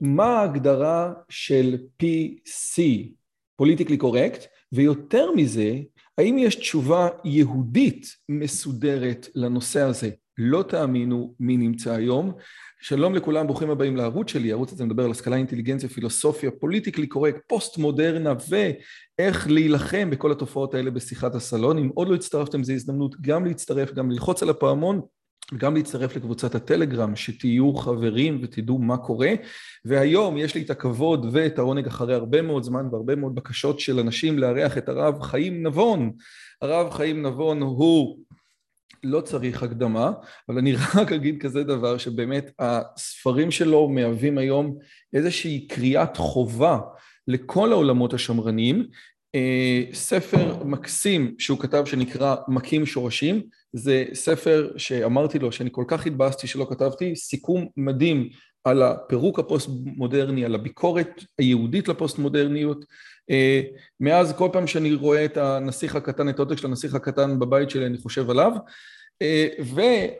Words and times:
מה 0.00 0.24
ההגדרה 0.24 1.12
של 1.28 1.76
PC, 2.02 2.82
politically 3.56 3.96
correct, 3.96 4.44
ויותר 4.72 5.30
מזה, 5.36 5.80
האם 6.18 6.38
יש 6.38 6.54
תשובה 6.54 7.08
יהודית 7.24 8.06
מסודרת 8.28 9.28
לנושא 9.34 9.80
הזה? 9.80 10.10
לא 10.38 10.62
תאמינו 10.62 11.34
מי 11.40 11.56
נמצא 11.56 11.92
היום. 11.92 12.32
שלום 12.80 13.14
לכולם, 13.14 13.46
ברוכים 13.46 13.70
הבאים 13.70 13.96
לערוץ 13.96 14.30
שלי, 14.30 14.50
הערוץ 14.50 14.72
הזה 14.72 14.84
מדבר 14.84 15.04
על 15.04 15.10
השכלה, 15.10 15.36
אינטליגנציה, 15.36 15.88
פילוסופיה, 15.88 16.50
politically 16.50 17.06
correct, 17.06 17.40
פוסט 17.46 17.78
מודרנה 17.78 18.32
ואיך 18.48 19.50
להילחם 19.50 20.10
בכל 20.10 20.32
התופעות 20.32 20.74
האלה 20.74 20.90
בשיחת 20.90 21.34
הסלון. 21.34 21.78
אם 21.78 21.90
עוד 21.94 22.08
לא 22.08 22.14
הצטרפתם, 22.14 22.64
זו 22.64 22.72
הזדמנות 22.72 23.20
גם 23.20 23.44
להצטרף, 23.44 23.92
גם 23.92 24.10
ללחוץ 24.10 24.42
על 24.42 24.50
הפעמון 24.50 25.00
וגם 25.52 25.76
להצטרף 25.76 26.16
לקבוצת 26.16 26.54
הטלגרם, 26.54 27.16
שתהיו 27.16 27.74
חברים 27.74 28.40
ותדעו 28.42 28.78
מה 28.78 28.96
קורה. 28.96 29.32
והיום 29.84 30.36
יש 30.36 30.54
לי 30.54 30.62
את 30.62 30.70
הכבוד 30.70 31.26
ואת 31.32 31.58
העונג 31.58 31.86
אחרי 31.86 32.14
הרבה 32.14 32.42
מאוד 32.42 32.62
זמן 32.62 32.88
והרבה 32.92 33.16
מאוד 33.16 33.34
בקשות 33.34 33.80
של 33.80 33.98
אנשים 33.98 34.38
לארח 34.38 34.78
את 34.78 34.88
הרב 34.88 35.22
חיים 35.22 35.66
נבון. 35.66 36.12
הרב 36.62 36.90
חיים 36.90 37.26
נבון 37.26 37.62
הוא 37.62 38.18
לא 39.04 39.20
צריך 39.20 39.62
הקדמה, 39.62 40.12
אבל 40.48 40.58
אני 40.58 40.74
רק 40.94 41.12
אגיד 41.12 41.42
כזה 41.42 41.64
דבר 41.64 41.98
שבאמת 41.98 42.50
הספרים 42.58 43.50
שלו 43.50 43.88
מהווים 43.88 44.38
היום 44.38 44.78
איזושהי 45.14 45.66
קריאת 45.66 46.16
חובה 46.16 46.78
לכל 47.28 47.72
העולמות 47.72 48.14
השמרניים. 48.14 48.86
אה, 49.34 49.82
ספר 49.92 50.64
מקסים 50.64 51.34
שהוא 51.38 51.58
כתב 51.58 51.84
שנקרא 51.86 52.36
מכים 52.48 52.86
שורשים, 52.86 53.42
זה 53.72 54.04
ספר 54.14 54.70
שאמרתי 54.76 55.38
לו 55.38 55.52
שאני 55.52 55.68
כל 55.72 55.84
כך 55.88 56.06
התבאסתי 56.06 56.46
שלא 56.46 56.66
כתבתי, 56.70 57.16
סיכום 57.16 57.66
מדהים 57.76 58.28
על 58.64 58.82
הפירוק 58.82 59.38
הפוסט-מודרני, 59.38 60.44
על 60.44 60.54
הביקורת 60.54 61.24
היהודית 61.38 61.88
לפוסט-מודרניות. 61.88 62.84
אה, 63.30 63.62
מאז 64.00 64.32
כל 64.38 64.48
פעם 64.52 64.66
שאני 64.66 64.94
רואה 64.94 65.24
את 65.24 65.36
הנסיך 65.36 65.96
הקטן, 65.96 66.28
את 66.28 66.38
העותק 66.38 66.58
של 66.58 66.66
הנסיך 66.66 66.94
הקטן 66.94 67.38
בבית 67.38 67.70
שלי, 67.70 67.86
אני 67.86 67.98
חושב 67.98 68.30
עליו. 68.30 68.52
אה, 69.22 69.46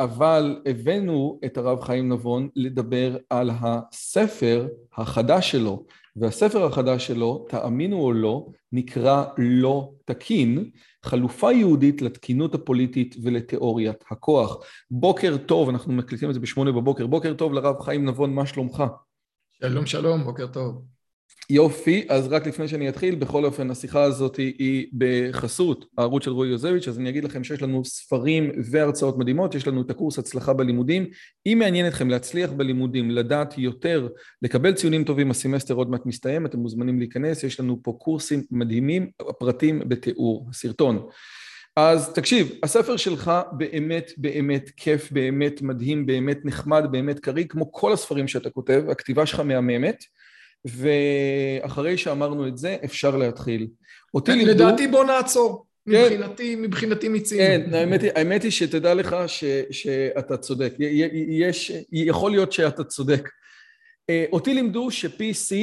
אבל 0.00 0.62
הבאנו 0.66 1.40
את 1.44 1.56
הרב 1.56 1.80
חיים 1.80 2.08
נבון 2.08 2.48
לדבר 2.56 3.16
על 3.30 3.50
הספר 3.60 4.68
החדש 4.96 5.50
שלו, 5.50 5.84
והספר 6.16 6.64
החדש 6.64 7.06
שלו, 7.06 7.46
תאמינו 7.48 8.00
או 8.00 8.12
לא, 8.12 8.46
נקרא 8.72 9.24
לא 9.38 9.92
תקין, 10.04 10.70
חלופה 11.04 11.52
יהודית 11.52 12.02
לתקינות 12.02 12.54
הפוליטית 12.54 13.16
ולתיאוריית 13.22 14.04
הכוח. 14.10 14.56
בוקר 14.90 15.36
טוב, 15.46 15.68
אנחנו 15.68 15.92
מקליטים 15.92 16.28
את 16.28 16.34
זה 16.34 16.40
בשמונה 16.40 16.72
בבוקר, 16.72 17.06
בוקר 17.06 17.34
טוב 17.34 17.52
לרב 17.52 17.80
חיים 17.80 18.04
נבון, 18.04 18.34
מה 18.34 18.46
שלומך? 18.46 18.84
שלום 19.62 19.86
שלום, 19.86 20.24
בוקר 20.24 20.46
טוב. 20.46 20.97
יופי, 21.50 22.04
אז 22.08 22.28
רק 22.28 22.46
לפני 22.46 22.68
שאני 22.68 22.88
אתחיל, 22.88 23.14
בכל 23.14 23.44
אופן 23.44 23.70
השיחה 23.70 24.02
הזאת 24.02 24.36
היא 24.36 24.86
בחסות 24.98 25.84
הערוץ 25.98 26.24
של 26.24 26.30
רועי 26.30 26.50
יוזביץ', 26.50 26.88
אז 26.88 26.98
אני 26.98 27.08
אגיד 27.08 27.24
לכם 27.24 27.44
שיש 27.44 27.62
לנו 27.62 27.84
ספרים 27.84 28.50
והרצאות 28.70 29.18
מדהימות, 29.18 29.54
יש 29.54 29.66
לנו 29.66 29.82
את 29.82 29.90
הקורס 29.90 30.18
הצלחה 30.18 30.52
בלימודים. 30.52 31.06
אם 31.46 31.58
מעניין 31.58 31.86
אתכם 31.86 32.10
להצליח 32.10 32.50
בלימודים, 32.52 33.10
לדעת 33.10 33.58
יותר, 33.58 34.08
לקבל 34.42 34.72
ציונים 34.72 35.04
טובים, 35.04 35.30
הסמסטר 35.30 35.74
עוד 35.74 35.90
מעט 35.90 36.06
מסתיים, 36.06 36.46
אתם 36.46 36.58
מוזמנים 36.58 36.98
להיכנס, 36.98 37.44
יש 37.44 37.60
לנו 37.60 37.78
פה 37.82 37.96
קורסים 38.00 38.42
מדהימים, 38.50 39.10
הפרטים 39.28 39.82
בתיאור 39.88 40.46
הסרטון. 40.50 41.08
אז 41.76 42.12
תקשיב, 42.12 42.50
הספר 42.62 42.96
שלך 42.96 43.30
באמת 43.52 44.10
באמת 44.16 44.70
כיף, 44.76 45.12
באמת 45.12 45.62
מדהים, 45.62 46.06
באמת 46.06 46.38
נחמד, 46.44 46.84
באמת 46.90 47.18
קריא, 47.18 47.44
כמו 47.48 47.72
כל 47.72 47.92
הספרים 47.92 48.28
שאתה 48.28 48.50
כותב, 48.50 48.82
הכתיבה 48.90 49.26
שלך 49.26 49.40
מהממת. 49.40 50.04
ואחרי 50.64 51.98
שאמרנו 51.98 52.48
את 52.48 52.58
זה, 52.58 52.76
אפשר 52.84 53.16
להתחיל. 53.16 53.66
אותי 54.14 54.32
לימדו... 54.32 54.50
לדעתי 54.50 54.86
בוא 54.86 55.04
נעצור. 55.04 55.66
כן. 55.90 56.04
מבחינתי, 56.04 56.56
מבחינתי 56.56 57.08
מיצינו. 57.08 57.42
כן, 57.42 57.74
האמת 57.74 58.02
היא, 58.02 58.10
האמת 58.14 58.42
היא 58.42 58.50
שתדע 58.50 58.94
לך 58.94 59.16
ש, 59.26 59.44
שאתה 59.70 60.36
צודק. 60.36 60.74
יש, 61.28 61.72
יכול 61.92 62.30
להיות 62.30 62.52
שאתה 62.52 62.84
צודק. 62.84 63.28
אה, 64.10 64.24
אותי 64.32 64.54
לימדו 64.54 64.90
ש-PC, 64.90 65.54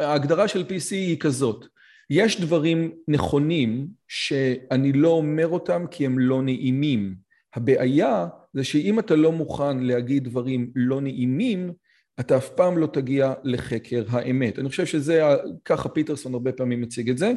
ההגדרה 0.00 0.48
של 0.48 0.62
PC 0.62 0.90
היא 0.90 1.18
כזאת. 1.18 1.66
יש 2.10 2.40
דברים 2.40 2.92
נכונים 3.08 3.86
שאני 4.08 4.92
לא 4.92 5.08
אומר 5.08 5.48
אותם 5.48 5.84
כי 5.90 6.06
הם 6.06 6.18
לא 6.18 6.42
נעימים. 6.42 7.14
הבעיה 7.54 8.26
זה 8.54 8.64
שאם 8.64 8.98
אתה 8.98 9.16
לא 9.16 9.32
מוכן 9.32 9.78
להגיד 9.78 10.24
דברים 10.24 10.70
לא 10.74 11.00
נעימים, 11.00 11.72
אתה 12.20 12.36
אף 12.36 12.48
פעם 12.48 12.78
לא 12.78 12.86
תגיע 12.86 13.32
לחקר 13.44 14.04
האמת. 14.08 14.58
אני 14.58 14.68
חושב 14.68 14.86
שזה, 14.86 15.22
ככה 15.64 15.88
פיטרסון 15.88 16.34
הרבה 16.34 16.52
פעמים 16.52 16.80
מציג 16.80 17.10
את 17.10 17.18
זה. 17.18 17.32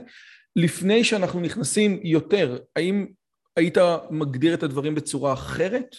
לפני 0.55 1.03
שאנחנו 1.03 1.39
נכנסים 1.39 1.99
יותר, 2.03 2.57
האם 2.75 3.05
היית 3.55 3.77
מגדיר 4.11 4.53
את 4.53 4.63
הדברים 4.63 4.95
בצורה 4.95 5.33
אחרת? 5.33 5.95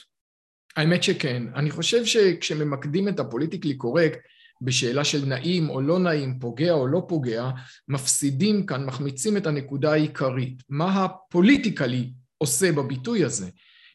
האמת 0.77 1.03
שכן. 1.03 1.43
אני 1.55 1.71
חושב 1.71 2.05
שכשממקדים 2.05 3.09
את 3.09 3.21
הפוליטיקלי 3.21 3.75
קורקט 3.75 4.19
בשאלה 4.63 5.05
של 5.05 5.27
נעים 5.27 5.71
או 5.71 5.81
לא 5.81 5.99
נעים, 5.99 6.39
פוגע 6.39 6.73
או 6.73 6.87
לא 6.87 7.03
פוגע, 7.09 7.51
מפסידים 7.89 8.67
כאן, 8.67 8.85
מחמיצים 8.85 9.37
את 9.37 9.47
הנקודה 9.47 9.93
העיקרית. 9.93 10.63
מה 10.69 11.05
הפוליטיקלי 11.05 12.11
עושה 12.39 12.73
בביטוי 12.73 13.25
הזה? 13.25 13.49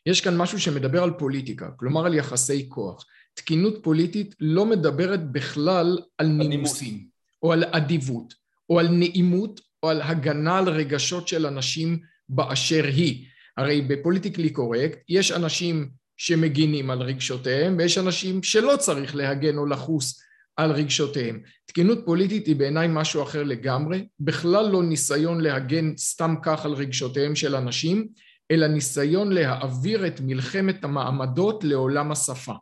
יש 0.05 0.21
כאן 0.21 0.37
משהו 0.37 0.59
שמדבר 0.59 1.03
על 1.03 1.11
פוליטיקה, 1.11 1.69
כלומר 1.77 2.05
על 2.05 2.13
יחסי 2.13 2.69
כוח. 2.69 3.05
תקינות 3.33 3.83
פוליטית 3.83 4.35
לא 4.39 4.65
מדברת 4.65 5.31
בכלל 5.31 5.99
על 6.17 6.27
נימוסים, 6.27 7.07
או 7.43 7.53
על 7.53 7.63
אדיבות, 7.63 8.33
או 8.69 8.79
על 8.79 8.87
נעימות, 8.87 9.61
או 9.83 9.89
על 9.89 10.01
הגנה 10.01 10.57
על 10.57 10.69
רגשות 10.69 11.27
של 11.27 11.45
אנשים 11.45 11.99
באשר 12.29 12.83
היא. 12.85 13.25
הרי 13.57 13.81
בפוליטיקלי 13.81 14.49
קורקט 14.49 14.99
יש 15.09 15.31
אנשים 15.31 15.89
שמגינים 16.17 16.89
על 16.89 17.01
רגשותיהם, 17.01 17.75
ויש 17.77 17.97
אנשים 17.97 18.43
שלא 18.43 18.75
צריך 18.79 19.15
להגן 19.15 19.57
או 19.57 19.65
לחוס 19.65 20.21
על 20.55 20.71
רגשותיהם. 20.71 21.41
תקינות 21.65 21.99
פוליטית 22.05 22.47
היא 22.47 22.55
בעיניי 22.55 22.87
משהו 22.89 23.23
אחר 23.23 23.43
לגמרי, 23.43 24.07
בכלל 24.19 24.69
לא 24.69 24.83
ניסיון 24.83 25.41
להגן 25.41 25.97
סתם 25.97 26.35
כך 26.43 26.65
על 26.65 26.73
רגשותיהם 26.73 27.35
של 27.35 27.55
אנשים, 27.55 28.07
אלא 28.51 28.67
ניסיון 28.67 29.31
להעביר 29.31 30.07
את 30.07 30.19
מלחמת 30.19 30.83
המעמדות 30.83 31.63
לעולם 31.63 32.11
השפה. 32.11 32.53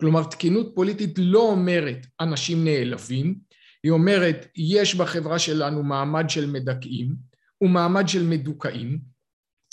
כלומר 0.00 0.24
תקינות 0.24 0.72
פוליטית 0.74 1.14
לא 1.18 1.50
אומרת 1.50 2.06
אנשים 2.20 2.64
נעלבים, 2.64 3.38
היא 3.82 3.92
אומרת 3.92 4.46
יש 4.56 4.94
בחברה 4.94 5.38
שלנו 5.38 5.82
מעמד 5.82 6.30
של 6.30 6.50
מדכאים 6.50 7.14
ומעמד 7.60 8.08
של 8.08 8.22
מדוכאים, 8.22 8.98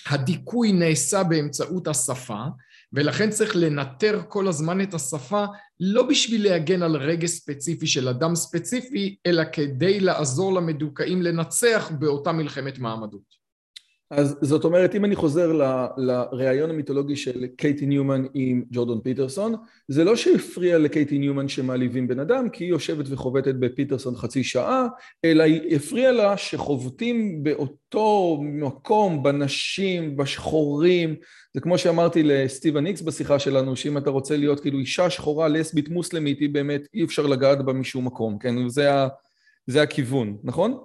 הדיכוי 0.06 0.72
נעשה 0.72 1.24
באמצעות 1.24 1.88
השפה 1.88 2.44
ולכן 2.94 3.30
צריך 3.30 3.56
לנטר 3.56 4.22
כל 4.28 4.48
הזמן 4.48 4.82
את 4.82 4.94
השפה 4.94 5.46
לא 5.80 6.08
בשביל 6.08 6.44
להגן 6.44 6.84
על 6.84 6.96
רגש 6.96 7.30
ספציפי 7.30 7.88
של 7.88 8.08
אדם 8.08 8.36
ספציפי 8.36 9.18
אלא 9.26 9.44
כדי 9.54 10.00
לעזור 10.00 10.54
למדוכאים 10.54 11.22
לנצח 11.22 11.92
באותה 12.00 12.32
מלחמת 12.32 12.80
מעמדות. 12.80 13.41
אז 14.12 14.38
זאת 14.42 14.64
אומרת, 14.64 14.96
אם 14.96 15.06
אני 15.06 15.16
חוזר 15.16 15.52
לראיון 15.98 16.70
המיתולוגי 16.70 17.16
של 17.16 17.48
קייטי 17.58 17.86
ניומן 17.86 18.24
עם 18.34 18.64
ג'ורדון 18.72 19.02
פיטרסון, 19.02 19.56
זה 19.88 20.04
לא 20.04 20.16
שהפריע 20.16 20.78
לקייטי 20.78 21.18
ניומן 21.20 21.48
שמעליבים 21.48 22.08
בן 22.08 22.20
אדם, 22.20 22.50
כי 22.50 22.64
היא 22.64 22.70
יושבת 22.70 23.06
וחובטת 23.10 23.56
בפיטרסון 23.56 24.16
חצי 24.16 24.44
שעה, 24.44 24.88
אלא 25.26 25.44
היא 25.44 25.76
הפריעה 25.76 26.12
לה 26.12 26.38
שחובטים 26.38 27.44
באותו 27.44 28.38
מקום, 28.42 29.24
בנשים, 29.24 30.18
בשחורים, 30.18 31.16
זה 31.54 31.62
כמו 31.62 31.78
שאמרתי 31.78 32.24
לסטיבן 32.24 32.86
איקס 32.86 33.02
בשיחה 33.02 33.40
שלנו, 33.40 33.76
שאם 33.76 33.98
אתה 33.98 34.10
רוצה 34.10 34.38
להיות 34.38 34.60
כאילו 34.60 34.80
אישה 34.80 35.10
שחורה, 35.10 35.48
לסבית 35.48 35.90
מוסלמית, 35.90 36.40
היא 36.40 36.50
באמת, 36.50 36.88
אי 36.94 37.04
אפשר 37.04 37.28
לגעת 37.28 37.66
בה 37.66 37.74
משום 37.74 38.06
מקום, 38.06 38.38
כן? 38.40 38.70
זה, 38.70 38.94
ה, 38.94 39.08
זה 39.68 39.82
הכיוון, 39.82 40.38
נכון? 40.44 40.78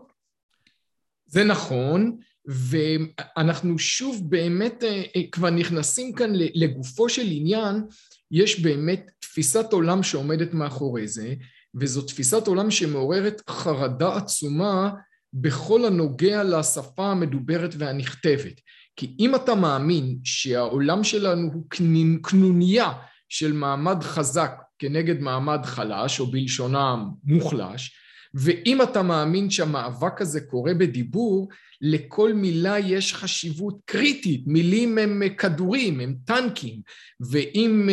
זה 1.27 1.45
נכון. 1.45 2.17
ואנחנו 2.47 3.79
שוב 3.79 4.31
באמת 4.31 4.85
אה, 4.85 5.03
אה, 5.17 5.23
כבר 5.33 5.51
נכנסים 5.51 6.13
כאן 6.13 6.31
לגופו 6.35 7.09
של 7.09 7.27
עניין, 7.27 7.83
יש 8.31 8.61
באמת 8.61 9.11
תפיסת 9.19 9.73
עולם 9.73 10.03
שעומדת 10.03 10.55
מאחורי 10.55 11.09
זה, 11.09 11.35
וזו 11.75 12.03
תפיסת 12.03 12.47
עולם 12.47 12.71
שמעוררת 12.71 13.43
חרדה 13.51 14.17
עצומה 14.17 14.91
בכל 15.33 15.85
הנוגע 15.85 16.45
לשפה 16.45 17.07
המדוברת 17.07 17.75
והנכתבת. 17.79 18.61
כי 18.97 19.17
אם 19.19 19.35
אתה 19.35 19.55
מאמין 19.55 20.19
שהעולם 20.25 21.05
שלנו 21.05 21.53
הוא 21.53 21.65
קנוניה 22.23 22.93
של 23.29 23.53
מעמד 23.53 24.03
חזק 24.03 24.53
כנגד 24.79 25.21
מעמד 25.21 25.61
חלש, 25.65 26.21
או 26.21 26.27
בלשונם 26.27 27.11
מוחלש, 27.25 28.06
ואם 28.37 28.83
אתה 28.83 29.03
מאמין 29.03 29.51
שהמאבק 29.51 30.21
הזה 30.21 30.41
קורה 30.41 30.75
בדיבור, 30.75 31.49
לכל 31.81 32.33
מילה 32.33 32.79
יש 32.79 33.15
חשיבות 33.15 33.79
קריטית, 33.85 34.43
מילים 34.47 34.99
הם 34.99 35.23
כדורים, 35.39 36.01
הם 36.01 36.15
טנקים, 36.25 36.81
ואם 37.31 37.89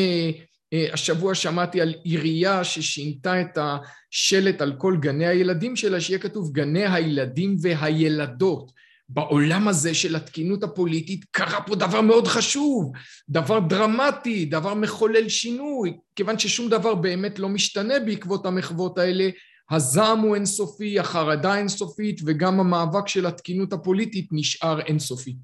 אה, 0.74 0.88
השבוע 0.94 1.36
שמעתי 1.36 1.82
על 1.82 1.94
עירייה 2.04 2.64
ששינתה 2.64 3.42
את 3.42 3.58
השלט 3.58 4.62
על 4.62 4.74
כל 4.78 4.98
גני 5.00 5.28
הילדים 5.28 5.76
שלה, 5.76 6.02
שיהיה 6.02 6.20
כתוב 6.20 6.52
גני 6.52 6.86
הילדים 6.86 7.56
והילדות. 7.62 8.72
בעולם 9.10 9.68
הזה 9.68 9.94
של 9.94 10.16
התקינות 10.16 10.64
הפוליטית 10.64 11.26
קרה 11.32 11.62
פה 11.62 11.76
דבר 11.76 12.02
מאוד 12.02 12.28
חשוב, 12.28 12.92
דבר 13.30 13.60
דרמטי, 13.60 14.46
דבר 14.46 14.74
מחולל 14.74 15.30
שינוי, 15.30 15.94
כיוון 16.16 16.40
ששום 16.40 16.70
דבר 16.70 16.96
באמת 16.96 17.40
לא 17.40 17.50
משתנה 17.50 18.00
בעקבות 18.00 18.46
המחוות 18.46 18.98
האלה, 18.98 19.30
הזעם 19.72 20.20
הוא 20.20 20.36
אינסופי, 20.36 21.00
החרדה 21.00 21.56
אינסופית 21.56 22.22
וגם 22.26 22.60
המאבק 22.60 23.08
של 23.08 23.26
התקינות 23.26 23.74
הפוליטית 23.74 24.28
נשאר 24.32 24.82
אינסופי. 24.82 25.36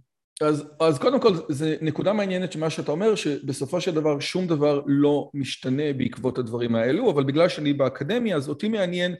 אז, 0.42 0.63
אז 0.80 1.00
קודם 1.00 1.21
כל, 1.21 1.33
זו 1.50 1.66
נקודה 1.81 2.13
מעניינת 2.13 2.51
שמה 2.51 2.69
שאתה 2.69 2.92
אומר, 2.92 3.16
שבסופו 3.16 3.81
של 3.81 3.95
דבר 3.95 4.19
שום 4.19 4.48
דבר 4.48 4.81
לא 4.86 5.30
משתנה 5.33 5.94
בעקבות 5.98 6.38
הדברים 6.38 6.75
האלו, 6.75 7.12
אבל 7.12 7.24
בגלל 7.24 7.50
שאני 7.50 7.74
באקדמיה, 7.74 8.36
אז 8.36 8.50
אותי 8.50 8.69
מעניין, 8.69 9.16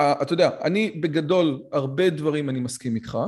אתה 0.00 0.32
יודע, 0.32 0.50
אני 0.62 0.90
בגדול, 0.90 1.62
הרבה 1.72 2.10
דברים 2.10 2.50
אני 2.50 2.60
מסכים 2.60 2.94
איתך, 2.94 3.18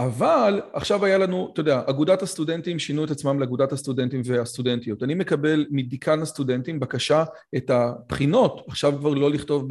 אבל 0.00 0.60
עכשיו 0.72 1.04
היה 1.04 1.18
לנו, 1.18 1.50
אתה 1.52 1.60
יודע, 1.60 1.82
אגודת 1.86 2.22
הסטודנטים 2.22 2.78
שינו 2.78 3.04
את 3.04 3.10
עצמם 3.10 3.40
לאגודת 3.40 3.72
הסטודנטים 3.72 4.20
והסטודנטיות. 4.24 5.02
אני 5.02 5.14
מקבל 5.14 5.66
מדיקן 5.70 6.20
הסטודנטים 6.20 6.80
בקשה 6.80 7.24
את 7.56 7.70
הבחינות, 7.70 8.64
עכשיו 8.68 8.92
כבר 8.98 9.14
לא 9.14 9.30
לכתוב 9.30 9.68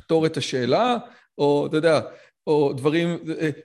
בפתור 0.00 0.26
את 0.26 0.36
השאלה, 0.36 0.96
או 1.38 1.66
אתה 1.66 1.76
יודע, 1.76 2.00
או 2.46 2.72
דברים, 2.72 3.18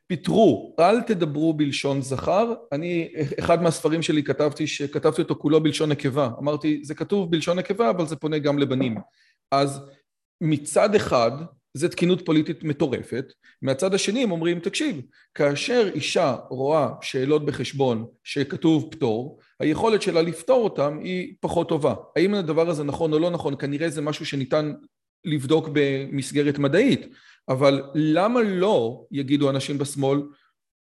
פיתרו, 0.07 0.75
אל 0.79 1.01
תדברו 1.01 1.53
בלשון 1.53 2.01
זכר. 2.01 2.53
אני, 2.71 3.07
אחד 3.39 3.63
מהספרים 3.63 4.01
שלי 4.01 4.23
כתבתי, 4.23 4.67
שכתבתי 4.67 5.21
אותו 5.21 5.35
כולו 5.35 5.63
בלשון 5.63 5.89
נקבה. 5.89 6.29
אמרתי, 6.39 6.81
זה 6.83 6.95
כתוב 6.95 7.31
בלשון 7.31 7.59
נקבה, 7.59 7.89
אבל 7.89 8.05
זה 8.05 8.15
פונה 8.15 8.39
גם 8.39 8.59
לבנים. 8.59 8.97
אז 9.51 9.81
מצד 10.41 10.95
אחד, 10.95 11.31
זה 11.73 11.89
תקינות 11.89 12.25
פוליטית 12.25 12.63
מטורפת, 12.63 13.25
מהצד 13.61 13.93
השני 13.93 14.23
הם 14.23 14.31
אומרים, 14.31 14.59
תקשיב, 14.59 15.01
כאשר 15.33 15.89
אישה 15.93 16.35
רואה 16.49 16.89
שאלות 17.01 17.45
בחשבון 17.45 18.05
שכתוב 18.23 18.87
פטור, 18.91 19.39
היכולת 19.59 20.01
שלה 20.01 20.21
לפתור 20.21 20.63
אותם 20.63 20.99
היא 21.03 21.35
פחות 21.39 21.69
טובה. 21.69 21.95
האם 22.15 22.33
הדבר 22.33 22.69
הזה 22.69 22.83
נכון 22.83 23.13
או 23.13 23.19
לא 23.19 23.29
נכון? 23.29 23.55
כנראה 23.55 23.89
זה 23.89 24.01
משהו 24.01 24.25
שניתן 24.25 24.73
לבדוק 25.25 25.69
במסגרת 25.73 26.57
מדעית, 26.57 27.07
אבל 27.49 27.83
למה 27.95 28.41
לא, 28.41 29.05
יגידו 29.11 29.49
אנשים 29.49 29.77
בשמאל, 29.77 30.19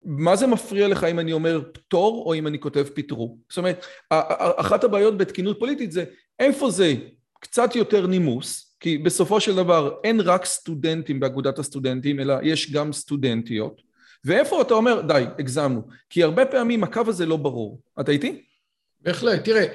מה 0.04 0.36
זה 0.36 0.48
מפריע 0.48 0.88
לך 0.88 1.04
אם 1.04 1.20
אני 1.20 1.34
אומר 1.34 1.62
פטור 1.74 2.24
או 2.26 2.34
אם 2.34 2.48
אני 2.48 2.60
כותב 2.60 2.86
פיטרו? 2.94 3.38
זאת 3.50 3.58
אומרת, 3.58 3.86
אחת 4.58 4.84
הבעיות 4.84 5.18
בתקינות 5.18 5.60
פוליטית 5.60 5.92
זה 5.92 6.06
איפה 6.40 6.72
זה 6.72 6.94
קצת 7.40 7.76
יותר 7.76 8.08
נימוס, 8.08 8.76
כי 8.80 8.98
בסופו 8.98 9.42
של 9.42 9.56
דבר 9.56 9.96
אין 10.04 10.22
רק 10.22 10.46
סטודנטים 10.46 11.20
באגודת 11.20 11.60
הסטודנטים, 11.60 12.20
אלא 12.20 12.36
יש 12.44 12.72
גם 12.72 12.94
סטודנטיות, 12.94 13.82
ואיפה 14.26 14.62
אתה 14.62 14.74
אומר, 14.74 15.02
די, 15.02 15.24
הגזמנו, 15.40 15.82
כי 16.10 16.24
הרבה 16.24 16.46
פעמים 16.46 16.84
הקו 16.84 17.02
הזה 17.08 17.26
לא 17.26 17.38
ברור. 17.38 17.82
אתה 18.00 18.12
איתי? 18.12 18.42
בהחלט, 19.02 19.44
תראה, 19.44 19.66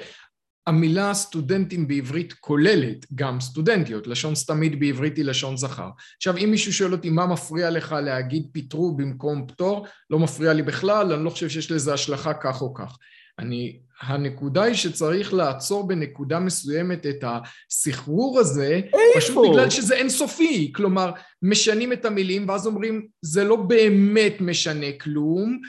המילה 0.67 1.13
סטודנטים 1.13 1.87
בעברית 1.87 2.33
כוללת 2.33 3.05
גם 3.15 3.39
סטודנטיות, 3.39 4.07
לשון 4.07 4.35
סתמית 4.35 4.79
בעברית 4.79 5.17
היא 5.17 5.25
לשון 5.25 5.57
זכר. 5.57 5.89
עכשיו 6.17 6.37
אם 6.37 6.51
מישהו 6.51 6.73
שואל 6.73 6.91
אותי 6.91 7.09
מה 7.09 7.27
מפריע 7.27 7.69
לך 7.69 7.95
להגיד 8.03 8.47
פיטרו 8.51 8.95
במקום 8.95 9.47
פטור, 9.47 9.87
לא 10.09 10.19
מפריע 10.19 10.53
לי 10.53 10.61
בכלל, 10.61 11.13
אני 11.13 11.25
לא 11.25 11.29
חושב 11.29 11.49
שיש 11.49 11.71
לזה 11.71 11.93
השלכה 11.93 12.33
כך 12.33 12.61
או 12.61 12.73
כך. 12.73 12.97
אני, 13.39 13.79
הנקודה 14.01 14.63
היא 14.63 14.75
שצריך 14.75 15.33
לעצור 15.33 15.87
בנקודה 15.87 16.39
מסוימת 16.39 17.05
את 17.05 17.23
הסחרור 17.23 18.39
הזה, 18.39 18.75
איפה? 18.75 18.97
פשוט 19.15 19.49
בגלל 19.49 19.69
שזה 19.69 19.95
אינסופי, 19.95 20.71
כלומר 20.75 21.11
משנים 21.41 21.93
את 21.93 22.05
המילים 22.05 22.49
ואז 22.49 22.67
אומרים 22.67 23.07
זה 23.21 23.43
לא 23.43 23.55
באמת 23.55 24.35
משנה 24.39 24.91
כלום 25.01 25.61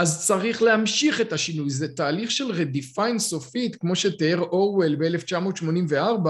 אז 0.00 0.26
צריך 0.26 0.62
להמשיך 0.62 1.20
את 1.20 1.32
השינוי, 1.32 1.70
זה 1.70 1.88
תהליך 1.88 2.30
של 2.30 2.44
רדיפה 2.44 3.06
אינסופית, 3.06 3.76
כמו 3.76 3.96
שתיאר 3.96 4.38
אורוול 4.38 4.96
ב-1984, 4.96 6.28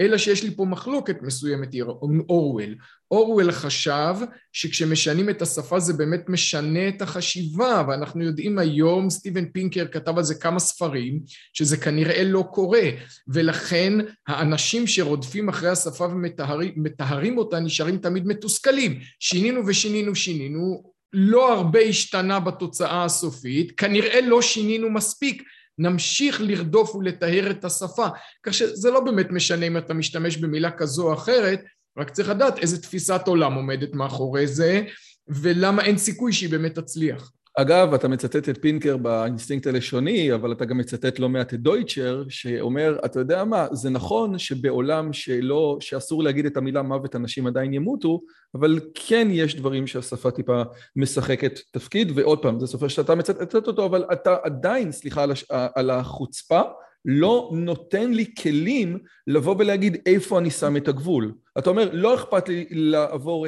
אלא 0.00 0.18
שיש 0.18 0.44
לי 0.44 0.56
פה 0.56 0.64
מחלוקת 0.64 1.22
מסוימת 1.22 1.74
עם 2.02 2.20
אורוול. 2.28 2.74
אורוול 3.10 3.52
חשב 3.52 4.14
שכשמשנים 4.52 5.30
את 5.30 5.42
השפה 5.42 5.80
זה 5.80 5.92
באמת 5.92 6.28
משנה 6.28 6.88
את 6.88 7.02
החשיבה, 7.02 7.84
ואנחנו 7.88 8.24
יודעים 8.24 8.58
היום, 8.58 9.10
סטיבן 9.10 9.44
פינקר 9.44 9.86
כתב 9.92 10.18
על 10.18 10.24
זה 10.24 10.34
כמה 10.34 10.58
ספרים, 10.58 11.20
שזה 11.52 11.76
כנראה 11.76 12.24
לא 12.24 12.44
קורה, 12.52 12.82
ולכן 13.28 13.92
האנשים 14.28 14.86
שרודפים 14.86 15.48
אחרי 15.48 15.68
השפה 15.68 16.04
ומטהרים 16.04 17.38
אותה 17.38 17.60
נשארים 17.60 17.98
תמיד 17.98 18.26
מתוסכלים. 18.26 19.00
שינינו 19.20 19.66
ושינינו 19.66 20.14
שינינו, 20.14 20.89
לא 21.12 21.52
הרבה 21.52 21.80
השתנה 21.80 22.40
בתוצאה 22.40 23.04
הסופית, 23.04 23.72
כנראה 23.76 24.20
לא 24.20 24.42
שינינו 24.42 24.90
מספיק, 24.90 25.42
נמשיך 25.78 26.40
לרדוף 26.40 26.94
ולטהר 26.94 27.50
את 27.50 27.64
השפה, 27.64 28.06
כך 28.42 28.54
שזה 28.54 28.90
לא 28.90 29.00
באמת 29.00 29.30
משנה 29.30 29.66
אם 29.66 29.76
אתה 29.76 29.94
משתמש 29.94 30.36
במילה 30.36 30.70
כזו 30.70 31.08
או 31.08 31.14
אחרת, 31.14 31.64
רק 31.98 32.10
צריך 32.10 32.28
לדעת 32.28 32.58
איזה 32.58 32.82
תפיסת 32.82 33.20
עולם 33.26 33.54
עומדת 33.54 33.94
מאחורי 33.94 34.46
זה, 34.46 34.82
ולמה 35.28 35.84
אין 35.84 35.98
סיכוי 35.98 36.32
שהיא 36.32 36.50
באמת 36.50 36.78
תצליח. 36.78 37.30
אגב, 37.58 37.94
אתה 37.94 38.08
מצטט 38.08 38.48
את 38.48 38.58
פינקר 38.60 38.96
באינסטינקט 38.96 39.66
הלשוני, 39.66 40.34
אבל 40.34 40.52
אתה 40.52 40.64
גם 40.64 40.78
מצטט 40.78 41.18
לא 41.18 41.28
מעט 41.28 41.54
את 41.54 41.60
דויטשר, 41.60 42.24
שאומר, 42.28 42.98
אתה 43.04 43.20
יודע 43.20 43.44
מה, 43.44 43.66
זה 43.72 43.90
נכון 43.90 44.38
שבעולם 44.38 45.12
שלא, 45.12 45.76
שאסור 45.80 46.22
להגיד 46.22 46.46
את 46.46 46.56
המילה 46.56 46.82
מוות 46.82 47.16
אנשים 47.16 47.46
עדיין 47.46 47.74
ימותו, 47.74 48.20
אבל 48.54 48.80
כן 48.94 49.28
יש 49.30 49.56
דברים 49.56 49.86
שהשפה 49.86 50.30
טיפה 50.30 50.62
משחקת 50.96 51.60
תפקיד, 51.72 52.12
ועוד 52.14 52.42
פעם, 52.42 52.60
זה 52.60 52.66
סופר 52.66 52.88
שאתה 52.88 53.14
מצטט 53.14 53.54
אותו, 53.54 53.86
אבל 53.86 54.04
אתה 54.12 54.36
עדיין, 54.42 54.92
סליחה 54.92 55.22
על, 55.22 55.30
הש... 55.30 55.44
על 55.50 55.90
החוצפה, 55.90 56.60
לא 57.04 57.50
נותן 57.52 58.12
לי 58.12 58.34
כלים 58.42 58.98
לבוא 59.26 59.54
ולהגיד 59.58 59.96
איפה 60.06 60.38
אני 60.38 60.50
שם 60.50 60.76
את 60.76 60.88
הגבול. 60.88 61.34
אתה 61.58 61.70
אומר, 61.70 61.90
לא 61.92 62.14
אכפת 62.14 62.48
לי 62.48 62.66
לעבור 62.70 63.46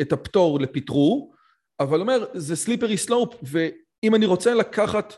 את 0.00 0.12
הפטור 0.12 0.60
לפטרו, 0.60 1.33
אבל 1.80 2.00
אומר, 2.00 2.24
זה 2.34 2.56
slippery 2.56 2.96
slope, 2.96 3.34
ואם 3.42 4.14
אני 4.14 4.26
רוצה 4.26 4.54
לקחת, 4.54 5.14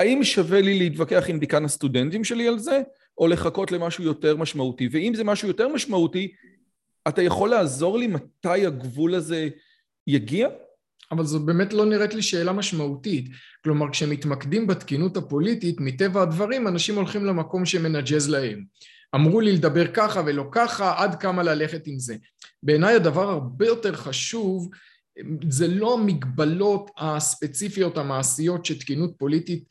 האם 0.00 0.24
שווה 0.24 0.60
לי 0.60 0.78
להתווכח 0.78 1.24
עם 1.28 1.38
דיקן 1.38 1.64
הסטודנטים 1.64 2.24
שלי 2.24 2.48
על 2.48 2.58
זה, 2.58 2.82
או 3.18 3.26
לחכות 3.26 3.72
למשהו 3.72 4.04
יותר 4.04 4.36
משמעותי? 4.36 4.88
ואם 4.92 5.12
זה 5.14 5.24
משהו 5.24 5.48
יותר 5.48 5.68
משמעותי, 5.68 6.32
אתה 7.08 7.22
יכול 7.22 7.50
לעזור 7.50 7.98
לי 7.98 8.06
מתי 8.06 8.66
הגבול 8.66 9.14
הזה 9.14 9.48
יגיע? 10.06 10.48
אבל 11.12 11.24
זו 11.24 11.40
באמת 11.40 11.72
לא 11.72 11.84
נראית 11.84 12.14
לי 12.14 12.22
שאלה 12.22 12.52
משמעותית. 12.52 13.28
כלומר, 13.64 13.90
כשמתמקדים 13.92 14.66
בתקינות 14.66 15.16
הפוליטית, 15.16 15.80
מטבע 15.80 16.22
הדברים, 16.22 16.68
אנשים 16.68 16.94
הולכים 16.94 17.24
למקום 17.24 17.66
שמנג'ז 17.66 18.28
להם. 18.28 18.64
אמרו 19.14 19.40
לי 19.40 19.52
לדבר 19.52 19.86
ככה 19.86 20.22
ולא 20.26 20.44
ככה, 20.52 20.94
עד 21.02 21.14
כמה 21.14 21.42
ללכת 21.42 21.86
עם 21.86 21.98
זה. 21.98 22.16
בעיניי 22.62 22.94
הדבר 22.94 23.30
הרבה 23.30 23.66
יותר 23.66 23.94
חשוב 23.94 24.70
זה 25.50 25.68
לא 25.68 25.94
המגבלות 25.94 26.90
הספציפיות 26.98 27.98
המעשיות 27.98 28.64
שתקינות 28.64 29.14
פוליטית 29.18 29.64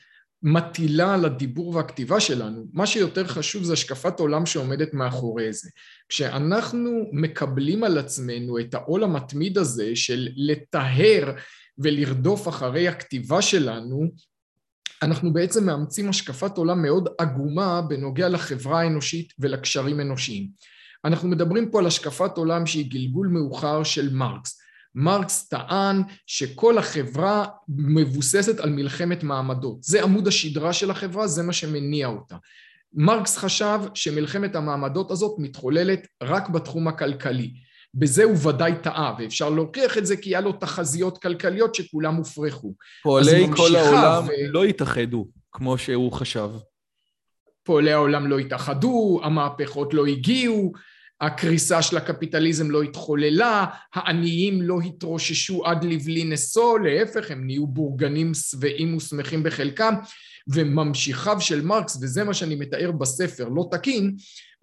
מטילה 0.43 1.13
על 1.13 1.25
הדיבור 1.25 1.75
והכתיבה 1.75 2.19
שלנו, 2.19 2.65
מה 2.73 2.87
שיותר 2.87 3.27
חשוב 3.27 3.63
זה 3.63 3.73
השקפת 3.73 4.19
עולם 4.19 4.45
שעומדת 4.45 4.93
מאחורי 4.93 5.53
זה. 5.53 5.69
כשאנחנו 6.09 7.09
מקבלים 7.11 7.83
על 7.83 7.97
עצמנו 7.97 8.59
את 8.59 8.73
העול 8.73 9.03
המתמיד 9.03 9.57
הזה 9.57 9.95
של 9.95 10.27
לטהר 10.35 11.33
ולרדוף 11.77 12.47
אחרי 12.47 12.87
הכתיבה 12.87 13.41
שלנו, 13.41 14.05
אנחנו 15.03 15.33
בעצם 15.33 15.65
מאמצים 15.65 16.09
השקפת 16.09 16.57
עולם 16.57 16.81
מאוד 16.81 17.09
עגומה 17.17 17.81
בנוגע 17.81 18.29
לחברה 18.29 18.81
האנושית 18.81 19.33
ולקשרים 19.39 19.99
אנושיים. 19.99 20.49
אנחנו 21.05 21.29
מדברים 21.29 21.71
פה 21.71 21.79
על 21.79 21.87
השקפת 21.87 22.37
עולם 22.37 22.65
שהיא 22.65 22.91
גלגול 22.91 23.27
מאוחר 23.27 23.83
של 23.83 24.13
מרקס. 24.13 24.64
מרקס 24.95 25.47
טען 25.47 26.01
שכל 26.27 26.77
החברה 26.77 27.45
מבוססת 27.67 28.59
על 28.59 28.69
מלחמת 28.69 29.23
מעמדות. 29.23 29.83
זה 29.83 30.03
עמוד 30.03 30.27
השדרה 30.27 30.73
של 30.73 30.91
החברה, 30.91 31.27
זה 31.27 31.43
מה 31.43 31.53
שמניע 31.53 32.07
אותה. 32.07 32.35
מרקס 32.93 33.37
חשב 33.37 33.79
שמלחמת 33.93 34.55
המעמדות 34.55 35.11
הזאת 35.11 35.35
מתחוללת 35.39 36.07
רק 36.23 36.49
בתחום 36.49 36.87
הכלכלי. 36.87 37.53
בזה 37.93 38.23
הוא 38.23 38.47
ודאי 38.47 38.73
טעה, 38.83 39.15
ואפשר 39.19 39.49
להוכיח 39.49 39.97
את 39.97 40.05
זה 40.05 40.17
כי 40.17 40.29
היה 40.29 40.41
לו 40.41 40.51
תחזיות 40.51 41.17
כלכליות 41.17 41.75
שכולם 41.75 42.15
הופרכו. 42.15 42.73
פועלי 43.03 43.47
כל 43.55 43.75
העולם 43.75 44.23
ו... 44.27 44.31
לא 44.47 44.63
התאחדו, 44.63 45.27
כמו 45.51 45.77
שהוא 45.77 46.11
חשב. 46.11 46.49
פועלי 47.63 47.91
העולם 47.91 48.27
לא 48.27 48.39
התאחדו, 48.39 49.19
המהפכות 49.23 49.93
לא 49.93 50.05
הגיעו, 50.05 50.73
הקריסה 51.21 51.81
של 51.81 51.97
הקפיטליזם 51.97 52.71
לא 52.71 52.83
התחוללה, 52.83 53.65
העניים 53.93 54.61
לא 54.61 54.79
התרוששו 54.85 55.65
עד 55.65 55.83
לבלי 55.83 56.23
נשוא, 56.23 56.79
להפך 56.79 57.31
הם 57.31 57.45
נהיו 57.45 57.67
בורגנים 57.67 58.33
שבעים 58.33 58.97
ושמחים 58.97 59.43
בחלקם 59.43 59.93
וממשיכיו 60.47 61.41
של 61.41 61.61
מרקס, 61.61 61.97
וזה 62.01 62.23
מה 62.23 62.33
שאני 62.33 62.55
מתאר 62.55 62.91
בספר, 62.91 63.49
לא 63.49 63.67
תקין, 63.71 64.15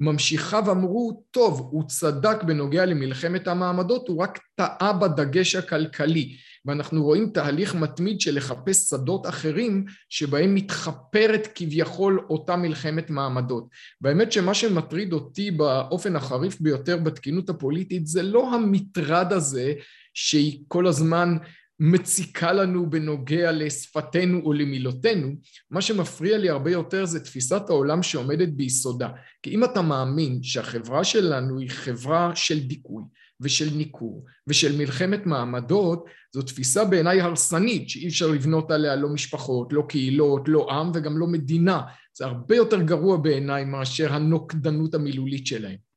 ממשיכיו 0.03 0.71
אמרו, 0.71 1.23
טוב, 1.31 1.69
הוא 1.73 1.85
צדק 1.89 2.43
בנוגע 2.43 2.87
למלחמת 2.87 3.49
המעמדות, 3.49 4.09
הוא 4.09 4.23
רק 4.23 4.39
טעה 4.55 4.93
בדגש 4.93 5.55
הכלכלי. 5.55 6.37
ואנחנו 6.65 7.05
רואים 7.05 7.31
תהליך 7.35 7.75
מתמיד 7.75 8.21
של 8.21 8.37
לחפש 8.37 8.89
שדות 8.91 9.27
אחרים 9.27 9.85
שבהם 10.09 10.55
מתחפרת 10.55 11.49
כביכול 11.55 12.27
אותה 12.31 12.57
מלחמת 12.57 13.11
מעמדות. 13.11 13.69
והאמת 14.01 14.33
שמה 14.33 14.55
שמטריד 14.55 15.13
אותי 15.13 15.51
באופן 15.51 16.17
החריף 16.17 16.61
ביותר 16.61 16.97
בתקינות 16.97 17.51
הפוליטית 17.51 18.07
זה 18.07 18.23
לא 18.23 18.55
המטרד 18.55 19.33
הזה 19.33 19.73
שהיא 20.15 20.65
כל 20.69 20.87
הזמן 20.87 21.37
מציקה 21.85 22.53
לנו 22.53 22.91
בנוגע 22.91 23.53
לשפתנו 23.53 24.41
או 24.45 24.53
למילותינו, 24.53 25.29
מה 25.71 25.83
שמפריע 25.83 26.39
לי 26.39 26.49
הרבה 26.49 26.71
יותר 26.71 27.05
זה 27.05 27.21
תפיסת 27.21 27.63
העולם 27.69 28.03
שעומדת 28.03 28.49
ביסודה. 28.49 29.09
כי 29.43 29.51
אם 29.51 29.65
אתה 29.65 29.83
מאמין 29.83 30.43
שהחברה 30.43 31.05
שלנו 31.05 31.59
היא 31.59 31.71
חברה 31.71 32.33
של 32.35 32.61
דיכוי 32.61 33.03
ושל 33.41 33.75
ניכור 33.75 34.25
ושל 34.47 34.79
מלחמת 34.79 35.27
מעמדות, 35.27 36.05
זו 36.35 36.43
תפיסה 36.43 36.85
בעיניי 36.85 37.21
הרסנית 37.21 37.89
שאי 37.89 38.09
אפשר 38.09 38.27
לבנות 38.27 38.71
עליה 38.71 38.97
לא 38.97 39.09
משפחות, 39.09 39.73
לא 39.73 39.85
קהילות, 39.89 40.49
לא 40.49 40.71
עם 40.71 40.91
וגם 40.95 41.19
לא 41.19 41.27
מדינה. 41.27 41.81
זה 42.15 42.25
הרבה 42.27 42.57
יותר 42.57 42.83
גרוע 42.83 43.17
בעיניי 43.17 43.65
מאשר 43.65 44.13
הנוקדנות 44.13 44.95
המילולית 44.95 45.47
שלהם. 45.47 45.92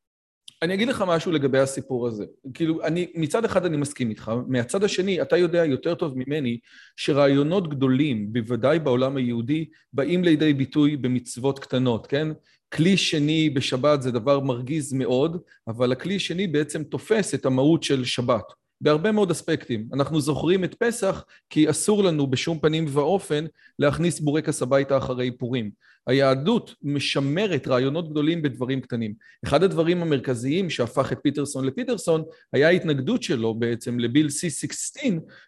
אני 0.66 0.74
אגיד 0.74 0.88
לך 0.88 1.04
משהו 1.08 1.32
לגבי 1.32 1.60
הסיפור 1.60 2.08
הזה. 2.08 2.26
כאילו, 2.54 2.84
אני, 2.84 3.08
מצד 3.16 3.46
אחד 3.46 3.66
אני 3.66 3.78
מסכים 3.78 4.10
איתך, 4.10 4.32
מהצד 4.48 4.84
השני, 4.84 5.22
אתה 5.22 5.38
יודע 5.38 5.66
יותר 5.66 5.96
טוב 5.96 6.14
ממני 6.16 6.60
שרעיונות 6.96 7.70
גדולים, 7.70 8.34
בוודאי 8.34 8.80
בעולם 8.80 9.18
היהודי, 9.18 9.66
באים 9.94 10.24
לידי 10.24 10.54
ביטוי 10.54 10.98
במצוות 10.98 11.60
קטנות, 11.60 12.08
כן? 12.08 12.28
כלי 12.74 12.98
שני 12.98 13.50
בשבת 13.50 14.02
זה 14.02 14.12
דבר 14.12 14.40
מרגיז 14.40 14.94
מאוד, 14.94 15.38
אבל 15.68 15.92
הכלי 15.92 16.20
שני 16.20 16.48
בעצם 16.48 16.84
תופס 16.84 17.34
את 17.34 17.46
המהות 17.46 17.84
של 17.84 18.06
שבת. 18.06 18.65
בהרבה 18.82 19.12
מאוד 19.12 19.32
אספקטים. 19.32 19.88
אנחנו 19.94 20.22
זוכרים 20.22 20.64
את 20.64 20.76
פסח 20.80 21.26
כי 21.50 21.70
אסור 21.70 22.04
לנו 22.04 22.28
בשום 22.28 22.60
פנים 22.60 22.86
ואופן 22.90 23.46
להכניס 23.80 24.20
בורקס 24.20 24.62
הביתה 24.62 24.98
אחרי 24.98 25.32
פורים. 25.32 25.72
היהדות 26.08 26.76
משמרת 26.84 27.68
רעיונות 27.68 28.10
גדולים 28.10 28.42
בדברים 28.42 28.82
קטנים. 28.82 29.14
אחד 29.46 29.64
הדברים 29.64 30.02
המרכזיים 30.02 30.70
שהפך 30.70 31.12
את 31.12 31.18
פיטרסון 31.24 31.66
לפיטרסון 31.66 32.24
היה 32.54 32.68
ההתנגדות 32.68 33.24
שלו 33.24 33.54
בעצם 33.54 34.00
לביל 34.00 34.28
C16 34.28 35.02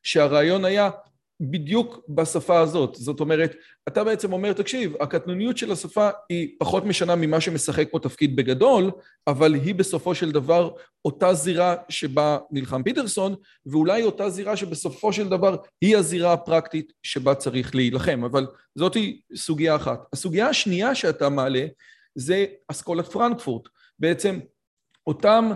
שהרעיון 0.04 0.66
היה 0.66 0.90
בדיוק 1.40 2.00
בשפה 2.10 2.60
הזאת. 2.60 2.96
זאת 2.96 3.20
אומרת, 3.20 3.56
אתה 3.88 4.04
בעצם 4.04 4.34
אומר, 4.34 4.54
תקשיב, 4.54 4.94
הקטנוניות 5.00 5.58
של 5.58 5.72
השפה 5.72 6.10
היא 6.30 6.56
פחות 6.60 6.86
משנה 6.86 7.16
ממה 7.16 7.42
שמשחק 7.42 7.88
פה 7.92 8.00
תפקיד 8.00 8.36
בגדול, 8.36 8.92
אבל 9.28 9.54
היא 9.54 9.76
בסופו 9.76 10.16
של 10.16 10.32
דבר 10.32 10.72
אותה 11.06 11.34
זירה 11.34 11.76
שבה 11.90 12.38
נלחם 12.52 12.84
פיטרסון, 12.84 13.36
ואולי 13.66 14.04
אותה 14.04 14.30
זירה 14.30 14.58
שבסופו 14.58 15.14
של 15.14 15.30
דבר 15.30 15.56
היא 15.82 15.98
הזירה 15.98 16.34
הפרקטית 16.34 16.94
שבה 17.04 17.36
צריך 17.36 17.76
להילחם. 17.76 18.24
אבל 18.24 18.48
זאת 18.76 18.98
סוגיה 19.36 19.76
אחת. 19.76 20.00
הסוגיה 20.14 20.48
השנייה 20.48 20.96
שאתה 20.96 21.30
מעלה 21.30 21.66
זה 22.16 22.46
אסכולת 22.68 23.06
פרנקפורט. 23.06 23.68
בעצם 24.00 24.40
אותם 25.08 25.52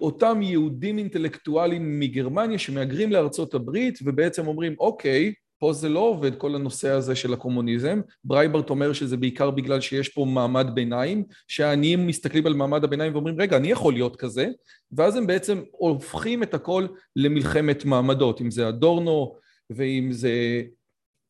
אותם 0.00 0.42
יהודים 0.42 0.98
אינטלקטואלים 0.98 2.00
מגרמניה 2.00 2.58
שמהגרים 2.58 3.12
לארצות 3.12 3.54
הברית 3.54 3.98
ובעצם 4.04 4.46
אומרים 4.46 4.74
אוקיי, 4.78 5.32
פה 5.58 5.72
זה 5.72 5.88
לא 5.88 6.00
עובד 6.00 6.34
כל 6.34 6.54
הנושא 6.54 6.90
הזה 6.90 7.16
של 7.16 7.32
הקומוניזם, 7.32 8.00
ברייטברט 8.24 8.70
אומר 8.70 8.92
שזה 8.92 9.16
בעיקר 9.16 9.50
בגלל 9.50 9.80
שיש 9.80 10.08
פה 10.08 10.24
מעמד 10.24 10.66
ביניים, 10.74 11.24
שהעניים 11.48 12.06
מסתכלים 12.06 12.46
על 12.46 12.54
מעמד 12.54 12.84
הביניים 12.84 13.12
ואומרים 13.12 13.40
רגע 13.40 13.56
אני 13.56 13.70
יכול 13.70 13.92
להיות 13.92 14.16
כזה, 14.16 14.48
ואז 14.92 15.16
הם 15.16 15.26
בעצם 15.26 15.62
הופכים 15.70 16.42
את 16.42 16.54
הכל 16.54 16.86
למלחמת 17.16 17.84
מעמדות, 17.84 18.40
אם 18.40 18.50
זה 18.50 18.68
אדורנו 18.68 19.36
ואם 19.70 20.08
זה 20.12 20.62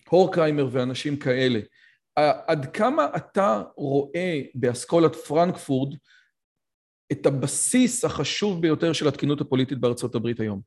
הורקריימר 0.08 0.68
ואנשים 0.72 1.16
כאלה. 1.16 1.60
עד 2.46 2.66
כמה 2.66 3.06
אתה 3.16 3.62
רואה 3.76 4.40
באסכולת 4.54 5.16
פרנקפורט 5.16 5.94
את 7.20 7.26
הבסיס 7.26 8.04
החשוב 8.04 8.62
ביותר 8.62 8.92
של 8.92 9.08
התקינות 9.08 9.40
הפוליטית 9.40 9.78
בארצות 9.78 10.14
הברית 10.14 10.40
היום? 10.40 10.60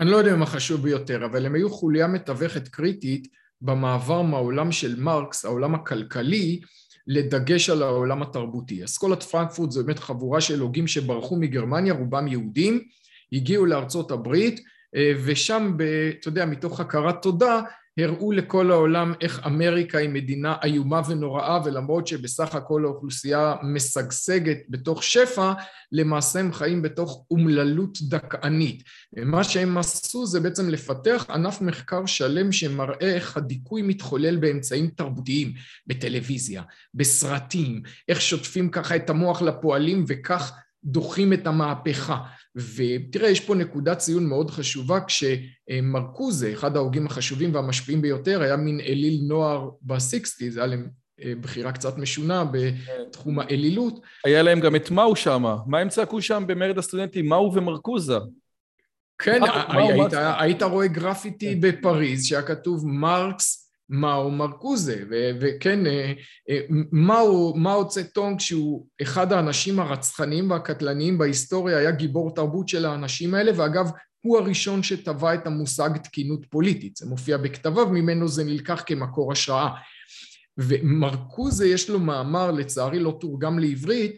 אני 0.00 0.10
לא 0.10 0.16
יודע 0.16 0.34
אם 0.34 0.42
החשוב 0.42 0.82
ביותר, 0.82 1.24
אבל 1.24 1.46
הם 1.46 1.54
היו 1.54 1.70
חוליה 1.70 2.06
מתווכת 2.06 2.68
קריטית 2.68 3.28
במעבר 3.60 4.22
מהעולם 4.22 4.72
של 4.72 5.00
מרקס, 5.00 5.44
העולם 5.44 5.74
הכלכלי, 5.74 6.60
לדגש 7.06 7.70
על 7.70 7.82
העולם 7.82 8.22
התרבותי. 8.22 8.84
אסכולת 8.84 9.22
פרנקפורט 9.22 9.70
זו 9.70 9.84
באמת 9.84 9.98
חבורה 9.98 10.40
של 10.40 10.60
הוגים 10.60 10.86
שברחו 10.86 11.36
מגרמניה, 11.36 11.94
רובם 11.94 12.28
יהודים, 12.28 12.80
הגיעו 13.32 13.66
לארצות 13.66 14.10
הברית, 14.10 14.60
אה, 14.96 15.12
ושם, 15.24 15.76
אתה 16.20 16.28
יודע, 16.28 16.46
מתוך 16.46 16.80
הכרת 16.80 17.22
תודה, 17.22 17.60
הראו 17.98 18.32
לכל 18.32 18.70
העולם 18.70 19.12
איך 19.20 19.46
אמריקה 19.46 19.98
היא 19.98 20.08
מדינה 20.08 20.56
איומה 20.64 21.00
ונוראה 21.08 21.60
ולמרות 21.64 22.06
שבסך 22.06 22.54
הכל 22.54 22.84
האוכלוסייה 22.84 23.54
משגשגת 23.62 24.58
בתוך 24.68 25.02
שפע, 25.02 25.52
למעשה 25.92 26.40
הם 26.40 26.52
חיים 26.52 26.82
בתוך 26.82 27.24
אומללות 27.30 27.98
דכאנית. 28.02 28.82
מה 29.16 29.44
שהם 29.44 29.78
עשו 29.78 30.26
זה 30.26 30.40
בעצם 30.40 30.68
לפתח 30.68 31.26
ענף 31.30 31.60
מחקר 31.60 32.06
שלם 32.06 32.52
שמראה 32.52 33.14
איך 33.14 33.36
הדיכוי 33.36 33.82
מתחולל 33.82 34.36
באמצעים 34.36 34.86
תרבותיים, 34.86 35.52
בטלוויזיה, 35.86 36.62
בסרטים, 36.94 37.82
איך 38.08 38.20
שוטפים 38.20 38.70
ככה 38.70 38.96
את 38.96 39.10
המוח 39.10 39.42
לפועלים 39.42 40.04
וכך 40.08 40.52
דוחים 40.84 41.32
את 41.32 41.46
המהפכה. 41.46 42.18
ותראה, 42.56 43.28
יש 43.28 43.40
פה 43.40 43.54
נקודת 43.54 43.98
ציון 43.98 44.26
מאוד 44.26 44.50
חשובה 44.50 44.98
כשמרקוזה, 45.00 46.52
אחד 46.52 46.76
ההוגים 46.76 47.06
החשובים 47.06 47.54
והמשפיעים 47.54 48.02
ביותר, 48.02 48.42
היה 48.42 48.56
מין 48.56 48.80
אליל 48.80 49.20
נוער 49.22 49.70
בסיקסטי, 49.82 50.50
זה 50.50 50.60
היה 50.60 50.66
להם 50.66 50.88
אה, 51.22 51.32
בחירה 51.40 51.72
קצת 51.72 51.98
משונה 51.98 52.44
בתחום 52.44 53.38
האלילות. 53.38 54.00
היה 54.24 54.42
להם 54.42 54.60
גם 54.60 54.76
את 54.76 54.90
מאו 54.90 55.16
שמה, 55.16 55.56
מה 55.66 55.78
הם 55.78 55.88
צעקו 55.88 56.22
שם 56.22 56.44
במרד 56.46 56.78
הסטודנטים? 56.78 57.28
מאו 57.28 57.54
ומרקוזה. 57.54 58.18
כן, 59.18 59.40
היית 60.38 60.62
רואה 60.62 60.86
גרפיטי 60.86 61.54
בפריז 61.54 62.24
שהיה 62.24 62.42
כתוב 62.42 62.86
מרקס 62.86 63.61
מאו 63.92 64.30
מרקוזה, 64.30 65.04
וכן, 65.40 65.86
אה, 65.86 66.12
אה, 66.50 66.60
מאו, 66.92 67.56
מאו 67.56 67.88
צטונג 67.88 68.40
שהוא 68.40 68.86
אחד 69.02 69.32
האנשים 69.32 69.80
הרצחניים 69.80 70.50
והקטלניים 70.50 71.18
בהיסטוריה, 71.18 71.78
היה 71.78 71.90
גיבור 71.90 72.34
תרבות 72.34 72.68
של 72.68 72.84
האנשים 72.86 73.34
האלה, 73.34 73.52
ואגב, 73.56 73.90
הוא 74.20 74.38
הראשון 74.38 74.82
שטבע 74.82 75.34
את 75.34 75.46
המושג 75.46 75.90
תקינות 75.96 76.46
פוליטית, 76.50 76.96
זה 76.96 77.06
מופיע 77.06 77.36
בכתביו, 77.36 77.86
ממנו 77.86 78.28
זה 78.28 78.44
נלקח 78.44 78.82
כמקור 78.86 79.32
השראה. 79.32 79.70
ומרקוזה 80.58 81.66
יש 81.66 81.90
לו 81.90 81.98
מאמר, 81.98 82.50
לצערי 82.50 82.98
לא 82.98 83.16
תורגם 83.20 83.58
לעברית, 83.58 84.16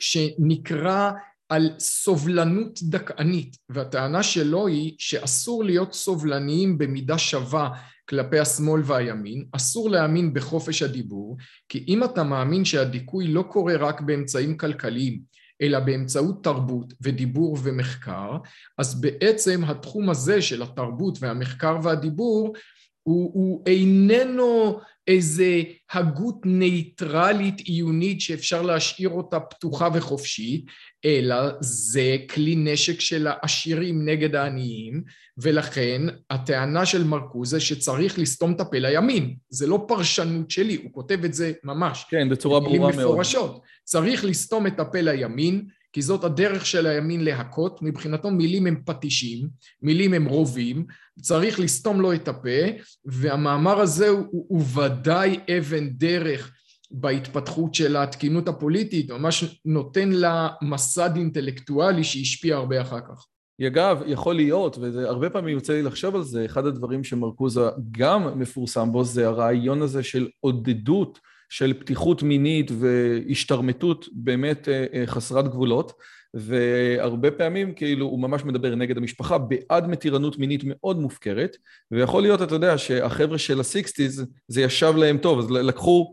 שנקרא 0.00 1.10
על 1.48 1.70
סובלנות 1.78 2.78
דכאנית, 2.82 3.56
והטענה 3.68 4.22
שלו 4.22 4.66
היא 4.66 4.94
שאסור 4.98 5.64
להיות 5.64 5.92
סובלניים 5.92 6.78
במידה 6.78 7.18
שווה 7.18 7.70
כלפי 8.10 8.38
השמאל 8.38 8.82
והימין, 8.84 9.44
אסור 9.52 9.90
להאמין 9.90 10.34
בחופש 10.34 10.82
הדיבור, 10.82 11.36
כי 11.68 11.84
אם 11.88 12.04
אתה 12.04 12.22
מאמין 12.22 12.64
שהדיכוי 12.64 13.28
לא 13.28 13.42
קורה 13.42 13.76
רק 13.76 14.00
באמצעים 14.00 14.56
כלכליים, 14.56 15.20
אלא 15.62 15.80
באמצעות 15.80 16.44
תרבות 16.44 16.94
ודיבור 17.00 17.58
ומחקר, 17.62 18.36
אז 18.78 19.00
בעצם 19.00 19.64
התחום 19.64 20.10
הזה 20.10 20.42
של 20.42 20.62
התרבות 20.62 21.18
והמחקר 21.20 21.76
והדיבור 21.82 22.54
הוא, 23.02 23.30
הוא 23.34 23.62
איננו 23.66 24.80
איזה 25.10 25.62
הגות 25.92 26.36
נייטרלית 26.44 27.60
עיונית 27.60 28.20
שאפשר 28.20 28.62
להשאיר 28.62 29.08
אותה 29.08 29.40
פתוחה 29.40 29.88
וחופשית, 29.94 30.64
אלא 31.04 31.36
זה 31.60 32.16
כלי 32.30 32.56
נשק 32.56 33.00
של 33.00 33.26
העשירים 33.30 34.04
נגד 34.08 34.34
העניים, 34.34 35.02
ולכן 35.38 36.02
הטענה 36.30 36.86
של 36.86 37.04
מרקוזה 37.04 37.60
שצריך 37.60 38.18
לסתום 38.18 38.52
את 38.52 38.60
הפה 38.60 38.78
לימין. 38.78 39.34
זה 39.48 39.66
לא 39.66 39.84
פרשנות 39.88 40.50
שלי, 40.50 40.74
הוא 40.82 40.92
כותב 40.92 41.24
את 41.24 41.34
זה 41.34 41.52
ממש. 41.64 42.04
כן, 42.10 42.28
בצורה 42.28 42.60
ברורה 42.60 42.92
מאוד. 42.92 42.94
מפורשות. 42.94 43.60
צריך 43.84 44.24
לסתום 44.24 44.66
את 44.66 44.80
הפה 44.80 45.00
לימין, 45.00 45.66
כי 45.92 46.02
זאת 46.02 46.24
הדרך 46.24 46.66
של 46.66 46.86
הימין 46.86 47.24
להכות, 47.24 47.82
מבחינתו 47.82 48.30
מילים 48.30 48.66
הם 48.66 48.82
פטישים, 48.84 49.48
מילים 49.82 50.14
הם 50.14 50.24
רובים, 50.24 50.86
צריך 51.20 51.60
לסתום 51.60 52.00
לו 52.00 52.12
את 52.12 52.28
הפה, 52.28 52.60
והמאמר 53.04 53.80
הזה 53.80 54.08
הוא, 54.08 54.26
הוא 54.30 54.62
ודאי 54.74 55.40
אבן 55.58 55.88
דרך 55.88 56.52
בהתפתחות 56.90 57.74
של 57.74 57.96
התקינות 57.96 58.48
הפוליטית, 58.48 59.10
ממש 59.10 59.60
נותן 59.64 60.08
לה 60.08 60.48
מסד 60.62 61.10
אינטלקטואלי 61.16 62.04
שהשפיע 62.04 62.56
הרבה 62.56 62.80
אחר 62.80 63.00
כך. 63.00 63.26
אגב, 63.66 64.02
יכול 64.06 64.34
להיות, 64.34 64.78
והרבה 64.78 65.30
פעמים 65.30 65.54
יוצא 65.54 65.72
לי 65.72 65.82
לחשוב 65.82 66.14
על 66.16 66.22
זה, 66.22 66.44
אחד 66.44 66.66
הדברים 66.66 67.04
שמרקוזה 67.04 67.60
גם 67.90 68.38
מפורסם 68.38 68.92
בו 68.92 69.04
זה 69.04 69.26
הרעיון 69.26 69.82
הזה 69.82 70.02
של 70.02 70.28
עודדות 70.40 71.18
של 71.50 71.72
פתיחות 71.80 72.22
מינית 72.22 72.70
והשתרמטות 72.78 74.06
באמת 74.12 74.68
אה, 74.68 74.86
אה, 74.94 75.06
חסרת 75.06 75.48
גבולות. 75.48 75.92
והרבה 76.34 77.30
פעמים 77.30 77.74
כאילו 77.74 78.06
הוא 78.06 78.20
ממש 78.20 78.44
מדבר 78.44 78.74
נגד 78.74 78.96
המשפחה 78.96 79.38
בעד 79.38 79.88
מתירנות 79.88 80.38
מינית 80.38 80.62
מאוד 80.64 80.98
מופקרת. 80.98 81.56
ויכול 81.90 82.22
להיות 82.22 82.42
אתה 82.42 82.54
יודע 82.54 82.78
שהחבר'ה 82.78 83.38
של 83.38 83.60
הסיקסטיז 83.60 84.26
זה 84.48 84.62
ישב 84.62 84.94
להם 84.96 85.18
טוב. 85.18 85.38
אז 85.38 85.50
לקחו 85.50 86.12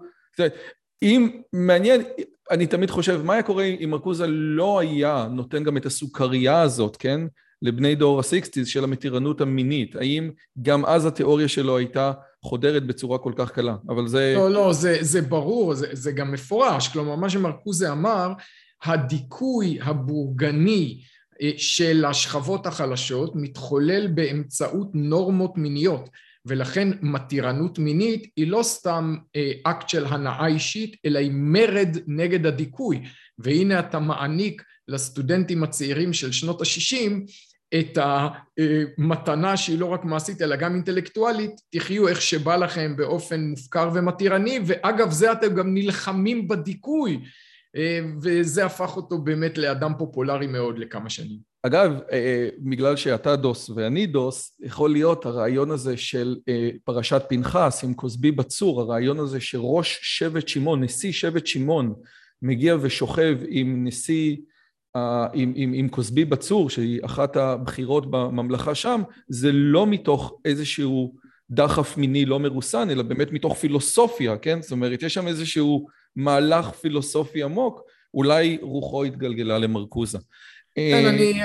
אם 1.01 1.29
מעניין 1.53 2.01
אני 2.51 2.67
תמיד 2.67 2.89
חושב 2.89 3.22
מה 3.24 3.34
היה 3.34 3.44
קורה 3.44 3.63
אם 3.63 3.89
מרקוזה 3.89 4.27
לא 4.27 4.79
היה 4.79 5.27
נותן 5.32 5.63
גם 5.63 5.77
את 5.77 5.86
הסוכרייה 5.86 6.62
הזאת 6.62 6.98
כן 6.98 7.22
לבני 7.62 7.96
דור 7.96 8.20
ה 8.20 8.25
sixties 8.25 8.67
של 8.68 8.84
המתירנות 8.84 9.42
המינית 9.42 9.96
האם 9.96 10.30
גם 10.62 10.86
אז 10.86 11.06
התיאוריה 11.06 11.48
שלו 11.48 11.78
הייתה 11.78 12.12
חודרת 12.44 12.86
בצורה 12.88 13.18
כל 13.18 13.34
כך 13.36 13.52
קלה, 13.52 13.76
אבל 13.90 14.08
זה... 14.08 14.34
לא, 14.38 14.52
לא, 14.52 14.74
זה, 14.74 14.98
זה 15.02 15.22
ברור, 15.22 15.74
זה, 15.74 15.88
זה 15.92 16.12
גם 16.12 16.32
מפורש. 16.32 16.88
כלומר, 16.88 17.16
מה 17.16 17.30
שמרקוזה 17.30 17.92
אמר, 17.92 18.34
הדיכוי 18.84 19.80
הבורגני 19.82 21.02
אה, 21.42 21.52
של 21.58 22.06
השכבות 22.06 22.66
החלשות 22.66 23.32
מתחולל 23.36 24.08
באמצעות 24.08 24.90
נורמות 24.94 25.58
מיניות, 25.58 26.10
ולכן 26.46 26.88
מתירנות 27.02 27.80
מינית 27.80 28.32
היא 28.36 28.48
לא 28.48 28.64
סתם 28.64 29.16
אה, 29.36 29.52
אקט 29.64 29.90
של 29.90 30.06
הנאה 30.06 30.48
אישית, 30.48 30.96
אלא 31.06 31.20
היא 31.20 31.32
מרד 31.34 31.98
נגד 32.08 32.46
הדיכוי. 32.46 33.02
והנה 33.40 33.80
אתה 33.80 34.00
מעניק 34.00 34.64
לסטודנטים 34.88 35.64
הצעירים 35.64 36.14
של 36.14 36.32
שנות 36.32 36.62
ה-60 36.62 37.12
את 37.79 37.97
המתנה 37.97 39.57
שהיא 39.57 39.79
לא 39.79 39.86
רק 39.86 40.05
מעשית 40.05 40.41
אלא 40.41 40.55
גם 40.55 40.74
אינטלקטואלית, 40.74 41.51
תחיו 41.69 42.07
איך 42.07 42.21
שבא 42.21 42.55
לכם 42.55 42.93
באופן 42.97 43.41
מופקר 43.41 43.89
ומתירני, 43.93 44.59
ואגב 44.65 45.12
זה 45.12 45.31
אתם 45.31 45.55
גם 45.55 45.74
נלחמים 45.74 46.47
בדיכוי, 46.47 47.19
וזה 48.21 48.65
הפך 48.65 48.97
אותו 48.97 49.17
באמת 49.17 49.57
לאדם 49.57 49.93
פופולרי 49.97 50.47
מאוד 50.47 50.79
לכמה 50.79 51.09
שנים. 51.09 51.39
אגב, 51.63 51.91
בגלל 52.59 52.95
שאתה 52.95 53.36
דוס 53.36 53.69
ואני 53.69 54.05
דוס, 54.05 54.59
יכול 54.63 54.91
להיות 54.91 55.25
הרעיון 55.25 55.71
הזה 55.71 55.97
של 55.97 56.38
פרשת 56.83 57.21
פנחס 57.29 57.83
עם 57.83 57.93
כוסבי 57.93 58.31
בצור, 58.31 58.81
הרעיון 58.81 59.19
הזה 59.19 59.39
שראש 59.39 60.00
שבט 60.01 60.47
שמעון, 60.47 60.83
נשיא 60.83 61.12
שבט 61.12 61.47
שמעון, 61.47 61.93
מגיע 62.41 62.75
ושוכב 62.81 63.38
עם 63.47 63.88
נשיא 63.88 64.36
עם, 65.34 65.53
עם, 65.56 65.74
עם 65.74 65.89
כוסבי 65.89 66.25
בצור, 66.25 66.70
שהיא 66.70 67.00
אחת 67.06 67.36
הבחירות 67.36 68.12
בממלכה 68.12 68.75
שם, 68.75 69.01
זה 69.27 69.51
לא 69.51 69.88
מתוך 69.88 70.39
איזשהו 70.46 71.15
דחף 71.50 71.98
מיני 71.98 72.25
לא 72.25 72.39
מרוסן, 72.39 72.89
אלא 72.89 73.03
באמת 73.03 73.32
מתוך 73.32 73.58
פילוסופיה, 73.58 74.38
כן? 74.38 74.62
זאת 74.62 74.72
אומרת, 74.72 75.03
יש 75.03 75.13
שם 75.13 75.27
איזשהו 75.27 75.88
מהלך 76.15 76.70
פילוסופי 76.70 77.44
עמוק, 77.44 77.82
אולי 78.13 78.58
רוחו 78.62 79.03
התגלגלה 79.03 79.58
למרקוזה. 79.58 80.17
כן, 80.75 81.06
אני, 81.06 81.41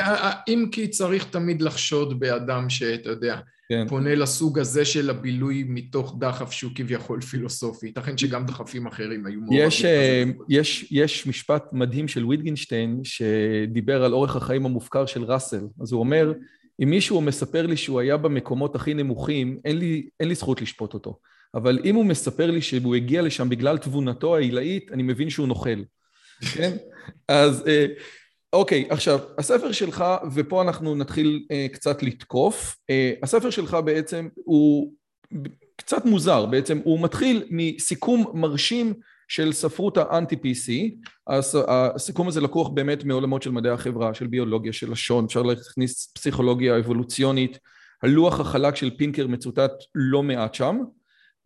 אם 0.49 0.69
כי 0.73 0.89
צריך 0.89 1.25
תמיד 1.25 1.63
לחשוד 1.63 2.21
באדם 2.21 2.71
שאתה 2.71 3.11
יודע, 3.11 3.41
כן. 3.73 3.89
פונה 3.89 4.15
לסוג 4.15 4.59
הזה 4.59 4.85
של 4.85 5.11
הבילוי 5.11 5.65
מתוך 5.69 6.17
דחף 6.19 6.51
שהוא 6.51 6.73
כביכול 6.75 7.21
פילוסופי. 7.21 7.87
ייתכן 7.87 8.19
שגם 8.19 8.47
דחפים 8.47 8.87
אחרים 8.87 9.27
היו 9.27 9.41
מאוד... 9.41 9.53
יש, 9.53 9.85
אה, 9.85 10.25
יש, 10.49 10.89
יש 10.91 11.27
משפט 11.27 11.65
מדהים 11.73 12.09
של 12.09 12.27
ויטגנשטיין 12.27 13.01
שדיבר 13.05 14.05
על 14.05 14.13
אורך 14.13 14.37
החיים 14.37 14.67
המופקר 14.67 15.07
של 15.07 15.25
ראסל. 15.25 15.67
אז 15.81 15.93
הוא 15.93 16.01
אומר, 16.01 16.33
אם 16.83 16.91
מישהו 16.91 17.21
מספר 17.21 17.67
לי 17.67 17.77
שהוא 17.77 18.01
היה 18.01 18.17
במקומות 18.17 18.75
הכי 18.77 18.95
נמוכים, 18.95 19.59
אין 19.65 19.79
לי, 19.79 20.09
אין 20.21 20.29
לי 20.29 20.35
זכות 20.35 20.63
לשפוט 20.63 20.95
אותו. 20.95 21.19
אבל 21.55 21.79
אם 21.85 21.95
הוא 21.95 22.05
מספר 22.05 22.51
לי 22.51 22.63
שהוא 22.63 22.95
הגיע 22.95 23.23
לשם 23.23 23.49
בגלל 23.49 23.79
תבונתו 23.79 24.37
העילאית, 24.37 24.93
אני 24.93 25.03
מבין 25.03 25.31
שהוא 25.31 25.49
נוכל. 25.49 25.83
כן? 26.55 26.73
אז... 27.29 27.65
אוקיי, 28.53 28.87
עכשיו, 28.91 29.19
הספר 29.39 29.73
שלך, 29.73 30.05
ופה 30.35 30.63
אנחנו 30.63 30.95
נתחיל 30.95 31.47
אה, 31.51 31.67
קצת 31.73 32.03
לתקוף, 32.03 32.77
אה, 32.91 33.13
הספר 33.23 33.51
שלך 33.51 33.77
בעצם 33.85 34.29
הוא 34.35 34.93
קצת 35.77 36.05
מוזר, 36.05 36.47
בעצם 36.47 36.79
הוא 36.85 37.01
מתחיל 37.01 37.45
מסיכום 37.51 38.25
מרשים 38.35 38.95
של 39.29 39.53
ספרות 39.53 39.99
האנטי-PC, 39.99 40.73
הסיכום 41.69 42.29
הזה 42.29 42.41
לקוח 42.41 42.69
באמת 42.69 43.05
מעולמות 43.05 43.43
של 43.43 43.51
מדעי 43.51 43.73
החברה, 43.73 44.15
של 44.15 44.27
ביולוגיה, 44.27 44.73
של 44.73 44.93
לשון, 44.93 45.25
אפשר 45.25 45.43
להכניס 45.43 46.13
פסיכולוגיה 46.15 46.79
אבולוציונית, 46.79 47.59
הלוח 48.03 48.41
החלק 48.41 48.77
של 48.77 48.91
פינקר 48.97 49.27
מצוטט 49.27 49.73
לא 49.95 50.23
מעט 50.23 50.55
שם, 50.55 50.79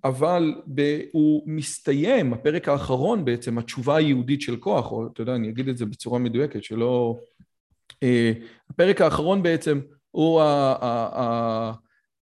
אבל 0.05 0.55
ב, 0.75 1.01
הוא 1.13 1.43
מסתיים, 1.47 2.33
הפרק 2.33 2.69
האחרון 2.69 3.25
בעצם, 3.25 3.59
התשובה 3.59 3.97
היהודית 3.97 4.41
של 4.41 4.57
כוח, 4.57 4.93
או 4.93 5.07
אתה 5.07 5.23
יודע, 5.23 5.35
אני 5.35 5.49
אגיד 5.49 5.69
את 5.69 5.77
זה 5.77 5.87
בצורה 5.87 6.19
מדויקת, 6.19 6.65
שלא... 6.65 7.17
אה, 8.03 8.33
הפרק 8.71 9.01
האחרון 9.01 9.43
בעצם 9.43 9.81
הוא 10.11 10.41
ה, 10.41 10.77
ה, 10.81 11.21
ה, 11.21 11.73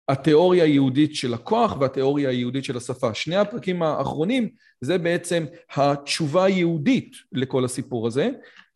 התיאוריה 0.09 0.65
היהודית 0.65 1.15
של 1.15 1.35
הכוח 1.35 1.77
והתיאוריה 1.81 2.29
היהודית 2.29 2.65
של 2.65 2.77
השפה. 2.77 3.15
שני 3.15 3.37
הפרקים 3.37 3.83
האחרונים 3.83 4.49
זה 4.81 4.99
בעצם 4.99 5.45
התשובה 5.75 6.45
היהודית 6.45 7.13
לכל 7.33 7.65
הסיפור 7.65 8.07
הזה, 8.07 8.31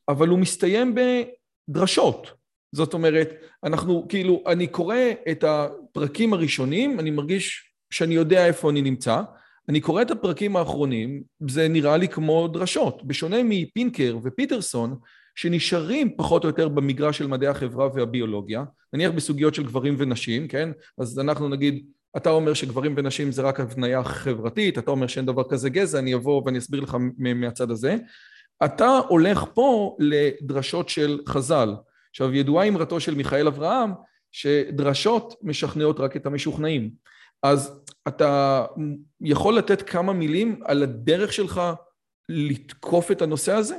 אבל 0.08 0.28
הוא 0.28 0.38
מסתיים 0.38 0.94
בדרשות. 1.68 2.30
זאת 2.72 2.94
אומרת, 2.94 3.30
אנחנו 3.64 4.06
כאילו, 4.08 4.42
אני 4.46 4.66
קורא 4.66 4.96
את 5.30 5.44
הפרקים 5.44 6.32
הראשונים, 6.32 7.00
אני 7.00 7.10
מרגיש 7.10 7.67
שאני 7.90 8.14
יודע 8.14 8.46
איפה 8.46 8.70
אני 8.70 8.82
נמצא. 8.82 9.22
אני 9.68 9.80
קורא 9.80 10.02
את 10.02 10.10
הפרקים 10.10 10.56
האחרונים, 10.56 11.22
זה 11.48 11.68
נראה 11.68 11.96
לי 11.96 12.08
כמו 12.08 12.48
דרשות. 12.48 13.04
בשונה 13.04 13.36
מפינקר 13.44 14.18
ופיטרסון, 14.22 14.96
שנשארים 15.34 16.16
פחות 16.16 16.44
או 16.44 16.48
יותר 16.48 16.68
במגרש 16.68 17.18
של 17.18 17.26
מדעי 17.26 17.48
החברה 17.48 17.88
והביולוגיה, 17.94 18.64
נניח 18.92 19.10
בסוגיות 19.12 19.54
של 19.54 19.62
גברים 19.64 19.94
ונשים, 19.98 20.48
כן? 20.48 20.70
אז 20.98 21.18
אנחנו 21.18 21.48
נגיד, 21.48 21.86
אתה 22.16 22.30
אומר 22.30 22.54
שגברים 22.54 22.94
ונשים 22.96 23.32
זה 23.32 23.42
רק 23.42 23.60
הבניה 23.60 24.04
חברתית, 24.04 24.78
אתה 24.78 24.90
אומר 24.90 25.06
שאין 25.06 25.26
דבר 25.26 25.42
כזה 25.48 25.70
גזע, 25.70 25.98
אני 25.98 26.14
אבוא 26.14 26.42
ואני 26.46 26.58
אסביר 26.58 26.80
לך 26.80 26.96
מהצד 27.18 27.70
הזה. 27.70 27.96
אתה 28.64 29.00
הולך 29.08 29.44
פה 29.54 29.96
לדרשות 29.98 30.88
של 30.88 31.20
חז"ל. 31.28 31.74
עכשיו, 32.10 32.34
ידועה 32.34 32.68
אמרתו 32.68 33.00
של 33.00 33.14
מיכאל 33.14 33.46
אברהם, 33.46 33.90
שדרשות 34.32 35.34
משכנעות 35.42 36.00
רק 36.00 36.16
את 36.16 36.26
המשוכנעים. 36.26 36.90
אז 37.42 37.80
אתה 38.08 38.64
יכול 39.20 39.58
לתת 39.58 39.82
כמה 39.82 40.12
מילים 40.12 40.60
על 40.64 40.82
הדרך 40.82 41.32
שלך 41.32 41.60
לתקוף 42.28 43.10
את 43.10 43.22
הנושא 43.22 43.52
הזה? 43.52 43.76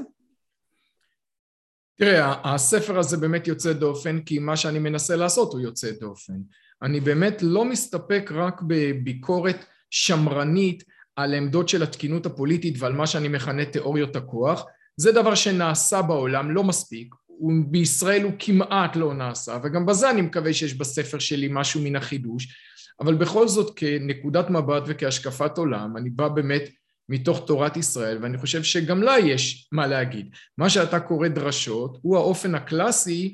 תראה, 1.97 2.53
הספר 2.53 2.99
הזה 2.99 3.17
באמת 3.17 3.47
יוצא 3.47 3.73
דופן, 3.73 4.21
כי 4.21 4.39
מה 4.39 4.57
שאני 4.57 4.79
מנסה 4.79 5.15
לעשות 5.15 5.53
הוא 5.53 5.61
יוצא 5.61 5.91
דופן. 5.99 6.41
אני 6.81 6.99
באמת 6.99 7.37
לא 7.41 7.65
מסתפק 7.65 8.31
רק 8.33 8.61
בביקורת 8.61 9.65
שמרנית 9.89 10.83
על 11.15 11.33
עמדות 11.33 11.69
של 11.69 11.83
התקינות 11.83 12.25
הפוליטית 12.25 12.75
ועל 12.79 12.93
מה 12.93 13.07
שאני 13.07 13.27
מכנה 13.27 13.65
תיאוריות 13.65 14.15
הכוח, 14.15 14.65
זה 14.97 15.11
דבר 15.11 15.35
שנעשה 15.35 16.01
בעולם, 16.01 16.51
לא 16.51 16.63
מספיק, 16.63 17.15
בישראל 17.69 18.23
הוא 18.23 18.31
כמעט 18.39 18.95
לא 18.95 19.13
נעשה, 19.13 19.57
וגם 19.63 19.85
בזה 19.85 20.09
אני 20.09 20.21
מקווה 20.21 20.53
שיש 20.53 20.73
בספר 20.73 21.19
שלי 21.19 21.47
משהו 21.51 21.81
מן 21.81 21.95
החידוש, 21.95 22.47
אבל 23.01 23.15
בכל 23.15 23.47
זאת 23.47 23.73
כנקודת 23.75 24.49
מבט 24.49 24.83
וכהשקפת 24.87 25.57
עולם, 25.57 25.97
אני 25.97 26.09
בא 26.09 26.27
באמת 26.27 26.69
מתוך 27.09 27.43
תורת 27.47 27.77
ישראל, 27.77 28.17
ואני 28.21 28.37
חושב 28.37 28.63
שגם 28.63 29.03
לה 29.03 29.19
יש 29.19 29.69
מה 29.71 29.87
להגיד. 29.87 30.29
מה 30.57 30.69
שאתה 30.69 30.99
קורא 30.99 31.27
דרשות 31.27 31.97
הוא 32.01 32.17
האופן 32.17 32.55
הקלאסי 32.55 33.31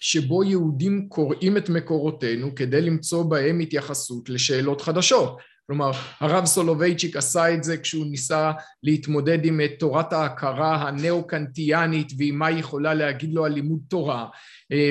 שבו 0.00 0.44
יהודים 0.44 1.08
קוראים 1.08 1.56
את 1.56 1.68
מקורותינו 1.68 2.54
כדי 2.54 2.80
למצוא 2.80 3.22
בהם 3.22 3.60
התייחסות 3.60 4.28
לשאלות 4.28 4.80
חדשות. 4.80 5.38
כלומר, 5.66 5.90
הרב 6.20 6.44
סולובייצ'יק 6.44 7.16
עשה 7.16 7.54
את 7.54 7.64
זה 7.64 7.76
כשהוא 7.76 8.06
ניסה 8.06 8.52
להתמודד 8.82 9.44
עם 9.44 9.60
תורת 9.78 10.12
ההכרה 10.12 10.88
הנאו-קנטיאנית 10.88 12.12
ועם 12.18 12.38
מה 12.38 12.46
היא 12.46 12.58
יכולה 12.58 12.94
להגיד 12.94 13.34
לו 13.34 13.44
על 13.44 13.52
לימוד 13.52 13.80
תורה, 13.88 14.26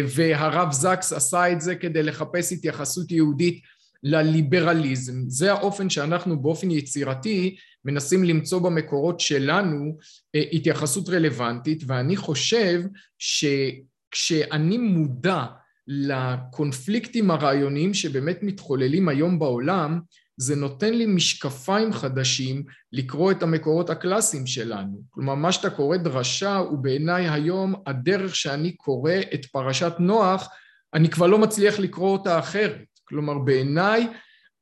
והרב 0.08 0.72
זקס 0.72 1.14
עשה 1.14 1.52
את 1.52 1.62
זה 1.62 1.76
כדי 1.76 2.04
לחפש 2.04 2.52
התייחסות 2.52 3.12
יהודית 3.12 3.62
לליברליזם. 4.04 5.30
זה 5.30 5.52
האופן 5.52 5.90
שאנחנו 5.90 6.42
באופן 6.42 6.72
יצירתי 6.72 7.56
מנסים 7.86 8.24
למצוא 8.24 8.60
במקורות 8.60 9.20
שלנו 9.20 9.98
אה, 10.36 10.44
התייחסות 10.52 11.10
רלוונטית, 11.10 11.84
ואני 11.88 12.16
חושב 12.16 12.82
שכשאני 13.20 14.78
מודע 14.78 15.46
לקונפליקטים 15.88 17.32
הרעיוניים 17.32 17.94
שבאמת 17.94 18.40
מתחוללים 18.44 19.10
היום 19.10 19.40
בעולם, 19.40 20.00
זה 20.40 20.56
נותן 20.56 20.94
לי 20.94 21.06
משקפיים 21.06 21.94
חדשים 21.94 22.64
לקרוא 22.92 23.32
את 23.32 23.44
המקורות 23.44 23.90
הקלאסיים 23.90 24.48
שלנו. 24.48 25.02
כלומר, 25.10 25.36
מה 25.36 25.52
שאתה 25.52 25.70
קורא 25.70 25.98
דרשה 25.98 26.56
הוא 26.56 26.78
בעיניי 26.78 27.30
היום 27.30 27.76
הדרך 27.86 28.36
שאני 28.36 28.76
קורא 28.76 29.14
את 29.34 29.46
פרשת 29.46 29.94
נוח 30.00 30.50
אני 30.94 31.10
כבר 31.10 31.28
לא 31.28 31.38
מצליח 31.38 31.80
לקרוא 31.80 32.10
אותה 32.10 32.40
אחרת. 32.40 32.97
כלומר, 33.08 33.38
בעיניי 33.38 34.08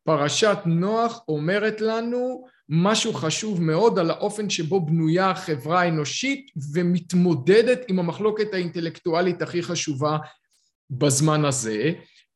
פרשת 0.04 0.58
נוח 0.66 1.20
אומרת 1.28 1.82
לנו 1.82 2.46
משהו 2.70 3.14
חשוב 3.14 3.62
מאוד 3.62 4.00
על 4.00 4.10
האופן 4.10 4.50
שבו 4.50 4.86
בנויה 4.86 5.30
החברה 5.30 5.82
האנושית 5.82 6.52
ומתמודדת 6.74 7.82
עם 7.88 8.00
המחלוקת 8.00 8.54
האינטלקטואלית 8.54 9.42
הכי 9.42 9.64
חשובה 9.64 10.18
בזמן 10.90 11.46
הזה. 11.46 11.92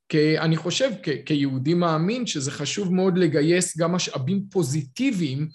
כי 0.10 0.40
אני 0.40 0.58
חושב 0.58 0.92
כ- 1.04 1.26
כיהודי 1.26 1.74
מאמין 1.74 2.28
שזה 2.28 2.52
חשוב 2.52 2.94
מאוד 2.94 3.18
לגייס 3.18 3.78
גם 3.78 3.92
משאבים 3.92 4.46
פוזיטיביים 4.52 5.48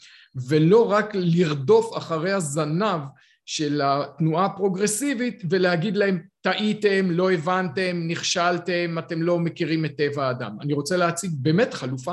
ולא 0.49 0.90
רק 0.90 1.11
לרדוף 1.14 1.97
אחרי 1.97 2.33
הזנב 2.33 3.01
של 3.47 3.81
התנועה 3.85 4.45
הפרוגרסיבית 4.45 5.43
ולהגיד 5.51 5.97
להם 5.97 6.23
טעיתם, 6.41 7.11
לא 7.11 7.33
הבנתם, 7.33 8.03
נכשלתם, 8.09 8.97
אתם 8.99 9.23
לא 9.23 9.39
מכירים 9.39 9.85
את 9.85 9.97
טבע 9.97 10.27
האדם. 10.27 10.57
אני 10.61 10.73
רוצה 10.73 10.97
להציג 10.97 11.31
באמת 11.37 11.75
חלופה. 11.75 12.13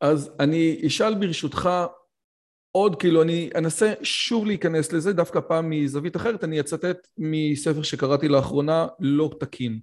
אז 0.00 0.30
אני 0.40 0.82
אשאל 0.86 1.14
ברשותך 1.14 1.70
עוד, 2.72 2.96
כאילו 2.96 3.22
אני 3.22 3.50
אנסה 3.56 3.92
שוב 4.02 4.46
להיכנס 4.46 4.92
לזה, 4.92 5.12
דווקא 5.12 5.40
פעם 5.40 5.70
מזווית 5.70 6.16
אחרת, 6.16 6.44
אני 6.44 6.60
אצטט 6.60 7.08
מספר 7.18 7.82
שקראתי 7.82 8.28
לאחרונה, 8.28 8.86
לא 9.00 9.30
תקין. 9.40 9.80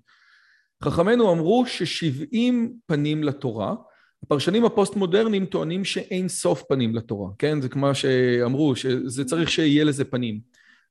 חכמינו 0.84 1.32
אמרו 1.32 1.64
ששבעים 1.68 2.74
פנים 2.86 3.24
לתורה, 3.24 3.76
הפרשנים 4.24 4.66
הפוסט-מודרניים 4.66 5.46
טוענים 5.46 5.86
שאין 5.86 6.28
סוף 6.28 6.64
פנים 6.70 6.96
לתורה, 6.96 7.30
כן? 7.40 7.62
זה 7.62 7.70
כמו 7.70 7.96
שאמרו, 7.96 8.76
שזה 8.76 9.26
צריך 9.26 9.50
שיהיה 9.50 9.84
לזה 9.84 10.06
פנים. 10.06 10.40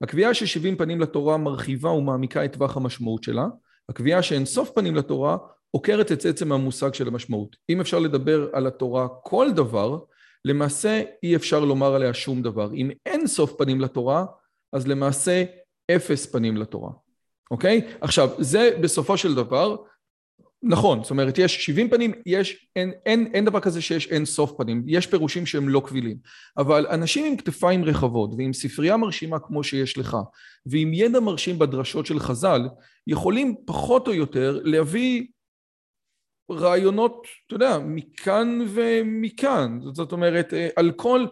הקביעה 0.02 0.34
ששבעים 0.34 0.76
פנים 0.76 1.00
לתורה 1.00 1.36
מרחיבה 1.36 1.90
ומעמיקה 1.90 2.44
את 2.44 2.52
טווח 2.52 2.76
המשמעות 2.76 3.24
שלה, 3.24 3.46
הקביעה 3.88 4.22
שאין 4.22 4.44
סוף 4.44 4.70
פנים 4.70 4.96
לתורה 4.96 5.36
עוקרת 5.70 6.12
את 6.12 6.24
עצם 6.24 6.52
המושג 6.52 6.94
של 6.94 7.08
המשמעות. 7.08 7.56
אם 7.70 7.80
אפשר 7.80 7.98
לדבר 7.98 8.48
על 8.52 8.66
התורה 8.66 9.08
כל 9.22 9.48
דבר, 9.52 9.98
למעשה 10.44 11.02
אי 11.22 11.36
אפשר 11.36 11.60
לומר 11.60 11.94
עליה 11.94 12.14
שום 12.14 12.42
דבר. 12.42 12.74
אם 12.74 12.90
אין 13.06 13.26
סוף 13.26 13.52
פנים 13.58 13.80
לתורה, 13.80 14.24
אז 14.72 14.88
למעשה 14.88 15.44
אפס 15.90 16.26
פנים 16.26 16.56
לתורה, 16.56 16.90
אוקיי? 17.50 17.88
עכשיו, 18.00 18.28
זה 18.38 18.70
בסופו 18.80 19.16
של 19.16 19.34
דבר 19.34 19.76
נכון, 20.62 21.02
זאת 21.02 21.10
אומרת, 21.10 21.38
יש 21.38 21.66
70 21.66 21.90
פנים, 21.90 22.12
יש, 22.26 22.66
אין, 22.76 22.92
אין, 23.06 23.30
אין 23.34 23.44
דבר 23.44 23.60
כזה 23.60 23.82
שיש 23.82 24.06
אין 24.06 24.24
סוף 24.24 24.52
פנים, 24.58 24.84
יש 24.86 25.06
פירושים 25.06 25.46
שהם 25.46 25.68
לא 25.68 25.82
קבילים. 25.86 26.16
אבל 26.56 26.86
אנשים 26.86 27.24
עם 27.24 27.36
כתפיים 27.36 27.84
רחבות 27.84 28.30
ועם 28.38 28.52
ספרייה 28.52 28.96
מרשימה 28.96 29.38
כמו 29.38 29.64
שיש 29.64 29.98
לך, 29.98 30.16
ועם 30.66 30.94
ידע 30.94 31.20
מרשים 31.20 31.58
בדרשות 31.58 32.06
של 32.06 32.18
חז"ל, 32.18 32.68
יכולים 33.06 33.54
פחות 33.66 34.06
או 34.08 34.14
יותר 34.14 34.60
להביא 34.64 35.26
רעיונות, 36.50 37.26
אתה 37.46 37.54
יודע, 37.54 37.78
מכאן 37.78 38.66
ומכאן. 38.68 39.78
זאת 39.92 40.12
אומרת, 40.12 40.52
על 40.76 40.92
כל, 40.92 41.26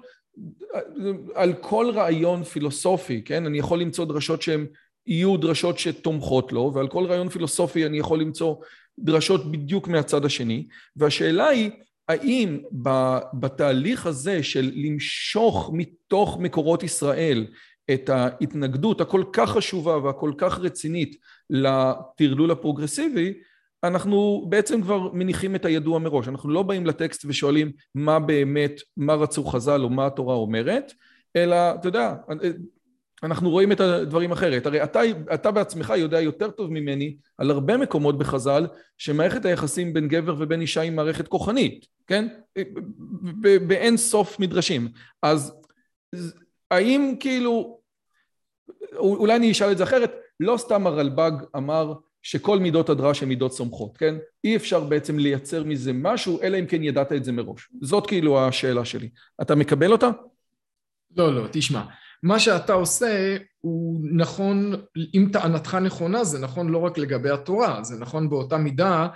על 1.35 1.53
כל 1.61 1.91
רעיון 1.95 2.45
פילוסופי, 2.45 3.23
כן? 3.25 3.47
אני 3.47 3.59
יכול 3.59 3.81
למצוא 3.81 4.05
דרשות 4.05 4.43
שהן 4.43 4.67
יהיו 5.07 5.37
דרשות 5.37 5.79
שתומכות 5.79 6.53
לו, 6.53 6.73
ועל 6.75 6.89
כל 6.89 7.05
רעיון 7.07 7.29
פילוסופי 7.29 7.87
אני 7.87 7.99
יכול 7.99 8.21
למצוא 8.21 8.55
דרשות 8.99 9.53
בדיוק 9.53 9.89
מהצד 9.89 10.25
השני, 10.25 10.67
והשאלה 10.97 11.49
היא 11.49 11.71
האם 12.09 12.59
בתהליך 13.35 14.07
הזה 14.07 14.43
של 14.43 14.73
למשוך 14.75 15.71
מתוך 15.75 16.39
מקורות 16.41 16.83
ישראל 16.83 17.47
את 17.91 18.09
ההתנגדות 18.09 19.01
הכל 19.01 19.25
כך 19.33 19.51
חשובה 19.51 19.99
והכל 19.99 20.33
כך 20.39 20.59
רצינית 20.59 21.17
לטרלול 21.51 22.51
הפרוגרסיבי, 22.51 23.35
אנחנו 23.85 24.47
בעצם 24.49 24.83
כבר 24.83 25.13
מניחים 25.13 25.55
את 25.55 25.65
הידוע 25.65 25.99
מראש, 25.99 26.29
אנחנו 26.29 26.51
לא 26.51 26.63
באים 26.63 26.87
לטקסט 26.87 27.25
ושואלים 27.29 27.73
מה 27.95 28.19
באמת, 28.19 28.81
מה 28.97 29.15
רצו 29.15 29.45
חז"ל 29.45 29.83
או 29.83 29.91
מה 29.91 30.07
התורה 30.07 30.35
אומרת, 30.35 30.93
אלא 31.37 31.57
אתה 31.75 31.89
יודע, 31.89 32.15
אנחנו 33.23 33.51
רואים 33.51 33.73
את 33.73 33.81
הדברים 33.81 34.33
אחרת. 34.33 34.67
הרי 34.67 34.83
אתה, 34.83 35.01
אתה 35.35 35.51
בעצמך 35.51 35.93
יודע 35.97 36.21
יותר 36.21 36.51
טוב 36.51 36.71
ממני 36.71 37.17
על 37.39 37.51
הרבה 37.51 37.77
מקומות 37.77 38.19
בחז"ל 38.19 38.67
שמערכת 38.99 39.45
היחסים 39.45 39.93
בין 39.93 40.09
גבר 40.09 40.37
ובין 40.39 40.61
אישה 40.61 40.81
היא 40.81 40.93
מערכת 40.93 41.29
כוחנית, 41.29 41.87
כן? 42.07 42.29
באין 43.67 43.97
סוף 43.97 44.41
מדרשים. 44.41 44.89
אז 45.23 45.55
האם 46.71 47.15
כאילו, 47.21 47.81
אולי 48.97 49.37
אני 49.37 49.53
אשאל 49.53 49.73
את 49.73 49.79
זה 49.79 49.85
אחרת, 49.85 50.13
לא 50.41 50.57
סתם 50.57 50.87
הרלב"ג 50.87 51.33
אמר 51.57 51.95
שכל 52.23 52.59
מידות 52.59 52.89
הדרש 52.89 53.23
הן 53.23 53.29
מידות 53.29 53.53
סומכות, 53.53 53.97
כן? 53.97 54.15
אי 54.45 54.57
אפשר 54.57 54.81
בעצם 54.81 55.19
לייצר 55.19 55.65
מזה 55.65 55.93
משהו, 55.93 56.43
אלא 56.43 56.59
אם 56.59 56.67
כן 56.67 56.83
ידעת 56.83 57.13
את 57.13 57.25
זה 57.25 57.33
מראש. 57.33 57.69
זאת 57.81 58.07
כאילו 58.07 58.41
השאלה 58.41 58.85
שלי. 58.85 59.09
אתה 59.43 59.55
מקבל 59.55 59.93
אותה? 59.93 60.11
לא, 61.17 61.35
לא, 61.35 61.49
תשמע. 61.53 61.83
מה 62.23 62.41
שאתה 62.41 62.73
עושה 62.73 63.37
הוא 63.61 64.01
נכון, 64.13 64.75
אם 65.15 65.29
טענתך 65.33 65.75
נכונה, 65.75 66.25
זה 66.25 66.39
נכון 66.39 66.69
לא 66.69 66.79
רק 66.79 66.99
לגבי 66.99 67.31
התורה, 67.31 67.83
זה 67.83 67.99
נכון 67.99 68.31
באותה 68.31 68.57
מידה 68.57 69.09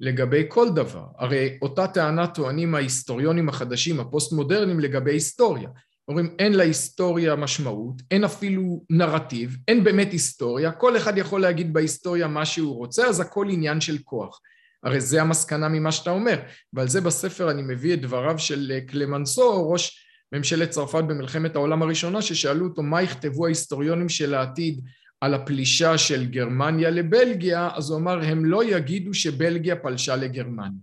לגבי 0.00 0.44
כל 0.48 0.68
דבר. 0.74 1.04
הרי 1.18 1.58
אותה 1.62 1.86
טענה 1.86 2.26
טוענים 2.26 2.74
ההיסטוריונים 2.74 3.48
החדשים, 3.48 4.00
הפוסט-מודרניים, 4.00 4.80
לגבי 4.80 5.12
היסטוריה. 5.12 5.68
אומרים 6.08 6.34
אין 6.38 6.52
להיסטוריה 6.52 7.36
משמעות, 7.36 8.02
אין 8.10 8.24
אפילו 8.24 8.84
נרטיב, 8.90 9.56
אין 9.68 9.84
באמת 9.84 10.12
היסטוריה, 10.12 10.72
כל 10.72 10.96
אחד 10.96 11.18
יכול 11.18 11.40
להגיד 11.40 11.72
בהיסטוריה 11.72 12.26
מה 12.28 12.46
שהוא 12.46 12.76
רוצה, 12.76 13.06
אז 13.06 13.20
הכל 13.20 13.46
עניין 13.50 13.80
של 13.80 13.98
כוח. 14.04 14.40
הרי 14.82 15.00
זה 15.00 15.22
המסקנה 15.22 15.68
ממה 15.68 15.92
שאתה 15.92 16.10
אומר, 16.10 16.40
ועל 16.72 16.88
זה 16.88 17.00
בספר 17.00 17.50
אני 17.50 17.62
מביא 17.62 17.94
את 17.94 18.00
דבריו 18.00 18.38
של 18.38 18.78
קלמנסו, 18.86 19.70
ראש 19.70 20.05
ממשלת 20.36 20.70
צרפת 20.70 21.04
במלחמת 21.04 21.56
העולם 21.56 21.82
הראשונה, 21.82 22.22
ששאלו 22.22 22.66
אותו 22.66 22.82
מה 22.82 23.02
יכתבו 23.02 23.46
ההיסטוריונים 23.46 24.08
של 24.08 24.34
העתיד 24.34 24.80
על 25.20 25.34
הפלישה 25.34 25.98
של 25.98 26.24
גרמניה 26.24 26.90
לבלגיה, 26.90 27.70
אז 27.74 27.90
הוא 27.90 27.98
אמר 27.98 28.24
הם 28.24 28.44
לא 28.44 28.64
יגידו 28.64 29.14
שבלגיה 29.14 29.76
פלשה 29.76 30.16
לגרמניה. 30.16 30.80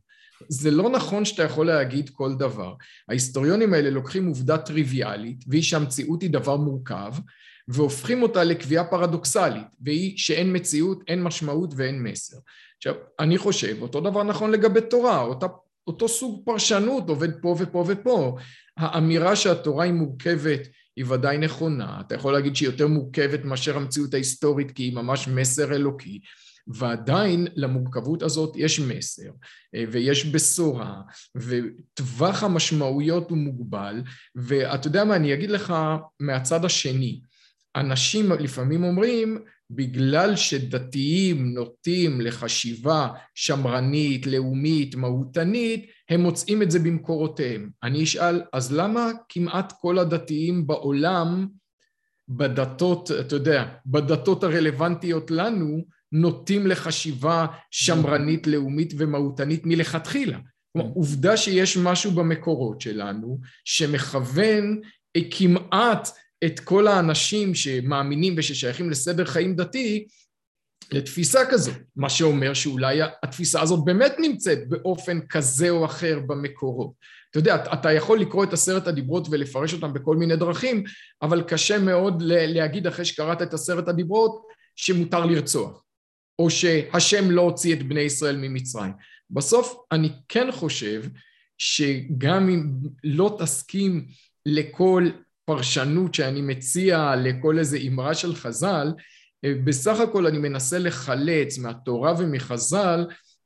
זה 0.48 0.72
לא 0.72 0.89
נכון 0.89 1.26
שאתה 1.26 1.44
יכול 1.44 1.68
להגיד 1.68 2.10
כל 2.10 2.36
דבר. 2.36 2.74
ההיסטוריונים 3.10 3.74
האלה 3.74 3.89
לוקחים 3.89 4.28
עובדה 4.28 4.58
טריוויאלית, 4.58 5.44
והיא 5.48 5.63
שהמציאות 5.63 6.22
היא 6.22 6.30
דבר 6.30 6.58
מורכב, 6.58 7.13
והופכים 7.68 8.22
אותה 8.22 8.44
לקביעה 8.44 8.84
פרדוקסלית, 8.84 9.68
והיא 9.82 10.18
שאין 10.18 10.56
מציאות, 10.56 11.04
אין 11.08 11.24
משמעות 11.24 11.74
ואין 11.76 12.04
מסר. 12.04 12.38
עכשיו, 12.78 12.94
אני 13.20 13.38
חושב, 13.38 13.82
אותו 13.82 14.02
דבר 14.02 14.24
נכון 14.24 14.52
לגבי 14.52 14.82
תורה, 14.82 15.22
אותה, 15.22 15.48
אותו 15.88 16.08
סוג 16.08 16.41
פרשנות 16.46 17.10
עובד 17.10 17.41
פה 17.41 17.56
ופה 17.60 17.86
ופה. 17.88 18.38
האמירה 18.78 19.36
שהתורה 19.36 19.84
היא 19.84 19.93
מורכבת 19.93 20.62
היא 20.96 21.06
ודאי 21.08 21.38
נכונה, 21.38 22.02
אתה 22.02 22.15
יכול 22.15 22.34
להגיד 22.34 22.56
שהיא 22.56 22.69
יותר 22.69 22.88
מורכבת 22.88 23.46
מאשר 23.46 23.78
המציאות 23.78 24.13
ההיסטורית 24.13 24.72
כי 24.72 24.84
היא 24.84 24.96
ממש 24.96 25.28
מסר 25.28 25.76
אלוקי, 25.76 26.19
ועדיין 26.67 27.48
למורכבות 27.56 28.24
הזאת 28.24 28.54
יש 28.56 28.80
מסר 28.80 29.32
ויש 29.91 30.26
בשורה 30.26 31.02
וטווח 31.36 32.43
המשמעויות 32.43 33.30
הוא 33.30 33.38
מוגבל. 33.38 34.02
ואתה 34.36 34.88
יודע 34.88 35.04
מה 35.04 35.15
אני 35.15 35.34
אגיד 35.34 35.52
לך 35.52 35.74
מהצד 36.19 36.65
השני. 36.65 37.22
אנשים 37.76 38.32
לפעמים 38.32 38.84
אומרים 38.84 39.43
בגלל 39.76 40.36
שדתיים 40.36 41.54
נוטים 41.54 42.22
לחשיבה 42.22 43.08
שמרנית, 43.36 44.28
לאומית, 44.28 44.96
מהותנית, 44.96 45.86
הם 46.10 46.22
מוצאים 46.22 46.62
את 46.62 46.72
זה 46.72 46.80
במקורותיהם. 46.80 47.70
אני 47.84 48.04
אשאל, 48.04 48.42
אז 48.54 48.74
למה 48.74 49.12
כמעט 49.30 49.74
כל 49.82 50.00
הדתיים 50.00 50.68
בעולם, 50.68 51.48
בדתות, 52.30 53.12
אתה 53.12 53.36
יודע, 53.36 53.66
בדתות 53.86 54.44
הרלוונטיות 54.44 55.32
לנו, 55.32 55.86
נוטים 56.12 56.68
לחשיבה 56.68 57.46
שמרנית, 57.72 58.48
לאומית 58.48 58.94
ומהותנית 58.98 59.66
מלכתחילה? 59.66 60.40
כלומר, 60.74 60.90
עובדה 60.94 61.38
שיש 61.38 61.78
משהו 61.78 62.12
במקורות 62.12 62.82
שלנו 62.82 63.40
שמכוון 63.66 64.80
כמעט 65.32 66.10
את 66.45 66.60
כל 66.60 66.88
האנשים 66.88 67.56
שמאמינים 67.56 68.34
וששייכים 68.38 68.89
לסדר 68.89 69.25
חיים 69.25 69.56
דתי 69.56 70.08
לתפיסה 70.91 71.39
כזאת, 71.49 71.75
מה 71.95 72.10
שאומר 72.10 72.53
שאולי 72.53 72.99
התפיסה 73.23 73.62
הזאת 73.62 73.86
באמת 73.86 74.15
נמצאת 74.19 74.69
באופן 74.69 75.19
כזה 75.27 75.69
או 75.69 75.86
אחר 75.86 76.19
במקורות. 76.27 76.93
אתה 77.32 77.39
יודע, 77.39 77.63
אתה 77.73 77.93
יכול 77.93 78.19
לקרוא 78.19 78.43
את 78.43 78.53
עשרת 78.53 78.88
הדיברות 78.88 79.27
ולפרש 79.32 79.73
אותם 79.73 79.93
בכל 79.93 80.15
מיני 80.15 80.36
דרכים, 80.36 80.84
אבל 81.21 81.41
קשה 81.41 81.79
מאוד 81.79 82.21
להגיד 82.27 82.88
אחרי 82.88 83.06
שקראת 83.06 83.41
את 83.41 83.53
עשרת 83.53 83.88
הדיברות 83.88 84.41
שמותר 84.75 85.25
לרצוח, 85.25 85.84
או 86.39 86.49
שהשם 86.49 87.32
לא 87.32 87.41
הוציא 87.41 87.73
את 87.73 87.84
בני 87.84 88.01
ישראל 88.01 88.38
ממצרים. 88.38 88.91
בסוף 89.29 89.75
אני 89.91 90.10
כן 90.29 90.51
חושב 90.51 91.03
שגם 91.58 92.49
אם 92.49 92.69
לא 93.03 93.38
תסכים 93.39 94.06
לכל 94.45 95.10
פרשנות 95.45 96.13
שאני 96.13 96.41
מציע 96.41 97.15
לכל 97.15 97.60
איזה 97.60 97.77
אמרה 97.88 98.13
של 98.13 98.36
חז"ל, 98.36 98.93
בסך 99.45 99.99
הכל 99.99 100.27
אני 100.27 100.38
מנסה 100.38 100.79
לחלץ 100.79 101.58
מהתורה 101.58 102.13
ומחז"ל 102.19 103.06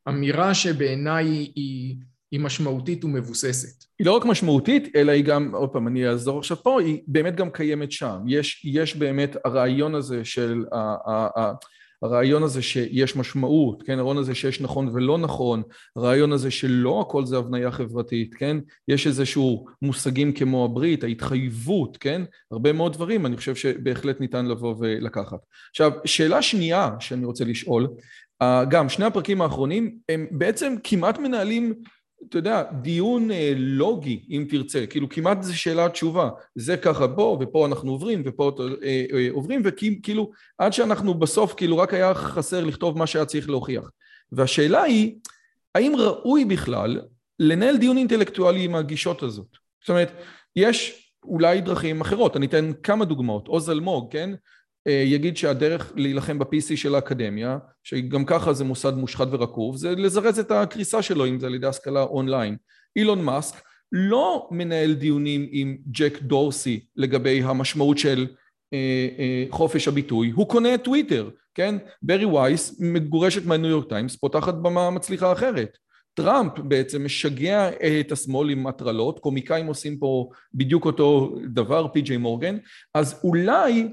אמירה 0.10 0.54
שבעיניי 0.54 1.26
היא, 1.56 1.96
היא 2.32 2.40
משמעותית 2.40 3.06
ומבוססת. 3.06 3.84
היא 4.00 4.08
לא 4.08 4.12
רק 4.12 4.26
משמעותית, 4.26 4.96
אלא 4.96 5.12
היא 5.12 5.24
גם, 5.24 5.56
עוד 5.56 5.70
פעם, 5.70 5.88
אני 5.88 6.08
אעזור 6.08 6.40
עכשיו 6.40 6.58
פה, 6.64 6.82
היא 6.82 7.02
באמת 7.08 7.36
גם 7.36 7.50
קיימת 7.50 7.92
שם. 7.92 8.18
יש, 8.28 8.66
יש 8.66 8.96
באמת 8.96 9.36
הרעיון 9.46 9.96
הזה 9.96 10.26
של, 10.26 10.66
הרעיון 12.04 12.44
הזה 12.44 12.62
שיש 12.62 13.16
משמעות, 13.16 13.84
כן, 13.84 14.00
הרעיון 14.00 14.18
הזה 14.18 14.36
שיש 14.36 14.62
נכון 14.62 14.90
ולא 14.94 15.18
נכון, 15.18 15.64
הרעיון 15.96 16.32
הזה 16.32 16.52
שלא 16.52 17.02
הכל 17.02 17.26
זה 17.26 17.38
הבניה 17.38 17.72
חברתית, 17.72 18.34
כן, 18.34 18.58
יש 18.88 19.08
איזשהו 19.08 19.66
מושגים 19.82 20.34
כמו 20.34 20.66
הברית, 20.66 21.04
ההתחייבות, 21.04 21.98
כן, 21.98 22.22
הרבה 22.52 22.74
מאוד 22.74 22.94
דברים, 22.94 23.26
אני 23.26 23.38
חושב 23.38 23.56
שבהחלט 23.56 24.20
ניתן 24.20 24.46
לבוא 24.46 24.76
ולקחת. 24.80 25.40
עכשיו, 25.70 25.92
שאלה 26.06 26.42
שנייה 26.42 26.90
שאני 27.00 27.26
רוצה 27.26 27.46
לשאול, 27.46 27.88
גם 28.70 28.90
שני 28.90 29.06
הפרקים 29.06 29.42
האחרונים 29.42 29.96
הם 30.10 30.28
בעצם 30.32 30.76
כמעט 30.84 31.20
מנהלים 31.20 31.74
אתה 32.30 32.38
יודע, 32.38 32.64
דיון 32.82 33.32
אה, 33.32 33.54
לוגי, 33.56 34.26
אם 34.30 34.46
תרצה, 34.50 34.86
כאילו 34.90 35.10
כמעט 35.10 35.44
זה 35.44 35.56
שאלה 35.56 35.90
תשובה, 35.90 36.30
זה 36.56 36.78
ככה 36.78 37.08
פה, 37.08 37.38
ופה 37.42 37.66
אנחנו 37.66 37.92
עוברים, 37.92 38.22
ופה 38.26 38.52
אה, 38.84 39.06
אה, 39.14 39.28
עוברים, 39.32 39.62
וכאילו 39.64 40.32
עד 40.58 40.74
שאנחנו 40.74 41.14
בסוף, 41.14 41.54
כאילו 41.54 41.78
רק 41.78 41.94
היה 41.94 42.14
חסר 42.14 42.64
לכתוב 42.66 42.98
מה 42.98 43.08
שהיה 43.08 43.26
צריך 43.26 43.50
להוכיח. 43.50 43.92
והשאלה 44.32 44.84
היא, 44.84 45.16
האם 45.76 45.94
ראוי 45.98 46.46
בכלל 46.46 47.02
לנהל 47.40 47.78
דיון 47.78 47.98
אינטלקטואלי 47.98 48.64
עם 48.64 48.76
הגישות 48.76 49.24
הזאת? 49.24 49.48
זאת 49.82 49.90
אומרת, 49.90 50.12
יש 50.56 51.08
אולי 51.24 51.62
דרכים 51.62 52.02
אחרות, 52.02 52.38
אני 52.38 52.46
אתן 52.46 52.72
כמה 52.84 53.06
דוגמאות, 53.06 53.48
עוז 53.48 53.70
אלמוג, 53.70 54.12
כן? 54.12 54.30
אה, 54.88 55.04
יגיד 55.06 55.38
שהדרך 55.38 55.94
להילחם 55.96 56.40
ב-PC 56.40 56.76
של 56.76 56.96
האקדמיה, 56.96 57.58
שגם 57.84 58.26
ככה 58.26 58.54
זה 58.54 58.64
מוסד 58.64 58.94
מושחת 58.94 59.28
ורקוב, 59.32 59.78
זה 59.78 59.92
לזרז 59.92 60.40
את 60.40 60.52
הקריסה 60.52 61.02
שלו, 61.02 61.26
אם 61.26 61.40
זה 61.40 61.48
על 61.48 61.56
ידי 61.56 61.68
השכלה 61.68 62.04
אונליין. 62.04 62.56
אילון 62.96 63.24
מאסק 63.24 63.56
לא 63.92 64.48
מנהל 64.52 64.94
דיונים 64.94 65.48
עם 65.52 65.78
ג'ק 65.92 66.22
דורסי 66.22 66.86
לגבי 66.96 67.42
המשמעות 67.44 67.98
של 67.98 68.28
אה, 68.74 69.08
אה, 69.20 69.46
חופש 69.50 69.88
הביטוי, 69.88 70.30
הוא 70.30 70.50
קונה 70.50 70.76
את 70.76 70.84
טוויטר, 70.84 71.30
כן? 71.56 71.76
ברי 72.02 72.26
וייס 72.26 72.80
מגורשת 72.80 73.46
מהניו 73.46 73.70
יורק 73.70 73.90
טיימס, 73.90 74.16
פותחת 74.16 74.54
במה 74.54 74.90
מצליחה 74.90 75.32
אחרת. 75.32 75.78
טראמפ 76.14 76.60
בעצם 76.60 77.06
משגע 77.06 77.70
את 78.00 78.12
השמאל 78.12 78.50
עם 78.50 78.68
הטרלות, 78.68 79.20
קומיקאים 79.20 79.66
עושים 79.66 79.98
פה 79.98 80.30
בדיוק 80.54 80.86
אותו 80.86 81.36
דבר, 81.54 81.88
פי.ג'יי 81.88 82.18
מורגן, 82.18 82.58
אז 82.94 83.20
אולי 83.24 83.90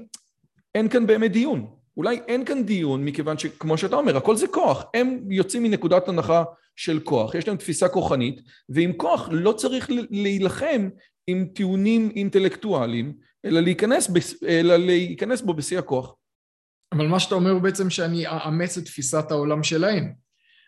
אין 0.75 0.89
כאן 0.89 1.07
באמת 1.07 1.31
דיון. 1.31 1.67
אולי 1.97 2.19
אין 2.27 2.45
כאן 2.45 2.65
דיון 2.65 3.05
מכיוון 3.05 3.37
שכמו 3.37 3.77
שאתה 3.77 3.95
אומר, 3.95 4.17
הכל 4.17 4.35
זה 4.35 4.47
כוח. 4.47 4.85
הם 4.93 5.19
יוצאים 5.29 5.63
מנקודת 5.63 6.07
הנחה 6.07 6.43
של 6.75 6.99
כוח, 6.99 7.35
יש 7.35 7.47
להם 7.47 7.57
תפיסה 7.57 7.89
כוחנית, 7.89 8.41
ועם 8.69 8.93
כוח 8.93 9.29
לא 9.31 9.51
צריך 9.51 9.89
להילחם 10.11 10.89
עם 11.27 11.47
טיעונים 11.53 12.11
אינטלקטואליים, 12.15 13.13
אלא 13.45 13.59
להיכנס, 13.59 14.11
אלא 14.47 14.75
להיכנס 14.75 15.41
בו 15.41 15.53
בשיא 15.53 15.79
הכוח. 15.79 16.13
אבל 16.91 17.07
מה 17.07 17.19
שאתה 17.19 17.35
אומר 17.35 17.59
בעצם 17.59 17.89
שאני 17.89 18.27
אאמץ 18.27 18.77
את 18.77 18.85
תפיסת 18.85 19.31
העולם 19.31 19.63
שלהם. 19.63 20.13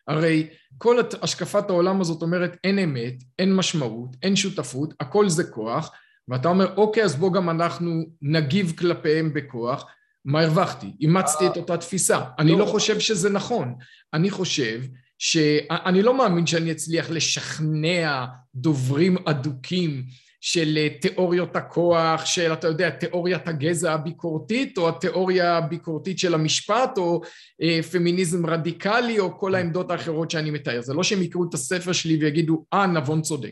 הרי 0.08 0.48
כל 0.78 0.98
השקפת 1.22 1.70
העולם 1.70 2.02
הזאת 2.02 2.22
אומרת 2.22 2.58
אין 2.64 2.80
אמת, 2.80 3.14
אין 3.40 3.56
משמעות, 3.56 4.16
אין 4.24 4.36
שותפות, 4.36 4.94
הכל 5.00 5.30
זה 5.30 5.44
כוח, 5.44 5.92
ואתה 6.28 6.48
אומר 6.48 6.76
אוקיי 6.76 7.04
אז 7.04 7.16
בוא 7.16 7.34
גם 7.34 7.50
אנחנו 7.50 8.04
נגיב 8.22 8.74
כלפיהם 8.78 9.34
בכוח, 9.34 9.86
מה 10.28 10.42
הרווחתי? 10.42 10.88
אימצתי 11.02 11.48
את 11.48 11.58
אותה 11.58 11.78
תפיסה. 11.78 12.20
אני 12.40 12.52
לא, 12.52 12.60
לא 12.60 12.66
חושב 12.66 13.00
שזה 13.00 13.30
נכון. 13.30 13.74
אני 14.14 14.30
חושב 14.30 14.82
שאני 15.20 16.02
לא 16.02 16.18
מאמין 16.18 16.48
שאני 16.48 16.72
אצליח 16.72 17.10
לשכנע 17.10 18.26
דוברים 18.56 19.18
אדוקים 19.26 20.04
של 20.42 20.78
אה, 20.78 20.88
תיאוריות 21.02 21.56
הכוח, 21.56 22.26
של 22.26 22.54
אתה 22.54 22.68
יודע, 22.68 22.90
תיאוריית 22.90 23.48
הגזע 23.48 23.94
הביקורתית, 23.94 24.78
או 24.78 24.90
התיאוריה 24.90 25.58
הביקורתית 25.58 26.20
של 26.20 26.34
המשפט, 26.34 26.98
או 26.98 27.22
אה, 27.62 27.80
פמיניזם 27.92 28.46
רדיקלי, 28.46 29.20
או 29.20 29.40
כל 29.40 29.56
העמדות 29.56 29.92
האחרות 29.92 30.32
שאני 30.32 30.52
מתאר. 30.52 30.82
זה 30.82 30.94
לא 30.94 31.04
שהם 31.04 31.22
יקראו 31.22 31.50
את 31.50 31.54
הספר 31.54 31.92
שלי 31.92 32.18
ויגידו, 32.18 32.66
אה, 32.74 32.88
נבון 32.88 33.22
צודק. 33.22 33.52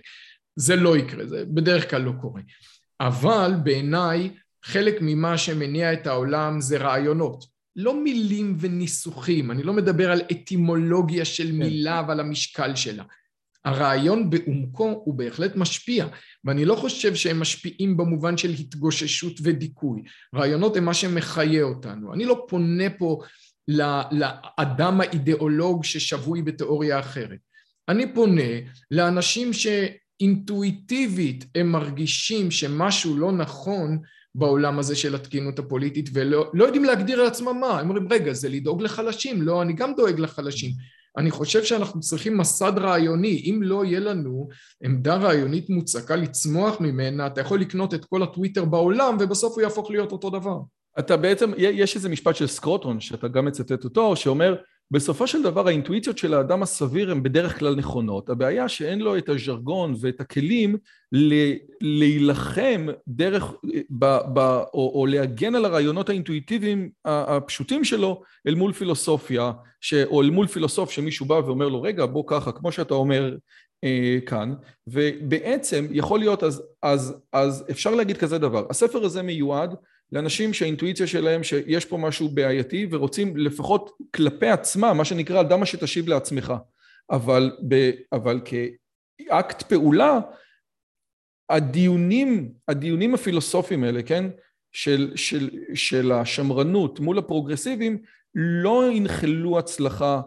זה 0.55 0.75
לא 0.75 0.97
יקרה, 0.97 1.25
זה 1.25 1.43
בדרך 1.47 1.89
כלל 1.89 2.01
לא 2.01 2.11
קורה. 2.21 2.41
אבל 2.99 3.51
בעיניי 3.63 4.29
חלק 4.65 4.95
ממה 5.01 5.38
שמניע 5.38 5.93
את 5.93 6.08
העולם 6.08 6.62
זה 6.62 6.78
רעיונות, 6.78 7.45
לא 7.75 8.04
מילים 8.04 8.58
וניסוחים, 8.60 9.51
אני 9.51 9.63
לא 9.63 9.73
מדבר 9.73 10.12
על 10.12 10.21
אטימולוגיה 10.32 11.25
של 11.25 11.47
כן. 11.47 11.51
מילה 11.51 12.04
ועל 12.08 12.19
המשקל 12.19 12.75
שלה. 12.75 13.04
הרעיון 13.65 14.30
בעומקו 14.30 15.01
הוא 15.06 15.13
בהחלט 15.13 15.56
משפיע, 15.56 16.08
ואני 16.43 16.65
לא 16.65 16.75
חושב 16.75 17.15
שהם 17.15 17.39
משפיעים 17.39 17.97
במובן 17.97 18.38
של 18.38 18.49
התגוששות 18.49 19.34
ודיכוי. 19.43 20.01
רעיונות 20.36 20.78
הם 20.78 20.86
מה 20.86 20.93
שמחיה 20.93 21.63
אותנו. 21.63 22.13
אני 22.13 22.25
לא 22.25 22.45
פונה 22.47 22.89
פה 22.97 23.19
לאדם 24.12 25.01
האידיאולוג 25.01 25.84
ששבוי 25.84 26.41
בתיאוריה 26.41 26.99
אחרת. 26.99 27.39
אני 27.89 28.13
פונה 28.13 28.51
לאנשים 28.91 29.51
שאינטואיטיבית 29.54 31.45
הם 31.56 31.71
מרגישים 31.71 32.51
שמשהו 32.51 33.17
לא 33.17 33.32
נכון 33.32 33.99
בעולם 34.37 34.79
הזה 34.79 34.95
של 34.95 35.15
התקינות 35.15 35.59
הפוליטית 35.59 36.09
ולא 36.13 36.51
לא 36.53 36.65
יודעים 36.65 36.83
להגדיר 36.83 37.23
לעצמם 37.23 37.57
מה, 37.59 37.79
הם 37.79 37.89
אומרים 37.89 38.07
רגע 38.13 38.33
זה 38.33 38.49
לדאוג 38.49 38.81
לחלשים, 38.81 39.41
לא 39.41 39.61
אני 39.61 39.73
גם 39.73 39.93
דואג 39.97 40.19
לחלשים, 40.19 40.71
אני 41.17 41.31
חושב 41.31 41.63
שאנחנו 41.63 41.99
צריכים 41.99 42.37
מסד 42.37 42.73
רעיוני, 42.77 43.43
אם 43.45 43.59
לא 43.63 43.85
יהיה 43.85 43.99
לנו 43.99 44.47
עמדה 44.83 45.15
רעיונית 45.15 45.69
מוצקה 45.69 46.15
לצמוח 46.15 46.81
ממנה, 46.81 47.27
אתה 47.27 47.41
יכול 47.41 47.59
לקנות 47.59 47.93
את 47.93 48.05
כל 48.05 48.23
הטוויטר 48.23 48.65
בעולם 48.65 49.17
ובסוף 49.19 49.53
הוא 49.53 49.61
יהפוך 49.61 49.91
להיות 49.91 50.11
אותו 50.11 50.29
דבר. 50.29 50.59
אתה 50.99 51.17
בעצם, 51.17 51.51
יש 51.57 51.95
איזה 51.95 52.09
משפט 52.09 52.35
של 52.35 52.47
סקרוטון 52.47 52.99
שאתה 52.99 53.27
גם 53.27 53.45
מצטט 53.45 53.83
אותו, 53.83 54.15
שאומר 54.15 54.55
בסופו 54.91 55.27
של 55.27 55.43
דבר 55.43 55.67
האינטואיציות 55.67 56.17
של 56.17 56.33
האדם 56.33 56.63
הסביר 56.63 57.11
הן 57.11 57.23
בדרך 57.23 57.59
כלל 57.59 57.75
נכונות, 57.75 58.29
הבעיה 58.29 58.69
שאין 58.69 58.99
לו 58.99 59.17
את 59.17 59.29
הז'רגון 59.29 59.95
ואת 60.01 60.21
הכלים 60.21 60.77
להילחם 61.81 62.87
דרך, 63.07 63.53
ב, 63.89 64.05
ב, 64.33 64.39
או, 64.73 64.91
או 64.95 65.05
להגן 65.05 65.55
על 65.55 65.65
הרעיונות 65.65 66.09
האינטואיטיביים 66.09 66.89
הפשוטים 67.05 67.83
שלו 67.83 68.21
אל 68.47 68.55
מול 68.55 68.73
פילוסופיה, 68.73 69.51
ש, 69.81 69.93
או 69.93 70.21
אל 70.21 70.29
מול 70.29 70.47
פילוסוף 70.47 70.91
שמישהו 70.91 71.25
בא 71.25 71.33
ואומר 71.33 71.69
לו 71.69 71.81
רגע 71.81 72.05
בוא 72.05 72.23
ככה 72.27 72.51
כמו 72.51 72.71
שאתה 72.71 72.93
אומר 72.93 73.37
אה, 73.83 74.17
כאן, 74.25 74.53
ובעצם 74.87 75.87
יכול 75.91 76.19
להיות 76.19 76.43
אז, 76.43 76.63
אז, 76.83 77.15
אז 77.33 77.65
אפשר 77.71 77.95
להגיד 77.95 78.17
כזה 78.17 78.37
דבר, 78.37 78.65
הספר 78.69 79.05
הזה 79.05 79.21
מיועד 79.21 79.75
לאנשים 80.11 80.53
שהאינטואיציה 80.53 81.07
שלהם 81.07 81.43
שיש 81.43 81.85
פה 81.85 81.97
משהו 81.97 82.29
בעייתי 82.29 82.87
ורוצים 82.91 83.37
לפחות 83.37 83.97
כלפי 84.15 84.47
עצמם, 84.47 84.93
מה 84.97 85.05
שנקרא 85.05 85.41
אדם 85.41 85.65
שתשיב 85.65 86.07
לעצמך, 86.07 86.53
אבל, 87.11 87.51
ב, 87.67 87.91
אבל 88.13 88.41
כאקט 88.45 89.61
פעולה 89.61 90.19
הדיונים, 91.49 92.51
הדיונים 92.67 93.13
הפילוסופיים 93.13 93.83
האלה, 93.83 94.03
כן, 94.03 94.25
של, 94.71 95.11
של, 95.15 95.49
של 95.73 96.11
השמרנות 96.11 96.99
מול 96.99 97.17
הפרוגרסיביים 97.17 97.97
לא 98.35 98.91
ינחלו 98.91 99.59
הצלחה 99.59 100.21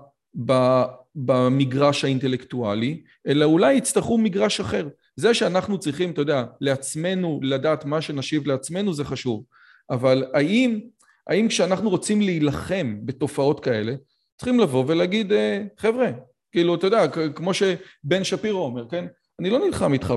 במגרש 1.15 2.05
האינטלקטואלי, 2.05 3.03
אלא 3.27 3.45
אולי 3.45 3.75
יצטרכו 3.75 4.19
מגרש 4.19 4.61
אחר. 4.61 4.89
זה 5.17 5.35
שאנחנו 5.35 5.79
צריכים, 5.79 6.11
אתה 6.11 6.21
יודע, 6.21 6.45
לעצמנו 6.61 7.41
לדעת 7.43 7.85
מה 7.85 8.01
שנשיב 8.03 8.47
לעצמנו 8.47 8.95
זה 8.95 9.05
חשוב, 9.05 9.45
אבל 9.91 10.25
האם, 10.35 10.81
האם 11.27 11.49
כשאנחנו 11.49 11.91
רוצים 11.91 12.21
להילחם 12.21 12.97
בתופעות 13.05 13.61
כאלה, 13.61 13.95
צריכים 14.37 14.61
לבוא 14.61 14.85
ולהגיד, 14.89 15.33
אה, 15.33 15.65
חבר'ה, 15.79 16.11
כאילו, 16.53 16.75
אתה 16.75 16.87
יודע, 16.87 17.09
כמו 17.35 17.55
שבן 17.55 18.25
שפירו 18.25 18.65
אומר, 18.65 18.89
כן? 18.91 19.07
אני 19.41 19.51
לא 19.51 19.59
נלחם 19.59 19.93
איתך 19.93 20.15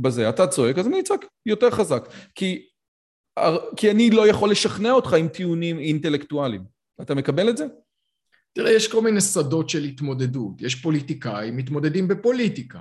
בזה, 0.00 0.28
אתה 0.28 0.46
צועק, 0.46 0.78
אז 0.78 0.86
אני 0.86 1.00
אצעק 1.00 1.24
יותר 1.46 1.70
חזק. 1.70 2.08
כי, 2.34 2.66
כי 3.76 3.90
אני 3.90 4.10
לא 4.10 4.28
יכול 4.28 4.50
לשכנע 4.50 4.92
אותך 4.92 5.12
עם 5.12 5.28
טיעונים 5.28 5.78
אינטלקטואליים. 5.78 6.62
אתה 7.00 7.14
מקבל 7.14 7.48
את 7.48 7.56
זה? 7.56 7.66
תראה, 8.52 8.72
יש 8.72 8.88
כל 8.88 9.00
מיני 9.00 9.20
שדות 9.20 9.68
של 9.68 9.84
התמודדות. 9.84 10.62
יש 10.62 10.74
פוליטיקאים 10.74 11.56
מתמודדים 11.56 12.08
בפוליטיקה. 12.08 12.80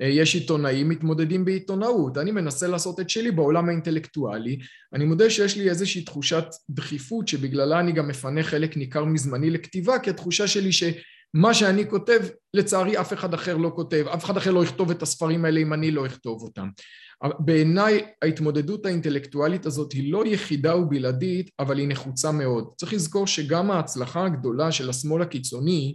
אה, 0.00 0.06
יש 0.06 0.34
עיתונאים 0.34 0.88
מתמודדים 0.88 1.44
בעיתונאות, 1.44 2.18
אני 2.18 2.30
מנסה 2.30 2.68
לעשות 2.68 3.00
את 3.00 3.10
שלי 3.10 3.30
בעולם 3.30 3.68
האינטלקטואלי, 3.68 4.58
אני 4.92 5.04
מודה 5.04 5.30
שיש 5.30 5.56
לי 5.56 5.70
איזושהי 5.70 6.02
תחושת 6.02 6.44
דחיפות 6.70 7.28
שבגללה 7.28 7.80
אני 7.80 7.92
גם 7.92 8.08
מפנה 8.08 8.42
חלק 8.42 8.76
ניכר 8.76 9.04
מזמני 9.04 9.50
לכתיבה, 9.50 9.98
כי 9.98 10.10
התחושה 10.10 10.46
שלי 10.48 10.72
שמה 10.72 11.54
שאני 11.54 11.90
כותב, 11.90 12.20
לצערי 12.54 13.00
אף 13.00 13.12
אחד 13.12 13.34
אחר 13.34 13.56
לא 13.56 13.72
כותב, 13.74 14.04
אף 14.14 14.24
אחד 14.24 14.36
אחר 14.36 14.50
לא 14.50 14.64
יכתוב 14.64 14.90
את 14.90 15.02
הספרים 15.02 15.44
האלה 15.44 15.60
אם 15.60 15.72
אני 15.72 15.90
לא 15.90 16.06
אכתוב 16.06 16.42
אותם. 16.42 16.68
בעיניי 17.38 18.06
ההתמודדות 18.22 18.86
האינטלקטואלית 18.86 19.66
הזאת 19.66 19.92
היא 19.92 20.12
לא 20.12 20.26
יחידה 20.26 20.76
ובלעדית, 20.76 21.50
אבל 21.58 21.78
היא 21.78 21.88
נחוצה 21.88 22.32
מאוד. 22.32 22.68
צריך 22.76 22.92
לזכור 22.92 23.26
שגם 23.26 23.70
ההצלחה 23.70 24.24
הגדולה 24.26 24.72
של 24.72 24.90
השמאל 24.90 25.22
הקיצוני 25.22 25.94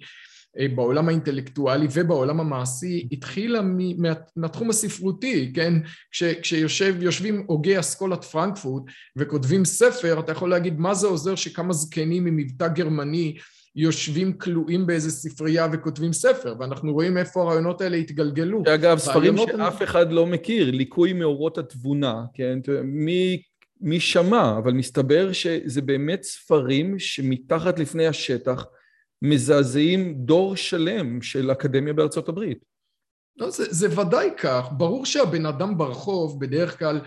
בעולם 0.75 1.07
האינטלקטואלי 1.07 1.88
ובעולם 1.93 2.39
המעשי 2.39 3.07
התחילה 3.12 3.62
מה, 3.62 4.13
מהתחום 4.35 4.69
הספרותי, 4.69 5.51
כן? 5.53 5.73
כש, 6.12 6.23
כשיושבים 6.23 7.43
הוגי 7.47 7.79
אסכולת 7.79 8.23
פרנקפורט 8.23 8.83
וכותבים 9.15 9.65
ספר, 9.65 10.19
אתה 10.19 10.31
יכול 10.31 10.49
להגיד 10.49 10.79
מה 10.79 10.93
זה 10.93 11.07
עוזר 11.07 11.35
שכמה 11.35 11.73
זקנים 11.73 12.25
ממבטא 12.25 12.67
גרמני 12.67 13.38
יושבים 13.75 14.33
כלואים 14.33 14.88
באיזה 14.88 15.12
ספרייה 15.12 15.67
וכותבים 15.71 16.13
ספר, 16.13 16.55
ואנחנו 16.59 16.93
רואים 16.93 17.17
איפה 17.17 17.41
הרעיונות 17.41 17.81
האלה 17.81 17.97
התגלגלו. 17.97 18.63
אגב, 18.73 18.97
ספרים 18.97 19.38
שאף 19.38 19.83
אחד 19.83 20.12
לא 20.12 20.25
מכיר, 20.25 20.71
ליקוי 20.71 21.13
מאורות 21.13 21.57
התבונה, 21.57 22.23
כן? 22.33 22.59
מי, 22.83 23.41
מי 23.81 23.99
שמע, 23.99 24.57
אבל 24.57 24.73
מסתבר 24.73 25.31
שזה 25.31 25.81
באמת 25.81 26.23
ספרים 26.23 26.99
שמתחת 26.99 27.79
לפני 27.79 28.07
השטח 28.07 28.65
מזעזעים 29.21 30.13
דור 30.13 30.55
שלם 30.55 31.21
של 31.21 31.51
אקדמיה 31.51 31.93
בארצות 31.93 32.29
הברית. 32.29 32.65
לא, 33.38 33.49
זה, 33.49 33.65
זה 33.69 33.99
ודאי 33.99 34.29
כך. 34.38 34.67
ברור 34.71 35.05
שהבן 35.05 35.45
אדם 35.45 35.77
ברחוב 35.77 36.39
בדרך 36.39 36.79
כלל 36.79 37.01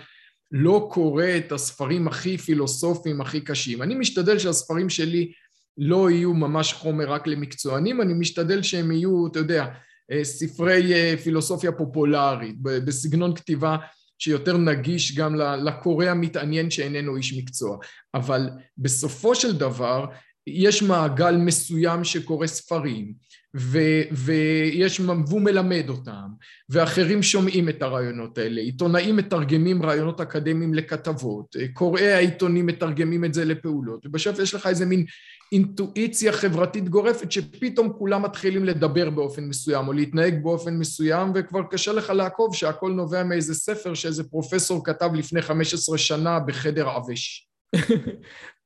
לא 0.53 0.89
קורא 0.93 1.25
את 1.37 1.53
הספרים 1.53 2.09
הכי 2.09 2.39
פילוסופיים, 2.39 3.21
הכי 3.21 3.41
קשים. 3.41 3.83
אני 3.83 3.95
משתדל 3.95 4.39
שהספרים 4.39 4.91
שלי 4.91 5.33
לא 5.79 6.11
יהיו 6.11 6.35
ממש 6.35 6.73
חומר 6.73 7.13
רק 7.13 7.27
למקצוענים, 7.27 8.01
אני 8.01 8.13
משתדל 8.15 8.63
שהם 8.63 8.93
יהיו, 8.93 9.27
אתה 9.27 9.39
יודע, 9.39 9.67
אה, 10.13 10.25
ספרי 10.25 10.95
אה, 10.95 11.15
פילוסופיה 11.23 11.73
פופולרית, 11.73 12.57
בסגנון 12.61 13.35
כתיבה 13.35 13.77
שיותר 14.19 14.57
נגיש 14.57 15.17
גם 15.17 15.35
לקורא 15.37 16.07
המתעניין 16.07 16.71
שאיננו 16.71 17.17
איש 17.17 17.39
מקצוע. 17.39 17.79
אבל 18.15 18.51
בסופו 18.79 19.35
של 19.35 19.59
דבר, 19.59 20.07
יש 20.47 20.83
מעגל 20.83 21.37
מסוים 21.37 22.05
שקורא 22.05 22.47
ספרים, 22.47 23.15
ו, 23.57 23.79
ויש, 24.13 25.01
והוא 25.01 25.41
מלמד 25.41 25.85
אותם, 25.89 26.29
ואחרים 26.71 27.23
שומעים 27.23 27.69
את 27.69 27.83
הרעיונות 27.83 28.39
האלה, 28.39 28.61
עיתונאים 28.61 29.17
מתרגמים 29.17 29.83
רעיונות 29.83 30.21
אקדמיים 30.21 30.75
לכתבות, 30.75 31.57
קוראי 31.73 32.13
העיתונים 32.13 32.67
מתרגמים 32.67 33.25
את 33.25 33.35
זה 33.35 33.45
לפעולות, 33.45 34.07
ובשוף 34.07 34.39
יש 34.39 34.55
לך 34.55 34.67
איזה 34.67 34.87
מין 34.87 35.05
אינטואיציה 35.53 36.33
חברתית 36.33 36.89
גורפת 36.89 37.33
שפתאום 37.33 37.93
כולם 37.93 38.23
מתחילים 38.23 38.65
לדבר 38.65 39.11
באופן 39.11 39.45
מסוים 39.45 39.89
או 39.89 39.93
להתנהג 39.93 40.43
באופן 40.43 40.77
מסוים 40.77 41.33
וכבר 41.35 41.63
קשה 41.71 41.93
לך 41.93 42.11
לעקוב 42.11 42.55
שהכל 42.55 42.91
נובע 42.91 43.23
מאיזה 43.23 43.55
ספר 43.55 43.95
שאיזה 43.95 44.25
פרופסור 44.25 44.85
כתב 44.85 45.11
לפני 45.15 45.43
15 45.43 45.99
שנה 45.99 46.41
בחדר 46.41 46.89
עבש. 46.89 47.49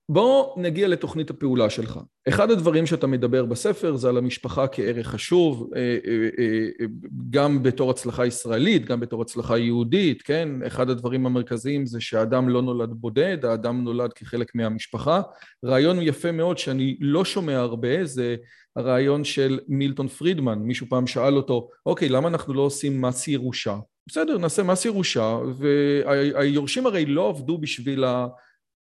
בוא 0.08 0.54
נגיע 0.56 0.88
לתוכנית 0.88 1.30
הפעולה 1.30 1.70
שלך. 1.70 1.98
אחד 2.28 2.50
הדברים 2.50 2.86
שאתה 2.86 3.06
מדבר 3.06 3.44
בספר 3.44 3.96
זה 3.96 4.08
על 4.08 4.18
המשפחה 4.18 4.66
כערך 4.66 5.06
חשוב, 5.06 5.70
אה, 5.76 5.80
אה, 5.80 6.28
אה, 6.38 6.86
גם 7.30 7.62
בתור 7.62 7.90
הצלחה 7.90 8.26
ישראלית, 8.26 8.84
גם 8.84 9.00
בתור 9.00 9.22
הצלחה 9.22 9.58
יהודית, 9.58 10.22
כן? 10.22 10.48
אחד 10.66 10.90
הדברים 10.90 11.26
המרכזיים 11.26 11.86
זה 11.86 12.00
שהאדם 12.00 12.48
לא 12.48 12.62
נולד 12.62 12.90
בודד, 12.90 13.44
האדם 13.44 13.84
נולד 13.84 14.12
כחלק 14.12 14.54
מהמשפחה. 14.54 15.20
רעיון 15.64 16.02
יפה 16.02 16.32
מאוד 16.32 16.58
שאני 16.58 16.96
לא 17.00 17.24
שומע 17.24 17.58
הרבה 17.58 18.04
זה 18.04 18.36
הרעיון 18.76 19.24
של 19.24 19.58
מילטון 19.68 20.08
פרידמן. 20.08 20.58
מישהו 20.58 20.86
פעם 20.88 21.06
שאל 21.06 21.36
אותו, 21.36 21.68
אוקיי, 21.86 22.08
למה 22.08 22.28
אנחנו 22.28 22.54
לא 22.54 22.62
עושים 22.62 23.00
מס 23.00 23.28
ירושה? 23.28 23.78
בסדר, 24.06 24.38
נעשה 24.38 24.62
מס 24.62 24.84
ירושה, 24.84 25.38
והיורשים 25.56 26.86
הרי 26.86 27.06
לא 27.06 27.28
עבדו 27.28 27.58
בשביל 27.58 28.04
ה... 28.04 28.26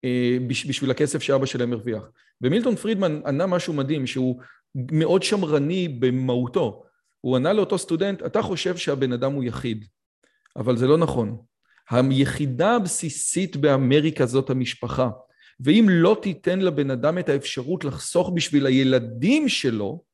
אה, 0.04 0.36
בשביל 0.48 0.90
הכסף 0.90 1.22
שאבא 1.22 1.46
שלהם 1.46 1.72
הרוויח. 1.72 2.10
ומילטון 2.42 2.76
פרידמן 2.76 3.20
ענה 3.26 3.46
משהו 3.46 3.72
מדהים, 3.72 4.06
שהוא 4.06 4.40
מאוד 4.74 5.22
שמרני 5.22 5.88
במהותו. 5.88 6.82
הוא 7.20 7.36
ענה 7.36 7.52
לאותו 7.52 7.78
סטודנט, 7.78 8.22
אתה 8.22 8.42
חושב 8.42 8.76
שהבן 8.76 9.12
אדם 9.12 9.32
הוא 9.32 9.44
יחיד, 9.44 9.84
אבל 10.56 10.76
זה 10.76 10.86
לא 10.86 10.98
נכון. 10.98 11.36
היחידה 11.90 12.76
הבסיסית 12.76 13.56
באמריקה 13.56 14.26
זאת 14.26 14.50
המשפחה. 14.50 15.10
ואם 15.60 15.86
לא 15.90 16.18
תיתן 16.22 16.58
לבן 16.58 16.90
אדם 16.90 17.18
את 17.18 17.28
האפשרות 17.28 17.84
לחסוך 17.84 18.30
בשביל 18.34 18.66
הילדים 18.66 19.48
שלו, 19.48 20.04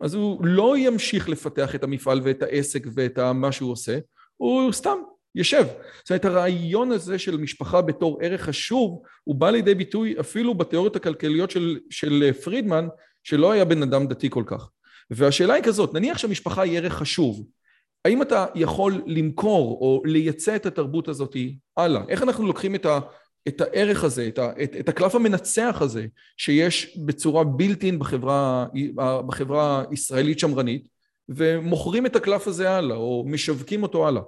אז 0.00 0.14
הוא 0.14 0.46
לא 0.46 0.78
ימשיך 0.78 1.28
לפתח 1.28 1.74
את 1.74 1.84
המפעל 1.84 2.20
ואת 2.24 2.42
העסק 2.42 2.86
ואת 2.94 3.18
מה 3.18 3.52
שהוא 3.52 3.72
עושה, 3.72 3.98
הוא 4.36 4.72
סתם 4.72 4.98
יושב. 5.34 5.66
זאת 5.98 6.10
אומרת, 6.10 6.24
הרעיון 6.24 6.92
הזה 6.92 7.18
של 7.18 7.36
משפחה 7.36 7.82
בתור 7.82 8.18
ערך 8.22 8.42
חשוב, 8.42 9.02
הוא 9.24 9.36
בא 9.36 9.50
לידי 9.50 9.74
ביטוי 9.74 10.14
אפילו 10.20 10.54
בתיאוריות 10.54 10.96
הכלכליות 10.96 11.50
של, 11.50 11.78
של 11.90 12.32
פרידמן, 12.44 12.88
שלא 13.22 13.52
היה 13.52 13.64
בן 13.64 13.82
אדם 13.82 14.06
דתי 14.06 14.30
כל 14.30 14.44
כך. 14.46 14.70
והשאלה 15.10 15.54
היא 15.54 15.64
כזאת, 15.64 15.94
נניח 15.94 16.18
שהמשפחה 16.18 16.62
היא 16.62 16.78
ערך 16.78 16.92
חשוב, 16.92 17.46
האם 18.04 18.22
אתה 18.22 18.46
יכול 18.54 19.02
למכור 19.06 19.78
או 19.80 20.02
לייצא 20.04 20.56
את 20.56 20.66
התרבות 20.66 21.08
הזאת 21.08 21.36
הלאה? 21.76 22.02
איך 22.08 22.22
אנחנו 22.22 22.46
לוקחים 22.46 22.74
את, 22.74 22.86
ה, 22.86 23.00
את 23.48 23.60
הערך 23.60 24.04
הזה, 24.04 24.28
את, 24.28 24.38
ה, 24.38 24.52
את, 24.62 24.76
את 24.80 24.88
הקלף 24.88 25.14
המנצח 25.14 25.78
הזה, 25.80 26.06
שיש 26.36 26.98
בצורה 27.06 27.44
בלתי 27.44 27.86
אין 27.86 27.98
בחברה, 27.98 28.66
בחברה 29.26 29.84
הישראלית 29.90 30.38
שמרנית, 30.38 30.88
ומוכרים 31.28 32.06
את 32.06 32.16
הקלף 32.16 32.46
הזה 32.48 32.70
הלאה, 32.70 32.96
או 32.96 33.24
משווקים 33.26 33.82
אותו 33.82 34.08
הלאה? 34.08 34.22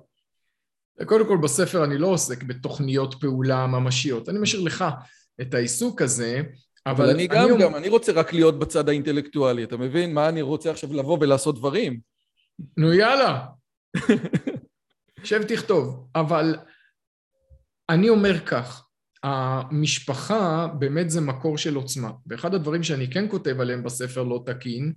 קודם 1.07 1.27
כל 1.27 1.39
בספר 1.43 1.85
אני 1.85 1.99
לא 1.99 2.07
עוסק 2.07 2.43
בתוכניות 2.43 3.15
פעולה 3.21 3.67
ממשיות, 3.67 4.29
אני 4.29 4.39
משאיר 4.39 4.63
לך 4.63 4.85
את 5.41 5.55
העיסוק 5.55 6.03
הזה, 6.03 6.43
אבל... 6.87 7.05
אבל 7.05 7.11
אני 7.11 7.27
גם, 7.27 7.49
אני... 7.49 7.63
גם, 7.63 7.75
אני 7.75 7.89
רוצה 7.89 8.13
רק 8.13 8.33
להיות 8.33 8.59
בצד 8.59 8.89
האינטלקטואלי, 8.89 9.65
אתה 9.65 9.77
מבין? 9.77 10.15
מה 10.15 10.29
אני 10.29 10.43
רוצה 10.43 10.71
עכשיו 10.71 10.93
לבוא 10.93 11.19
ולעשות 11.21 11.59
דברים? 11.59 12.01
נו 12.77 12.93
יאללה, 12.93 13.47
שב 15.25 15.43
תכתוב, 15.43 16.09
אבל 16.15 16.57
אני 17.91 18.09
אומר 18.09 18.41
כך, 18.41 18.87
המשפחה 19.23 20.67
באמת 20.79 21.11
זה 21.11 21.21
מקור 21.21 21.59
של 21.59 21.75
עוצמה, 21.75 22.11
ואחד 22.27 22.55
הדברים 22.55 22.83
שאני 22.83 23.11
כן 23.11 23.29
כותב 23.31 23.61
עליהם 23.61 23.83
בספר 23.83 24.23
לא 24.23 24.43
תקין, 24.47 24.93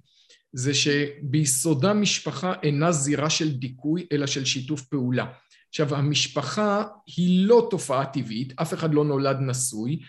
זה 0.54 0.74
שביסודה 0.74 1.94
משפחה 1.94 2.54
אינה 2.64 2.92
זירה 2.92 3.30
של 3.30 3.52
דיכוי, 3.54 4.08
אלא 4.12 4.28
של 4.28 4.46
שיתוף 4.46 4.82
פעולה. 4.82 5.26
עכשיו 5.80 5.98
המשפחה 5.98 6.84
היא 7.18 7.48
לא 7.48 7.68
תופעה 7.70 8.06
טבעית, 8.06 8.54
אף 8.62 8.74
אחד 8.74 8.94
לא 8.94 9.06
נולד 9.06 9.38
נשוי, 9.40 10.00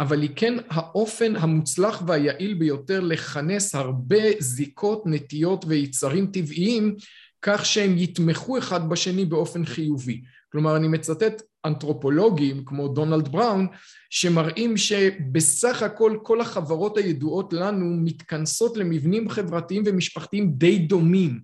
אבל 0.00 0.22
היא 0.22 0.30
כן 0.36 0.54
האופן 0.70 1.36
המוצלח 1.36 2.02
והיעיל 2.06 2.54
ביותר 2.54 3.00
לכנס 3.00 3.74
הרבה 3.74 4.18
זיקות, 4.38 5.02
נטיות 5.06 5.64
ויצרים 5.68 6.26
טבעיים 6.26 6.96
כך 7.42 7.66
שהם 7.66 7.98
יתמכו 7.98 8.58
אחד 8.58 8.88
בשני 8.88 9.24
באופן 9.24 9.64
חיובי. 9.64 10.22
כלומר 10.52 10.76
אני 10.76 10.88
מצטט 10.88 11.42
אנתרופולוגים 11.64 12.64
כמו 12.64 12.88
דונלד 12.88 13.28
בראון 13.28 13.66
שמראים 14.10 14.76
שבסך 14.76 15.82
הכל 15.82 16.18
כל 16.22 16.40
החברות 16.40 16.96
הידועות 16.96 17.52
לנו 17.52 17.96
מתכנסות 18.04 18.76
למבנים 18.76 19.28
חברתיים 19.28 19.82
ומשפחתיים 19.86 20.52
די 20.52 20.78
דומים 20.78 21.40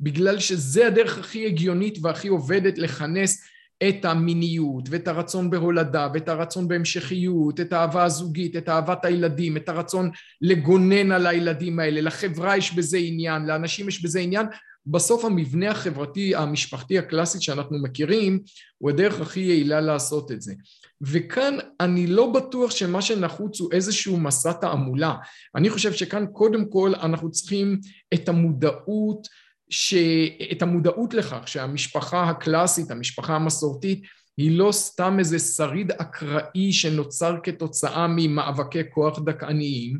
בגלל 0.00 0.38
שזה 0.38 0.86
הדרך 0.86 1.18
הכי 1.18 1.46
הגיונית 1.46 1.98
והכי 2.02 2.28
עובדת 2.28 2.78
לכנס 2.78 3.42
את 3.88 4.04
המיניות 4.04 4.88
ואת 4.90 5.08
הרצון 5.08 5.50
בהולדה 5.50 6.08
ואת 6.14 6.28
הרצון 6.28 6.68
בהמשכיות, 6.68 7.60
את 7.60 7.72
האהבה 7.72 8.04
הזוגית, 8.04 8.56
את 8.56 8.68
אהבת 8.68 9.04
הילדים, 9.04 9.56
את 9.56 9.68
הרצון 9.68 10.10
לגונן 10.40 11.12
על 11.12 11.26
הילדים 11.26 11.78
האלה, 11.78 12.00
לחברה 12.00 12.56
יש 12.56 12.74
בזה 12.74 12.98
עניין, 12.98 13.46
לאנשים 13.46 13.88
יש 13.88 14.04
בזה 14.04 14.20
עניין, 14.20 14.46
בסוף 14.86 15.24
המבנה 15.24 15.70
החברתי 15.70 16.34
המשפחתי 16.34 16.98
הקלאסי 16.98 17.40
שאנחנו 17.40 17.82
מכירים 17.82 18.40
הוא 18.78 18.90
הדרך 18.90 19.20
הכי 19.20 19.40
יעילה 19.40 19.80
לעשות 19.80 20.32
את 20.32 20.42
זה. 20.42 20.54
וכאן 21.02 21.58
אני 21.80 22.06
לא 22.06 22.32
בטוח 22.32 22.70
שמה 22.70 23.02
שנחוץ 23.02 23.60
הוא 23.60 23.72
איזשהו 23.72 24.16
מסע 24.16 24.52
תעמולה. 24.52 25.14
אני 25.56 25.70
חושב 25.70 25.92
שכאן 25.92 26.26
קודם 26.32 26.68
כל 26.68 26.92
אנחנו 27.02 27.30
צריכים 27.30 27.80
את 28.14 28.28
המודעות 28.28 29.28
שאת 29.70 30.62
המודעות 30.62 31.14
לכך 31.14 31.48
שהמשפחה 31.48 32.22
הקלאסית, 32.22 32.90
המשפחה 32.90 33.36
המסורתית, 33.36 34.02
היא 34.36 34.58
לא 34.58 34.72
סתם 34.72 35.16
איזה 35.18 35.38
שריד 35.38 35.92
אקראי 35.92 36.72
שנוצר 36.72 37.36
כתוצאה 37.42 38.06
ממאבקי 38.08 38.82
כוח 38.90 39.18
דכאניים, 39.18 39.98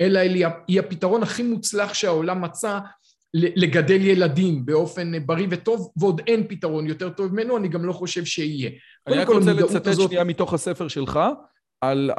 אלא 0.00 0.20
היא 0.68 0.80
הפתרון 0.80 1.22
הכי 1.22 1.42
מוצלח 1.42 1.94
שהעולם 1.94 2.42
מצא 2.42 2.78
לגדל 3.34 4.00
ילדים 4.00 4.66
באופן 4.66 5.26
בריא 5.26 5.46
וטוב, 5.50 5.92
ועוד 5.96 6.20
אין 6.26 6.46
פתרון 6.48 6.86
יותר 6.86 7.10
טוב 7.10 7.32
ממנו, 7.32 7.56
אני 7.56 7.68
גם 7.68 7.84
לא 7.84 7.92
חושב 7.92 8.24
שיהיה. 8.24 8.70
אני 9.06 9.16
רק 9.16 9.28
רוצה 9.28 9.52
לצטט 9.52 9.86
הזאת... 9.86 10.08
שנייה 10.08 10.24
מתוך 10.24 10.54
הספר 10.54 10.88
שלך, 10.88 11.18
על 11.80 12.10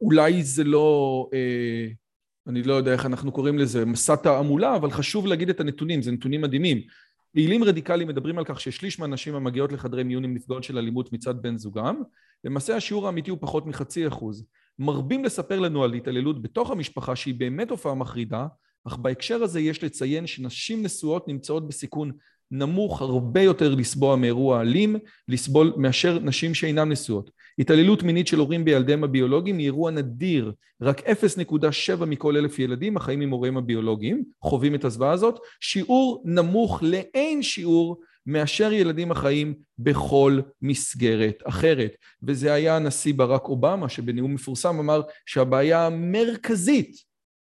אולי 0.00 0.42
זה 0.42 0.64
לא... 0.64 1.28
אה... 1.34 2.01
אני 2.46 2.62
לא 2.62 2.74
יודע 2.74 2.92
איך 2.92 3.06
אנחנו 3.06 3.32
קוראים 3.32 3.58
לזה, 3.58 3.84
מסע 3.84 4.16
תעמולה, 4.16 4.76
אבל 4.76 4.90
חשוב 4.90 5.26
להגיד 5.26 5.48
את 5.48 5.60
הנתונים, 5.60 6.02
זה 6.02 6.12
נתונים 6.12 6.40
מדהימים. 6.40 6.78
פעילים 7.32 7.64
רדיקליים 7.64 8.08
מדברים 8.08 8.38
על 8.38 8.44
כך 8.44 8.60
ששליש 8.60 8.98
מהנשים 8.98 9.34
המגיעות 9.34 9.72
לחדרי 9.72 10.02
מיון 10.02 10.24
עם 10.24 10.34
נפגעות 10.34 10.64
של 10.64 10.78
אלימות 10.78 11.12
מצד 11.12 11.42
בן 11.42 11.58
זוגם, 11.58 12.02
למעשה 12.44 12.76
השיעור 12.76 13.06
האמיתי 13.06 13.30
הוא 13.30 13.38
פחות 13.40 13.66
מחצי 13.66 14.08
אחוז. 14.08 14.44
מרבים 14.78 15.24
לספר 15.24 15.60
לנו 15.60 15.84
על 15.84 15.94
התעללות 15.94 16.42
בתוך 16.42 16.70
המשפחה 16.70 17.16
שהיא 17.16 17.34
באמת 17.34 17.68
תופעה 17.68 17.94
מחרידה, 17.94 18.46
אך 18.84 18.96
בהקשר 18.96 19.42
הזה 19.42 19.60
יש 19.60 19.84
לציין 19.84 20.26
שנשים 20.26 20.82
נשואות 20.82 21.28
נמצאות 21.28 21.68
בסיכון 21.68 22.12
נמוך 22.52 23.02
הרבה 23.02 23.40
יותר 23.40 23.74
לסבוע 23.74 24.16
מאירוע 24.16 24.60
אלים, 24.60 24.96
לסבול 25.28 25.72
מאשר 25.76 26.18
נשים 26.18 26.54
שאינן 26.54 26.92
נשואות. 26.92 27.30
התעללות 27.58 28.02
מינית 28.02 28.26
של 28.26 28.38
הורים 28.38 28.64
בילדיהם 28.64 29.04
הביולוגיים 29.04 29.58
היא 29.58 29.66
אירוע 29.66 29.90
נדיר, 29.90 30.52
רק 30.82 31.00
0.7 31.00 32.04
מכל 32.04 32.36
אלף 32.36 32.58
ילדים 32.58 32.96
החיים 32.96 33.20
עם 33.20 33.30
הוריהם 33.30 33.56
הביולוגיים 33.56 34.24
חווים 34.42 34.74
את 34.74 34.84
הזוועה 34.84 35.12
הזאת, 35.12 35.38
שיעור 35.60 36.22
נמוך 36.26 36.82
לאין 36.82 37.42
שיעור 37.42 38.00
מאשר 38.26 38.72
ילדים 38.72 39.10
החיים 39.10 39.54
בכל 39.78 40.40
מסגרת 40.62 41.42
אחרת. 41.44 41.96
וזה 42.22 42.52
היה 42.52 42.76
הנשיא 42.76 43.14
ברק 43.14 43.44
אובמה 43.44 43.88
שבנאום 43.88 44.34
מפורסם 44.34 44.78
אמר 44.78 45.02
שהבעיה 45.26 45.86
המרכזית 45.86 46.96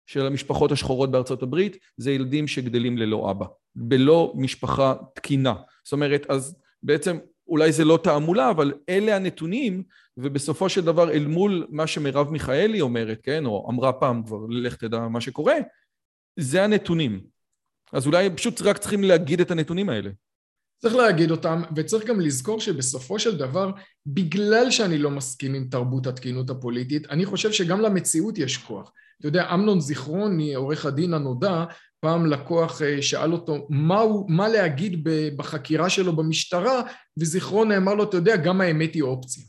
של 0.06 0.26
המשפחות 0.26 0.72
השחורות 0.72 1.12
בארצות 1.12 1.43
הברית 1.43 1.78
זה 1.97 2.12
ילדים 2.12 2.47
שגדלים 2.47 2.97
ללא 2.97 3.32
אבא, 3.32 3.45
בלא 3.76 4.34
משפחה 4.36 4.94
תקינה. 5.16 5.54
זאת 5.84 5.94
אומרת, 5.94 6.26
אז 6.30 6.56
בעצם 6.84 7.18
אולי 7.48 7.72
זה 7.72 7.86
לא 7.86 8.00
תעמולה, 8.04 8.50
אבל 8.50 8.74
אלה 8.90 9.16
הנתונים, 9.16 9.84
ובסופו 10.18 10.70
של 10.70 10.86
דבר 10.86 11.12
אל 11.12 11.26
מול 11.26 11.68
מה 11.70 11.88
שמרב 11.88 12.32
מיכאלי 12.32 12.82
אומרת, 12.82 13.20
כן, 13.24 13.46
או 13.46 13.68
אמרה 13.70 13.94
פעם 13.94 14.24
כבר, 14.24 14.38
לך 14.50 14.76
תדע 14.76 15.00
מה 15.00 15.22
שקורה, 15.22 15.56
זה 16.40 16.64
הנתונים. 16.64 17.22
אז 17.94 18.08
אולי 18.08 18.30
פשוט 18.36 18.62
רק 18.62 18.78
צריכים 18.78 19.04
להגיד 19.04 19.42
את 19.42 19.52
הנתונים 19.52 19.90
האלה. 19.90 20.10
צריך 20.82 20.96
להגיד 20.96 21.32
אותם, 21.32 21.62
וצריך 21.76 22.06
גם 22.06 22.20
לזכור 22.20 22.60
שבסופו 22.60 23.20
של 23.20 23.38
דבר, 23.38 23.72
בגלל 24.06 24.72
שאני 24.72 24.98
לא 24.98 25.12
מסכים 25.12 25.54
עם 25.54 25.68
תרבות 25.72 26.08
התקינות 26.08 26.50
הפוליטית, 26.50 27.08
אני 27.10 27.26
חושב 27.26 27.52
שגם 27.52 27.82
למציאות 27.82 28.38
יש 28.38 28.58
כוח. 28.58 28.92
אתה 29.20 29.28
יודע, 29.28 29.54
אמנון 29.54 29.80
זיכרוני, 29.80 30.56
עורך 30.56 30.86
הדין 30.86 31.14
הנודע, 31.14 31.66
פעם 32.02 32.26
לקוח 32.26 32.82
אה, 32.82 33.02
שאל 33.02 33.34
אותו 33.34 33.68
מה, 33.70 33.99
הוא, 33.99 34.32
מה 34.32 34.47
להגיד 34.47 35.08
בחקירה 35.36 35.89
שלו 35.89 36.16
במשטרה, 36.16 36.82
וזיכרון 37.20 37.72
אמר 37.72 37.93
לו, 37.93 38.04
אתה 38.04 38.18
יודע, 38.18 38.36
גם 38.36 38.62
האמת 38.62 38.93
היא 38.93 39.04
אופציה. 39.04 39.43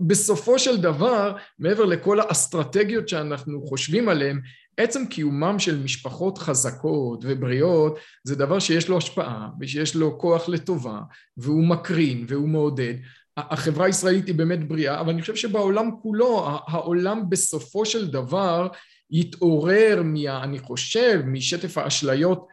בסופו 0.00 0.58
של 0.58 0.80
דבר, 0.80 1.36
מעבר 1.58 1.84
לכל 1.84 2.20
האסטרטגיות 2.20 3.08
שאנחנו 3.08 3.66
חושבים 3.66 4.08
עליהן, 4.08 4.40
עצם 4.76 5.06
קיומם 5.06 5.58
של 5.58 5.82
משפחות 5.82 6.38
חזקות 6.38 7.20
ובריאות 7.22 7.98
זה 8.24 8.36
דבר 8.36 8.58
שיש 8.58 8.88
לו 8.88 8.98
השפעה 8.98 9.48
ושיש 9.60 9.94
לו 9.94 10.18
כוח 10.18 10.48
לטובה 10.48 11.00
והוא 11.36 11.64
מקרין 11.64 12.24
והוא 12.28 12.48
מעודד. 12.48 12.94
החברה 13.36 13.86
הישראלית 13.86 14.26
היא 14.26 14.34
באמת 14.34 14.68
בריאה, 14.68 15.00
אבל 15.00 15.12
אני 15.12 15.20
חושב 15.20 15.36
שבעולם 15.36 15.90
כולו, 16.02 16.48
העולם 16.66 17.30
בסופו 17.30 17.86
של 17.86 18.10
דבר 18.10 18.68
יתעורר, 19.12 20.02
מה, 20.04 20.44
אני 20.44 20.58
חושב, 20.58 21.22
משטף 21.26 21.78
האשליות 21.78 22.46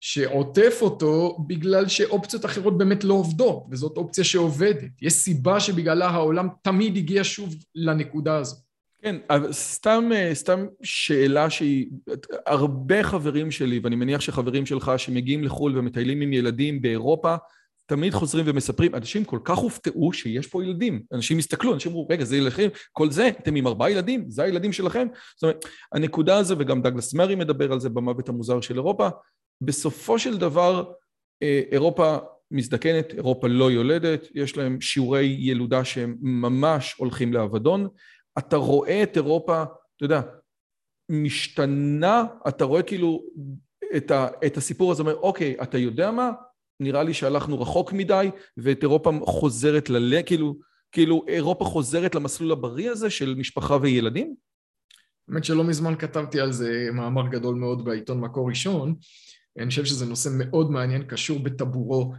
שעוטף 0.00 0.78
אותו 0.80 1.38
בגלל 1.46 1.88
שאופציות 1.88 2.44
אחרות 2.44 2.78
באמת 2.78 3.04
לא 3.04 3.14
עובדות, 3.14 3.66
וזאת 3.70 3.96
אופציה 3.96 4.24
שעובדת. 4.24 4.90
יש 5.02 5.12
סיבה 5.12 5.60
שבגללה 5.60 6.08
העולם 6.08 6.48
תמיד 6.62 6.96
הגיע 6.96 7.20
שוב 7.24 7.54
לנקודה 7.74 8.36
הזו. 8.36 8.56
כן, 9.02 9.16
אבל 9.30 9.52
סתם, 9.52 10.10
סתם 10.32 10.66
שאלה 10.82 11.50
שהיא, 11.50 11.86
הרבה 12.46 13.02
חברים 13.02 13.50
שלי, 13.50 13.80
ואני 13.82 13.96
מניח 13.96 14.20
שחברים 14.20 14.66
שלך 14.66 14.92
שמגיעים 14.96 15.44
לחו"ל 15.44 15.78
ומטיילים 15.78 16.20
עם 16.20 16.32
ילדים 16.32 16.82
באירופה, 16.82 17.36
תמיד 17.90 18.14
חוזרים 18.14 18.44
ומספרים, 18.48 18.94
אנשים 18.94 19.24
כל 19.24 19.38
כך 19.44 19.58
הופתעו 19.58 20.12
שיש 20.12 20.46
פה 20.46 20.64
ילדים. 20.64 21.02
אנשים 21.12 21.38
הסתכלו, 21.38 21.74
אנשים 21.74 21.92
אמרו, 21.92 22.06
רגע, 22.10 22.24
זה 22.24 22.36
ילדים, 22.36 22.70
כל 22.92 23.10
זה, 23.10 23.28
אתם 23.28 23.54
עם 23.54 23.66
ארבעה 23.66 23.90
ילדים? 23.90 24.30
זה 24.30 24.42
הילדים 24.42 24.72
שלכם? 24.72 25.08
זאת 25.36 25.42
אומרת, 25.42 25.64
הנקודה 25.92 26.36
הזו, 26.36 26.56
וגם 26.58 26.82
דגלס 26.82 27.14
מרי 27.14 27.34
מדבר 27.34 27.72
על 27.72 27.80
זה 27.80 27.88
במוות 27.88 28.28
המוזר 28.28 28.60
של 28.60 28.74
אירופה, 28.74 29.08
בסופו 29.60 30.18
של 30.18 30.38
דבר, 30.38 30.92
אה, 31.42 31.62
אירופה 31.72 32.16
מזדקנת, 32.50 33.14
אירופה 33.14 33.48
לא 33.48 33.70
יולדת, 33.70 34.28
יש 34.34 34.56
להם 34.56 34.80
שיעורי 34.80 35.36
ילודה 35.40 35.84
שהם 35.84 36.16
ממש 36.20 36.94
הולכים 36.98 37.32
לאבדון. 37.32 37.88
אתה 38.38 38.56
רואה 38.56 39.02
את 39.02 39.16
אירופה, 39.16 39.62
אתה 39.62 40.04
יודע, 40.04 40.20
משתנה, 41.10 42.24
אתה 42.48 42.64
רואה 42.64 42.82
כאילו 42.82 43.22
את, 43.96 44.10
ה, 44.10 44.28
את 44.46 44.56
הסיפור 44.56 44.92
הזה, 44.92 45.02
אומר, 45.02 45.16
אוקיי, 45.16 45.56
אתה 45.62 45.78
יודע 45.78 46.10
מה? 46.10 46.30
נראה 46.80 47.02
לי 47.02 47.14
שהלכנו 47.14 47.60
רחוק 47.60 47.92
מדי, 47.92 48.30
ואת 48.56 48.82
אירופה 48.82 49.10
חוזרת 49.24 49.90
ל... 49.90 50.22
כאילו, 50.22 50.56
כאילו 50.92 51.24
אירופה 51.28 51.64
חוזרת 51.64 52.14
למסלול 52.14 52.52
הבריא 52.52 52.90
הזה 52.90 53.10
של 53.10 53.34
משפחה 53.34 53.78
וילדים? 53.82 54.34
האמת 55.28 55.44
שלא 55.44 55.64
מזמן 55.64 55.96
כתבתי 55.96 56.40
על 56.40 56.52
זה 56.52 56.88
מאמר 56.92 57.28
גדול 57.28 57.54
מאוד 57.54 57.84
בעיתון 57.84 58.20
מקור 58.20 58.48
ראשון. 58.48 58.94
אני 59.58 59.68
חושב 59.68 59.84
שזה 59.84 60.06
נושא 60.06 60.30
מאוד 60.38 60.70
מעניין, 60.70 61.02
קשור 61.02 61.38
בטבורו 61.38 62.12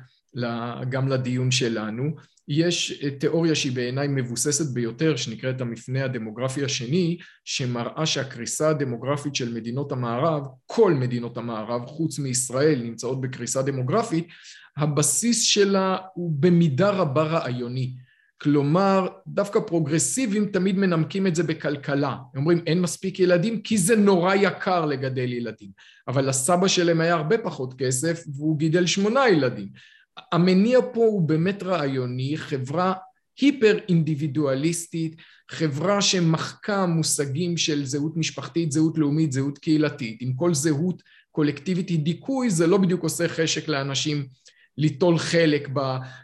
גם 0.90 1.08
לדיון 1.08 1.52
שלנו. 1.52 2.16
יש 2.48 3.04
תיאוריה 3.20 3.56
שהיא 3.56 3.72
בעיניי 3.72 4.08
מבוססת 4.08 4.74
ביותר, 4.74 5.16
שנקראת 5.16 5.62
המפנה 5.62 6.06
הדמוגרפי 6.06 6.64
השני, 6.64 7.18
שמראה 7.46 8.06
שהקריסה 8.06 8.70
הדמוגרפית 8.70 9.36
של 9.36 9.54
מדינות 9.54 9.92
המערב, 9.92 10.44
כל 10.66 10.94
מדינות 10.94 11.38
המערב, 11.38 11.86
חוץ 11.86 12.20
מישראל, 12.20 12.82
נמצאות 12.84 13.22
בקריסה 13.22 13.62
דמוגרפית, 13.62 14.28
הבסיס 14.78 15.44
שלה 15.44 15.98
הוא 16.14 16.32
במידה 16.40 16.90
רבה 16.90 17.24
רעיוני. 17.24 17.96
כלומר, 18.42 19.08
דווקא 19.28 19.60
פרוגרסיבים 19.60 20.46
תמיד 20.46 20.78
מנמקים 20.78 21.28
את 21.28 21.36
זה 21.36 21.44
בכלכלה. 21.44 22.10
הם 22.10 22.42
אומרים, 22.42 22.64
אין 22.68 22.82
מספיק 22.82 23.20
ילדים 23.20 23.62
כי 23.62 23.78
זה 23.78 23.96
נורא 23.96 24.36
יקר 24.36 24.86
לגדל 24.86 25.34
ילדים. 25.34 25.70
אבל 26.08 26.30
לסבא 26.30 26.68
שלהם 26.68 27.02
היה 27.02 27.14
הרבה 27.14 27.38
פחות 27.38 27.74
כסף 27.78 28.24
והוא 28.36 28.58
גידל 28.58 28.86
שמונה 28.86 29.30
ילדים. 29.30 29.68
המניע 30.32 30.80
פה 30.94 31.00
הוא 31.00 31.22
באמת 31.22 31.64
רעיוני, 31.64 32.38
חברה 32.38 32.94
היפר 33.42 33.80
אינדיבידואליסטית, 33.90 35.16
חברה 35.52 36.02
שמחקה 36.02 36.86
מושגים 36.86 37.58
של 37.58 37.86
זהות 37.86 38.18
משפחתית, 38.18 38.72
זהות 38.72 38.98
לאומית, 38.98 39.32
זהות 39.32 39.58
קהילתית. 39.58 40.18
עם 40.22 40.34
כל 40.34 40.54
זהות 40.54 41.04
קולקטיבית 41.32 41.90
היא 41.90 42.00
דיכוי, 42.00 42.50
זה 42.50 42.68
לא 42.68 42.78
בדיוק 42.78 43.04
עושה 43.04 43.28
חשק 43.28 43.68
לאנשים 43.68 44.26
ליטול 44.78 45.18
חלק 45.18 45.70
ב, 45.74 45.80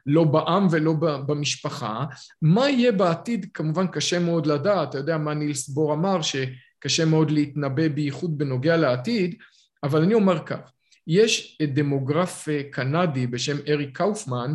לא 0.06 0.24
בעם 0.24 0.68
ולא 0.72 0.94
במשפחה. 1.28 2.06
מה 2.42 2.70
יהיה 2.70 2.92
בעתיד 2.92 3.46
כמובן 3.54 3.88
קשה 3.88 4.20
מאוד 4.20 4.46
לדעת, 4.46 4.90
אתה 4.90 4.98
יודע 4.98 5.18
מה 5.18 5.34
נילס 5.34 5.70
בור 5.70 5.94
אמר 5.94 6.20
שקשה 6.22 7.06
מאוד 7.06 7.32
להתנבא 7.32 7.88
בייחוד 7.88 8.38
בנוגע 8.38 8.78
לעתיד, 8.78 9.36
אבל 9.84 10.02
אני 10.02 10.14
אומר 10.14 10.46
כך, 10.46 10.72
יש 11.08 11.58
דמוגרף 11.74 12.50
אה, 12.50 12.62
קנדי 12.72 13.28
בשם 13.28 13.58
אריק 13.68 13.98
קאופמן 13.98 14.52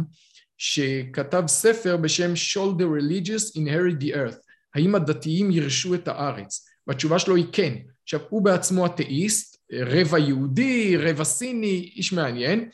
שכתב 0.58 1.42
ספר 1.46 1.96
בשם 1.96 2.32
Should 2.34 2.78
the 2.78 2.84
religious 2.84 3.56
inherit 3.56 4.04
the 4.04 4.14
earth 4.14 4.38
האם 4.74 4.94
הדתיים 4.94 5.50
ירשו 5.50 5.94
את 5.94 6.08
הארץ? 6.08 6.66
והתשובה 6.86 7.18
שלו 7.18 7.36
היא 7.36 7.46
כן. 7.52 7.74
עכשיו 8.02 8.20
הוא 8.28 8.42
בעצמו 8.42 8.86
אתאיסט 8.86 9.56
רבע 9.72 10.18
יהודי 10.18 10.96
רבע 10.96 11.24
סיני 11.24 11.92
איש 11.96 12.12
מעניין. 12.12 12.68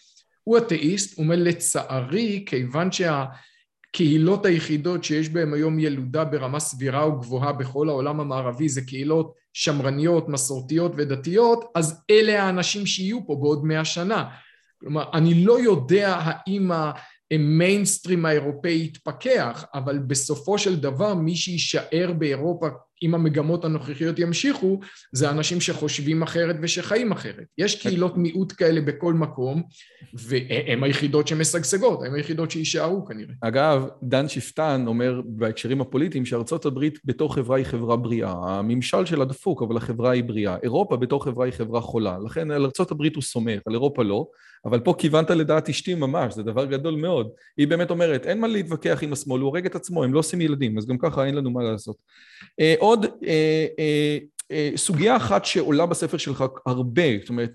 הוא 0.45 0.59
אתאיסט 0.59 1.17
הוא 1.17 1.25
אומר 1.25 1.37
לצערי 1.39 2.45
כיוון 2.47 2.93
שהקהילות 3.93 4.47
היחידות 4.47 5.05
שיש 5.05 5.29
בהן 5.29 5.55
היום 5.55 5.79
ילודה 5.79 6.25
ברמה 6.25 6.61
סבירה 6.61 7.09
וגבוהה 7.09 7.53
בכל 7.53 7.89
העולם 7.89 8.21
המערבי 8.21 8.69
זה 8.69 8.83
קהילות 8.83 9.35
שמרניות, 9.53 10.29
מסורתיות 10.29 10.93
ודתיות, 10.97 11.65
אז 11.75 12.03
אלה 12.11 12.43
האנשים 12.43 12.87
שיהיו 12.87 13.27
פה 13.27 13.35
בעוד 13.35 13.65
מאה 13.65 13.85
שנה. 13.85 14.25
כלומר, 14.81 15.05
אני 15.15 15.45
לא 15.45 15.61
יודע 15.61 16.19
האם 16.21 16.71
המיינסטרים 17.31 18.27
האירופאי 18.27 18.85
יתפכח, 18.85 19.65
אבל 19.75 19.99
בסופו 19.99 20.59
של 20.59 20.81
דבר 20.81 21.15
מי 21.15 21.37
שיישאר 21.37 22.13
באירופה 22.19 22.69
אם 23.03 23.15
המגמות 23.15 23.65
הנוכחיות 23.65 24.19
ימשיכו, 24.19 24.81
זה 25.13 25.31
אנשים 25.31 25.61
שחושבים 25.61 26.23
אחרת 26.23 26.57
ושחיים 26.63 27.13
אחרת. 27.13 27.45
יש 27.59 27.83
קהילות 27.83 28.17
מיעוט 28.17 28.53
כאלה 28.57 28.81
בכל 28.81 29.15
מקום, 29.15 29.63
והן 30.15 30.85
היחידות 30.85 31.29
שמשגשגות, 31.29 32.03
הן 32.03 32.15
היחידות 32.15 32.51
שיישארו 32.51 33.07
כנראה. 33.07 33.35
אגב, 33.41 33.89
דן 34.03 34.29
שפטן 34.29 34.85
אומר 34.87 35.21
בהקשרים 35.25 35.81
הפוליטיים 35.81 36.27
שארצות 36.27 36.67
הברית 36.67 36.99
בתור 37.05 37.35
חברה 37.35 37.57
היא 37.57 37.65
חברה 37.65 37.97
בריאה. 37.97 38.33
הממשל 38.43 39.07
שלה 39.07 39.25
דפוק, 39.25 39.63
אבל 39.63 39.77
החברה 39.77 40.11
היא 40.11 40.25
בריאה. 40.25 40.57
אירופה 40.63 40.97
בתור 40.97 41.25
חברה 41.25 41.45
היא 41.45 41.53
חברה 41.53 41.81
חולה. 41.81 42.19
לכן 42.25 42.51
על 42.51 42.65
ארצות 42.65 42.91
הברית 42.91 43.15
הוא 43.15 43.23
סומך, 43.23 43.61
על 43.67 43.75
אירופה 43.75 44.03
לא. 44.03 44.27
אבל 44.65 44.81
פה 44.81 44.95
כיוונת 44.99 45.31
לדעת 45.31 45.69
אשתי 45.69 45.95
ממש, 45.95 46.35
זה 46.35 46.43
דבר 46.43 46.65
גדול 46.65 46.95
מאוד. 46.95 47.29
היא 47.57 47.69
באמת 47.69 47.91
אומרת, 47.91 48.27
אין 48.27 48.41
מה 48.41 48.47
להתווכח 48.47 48.99
עם 49.03 49.13
השמאל, 49.13 49.41
הוא 49.41 49.47
הורג 49.47 49.67
את 49.67 49.75
עצמו, 49.75 50.05
הם 50.05 50.15
לא 50.15 50.19
עושים 50.19 50.41
ילדים, 50.41 50.79
אז 50.79 50.87
גם 50.87 50.99
ככה 50.99 51.25
אין 51.25 51.35
לנו 51.35 51.51
מה 51.51 51.63
לעשות. 51.63 51.97
אה, 52.61 52.75
עוד, 52.79 53.07
אה, 53.27 53.67
אה, 53.81 54.71
סוגיה 54.77 55.17
אחת 55.17 55.45
שעולה 55.45 55.87
בספר 55.87 56.17
שלך 56.17 56.45
הרבה, 56.67 57.03
זאת 57.21 57.29
אומרת, 57.29 57.55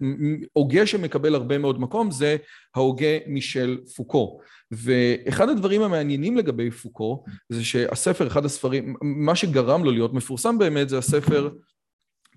הוגה 0.54 0.86
שמקבל 0.86 1.36
הרבה 1.36 1.58
מאוד 1.58 1.82
מקום 1.82 2.12
זה 2.12 2.38
ההוגה 2.76 3.18
מישל 3.28 3.78
פוקו. 3.96 4.40
ואחד 4.72 5.50
הדברים 5.50 5.82
המעניינים 5.82 6.38
לגבי 6.38 6.72
פוקו 6.72 7.24
זה 7.50 7.64
שהספר, 7.64 8.28
אחד 8.28 8.46
הספרים, 8.46 8.96
מה 9.02 9.36
שגרם 9.36 9.84
לו 9.84 9.92
להיות 9.92 10.14
מפורסם 10.14 10.58
באמת 10.58 10.90
זה 10.90 10.98
הספר 10.98 11.50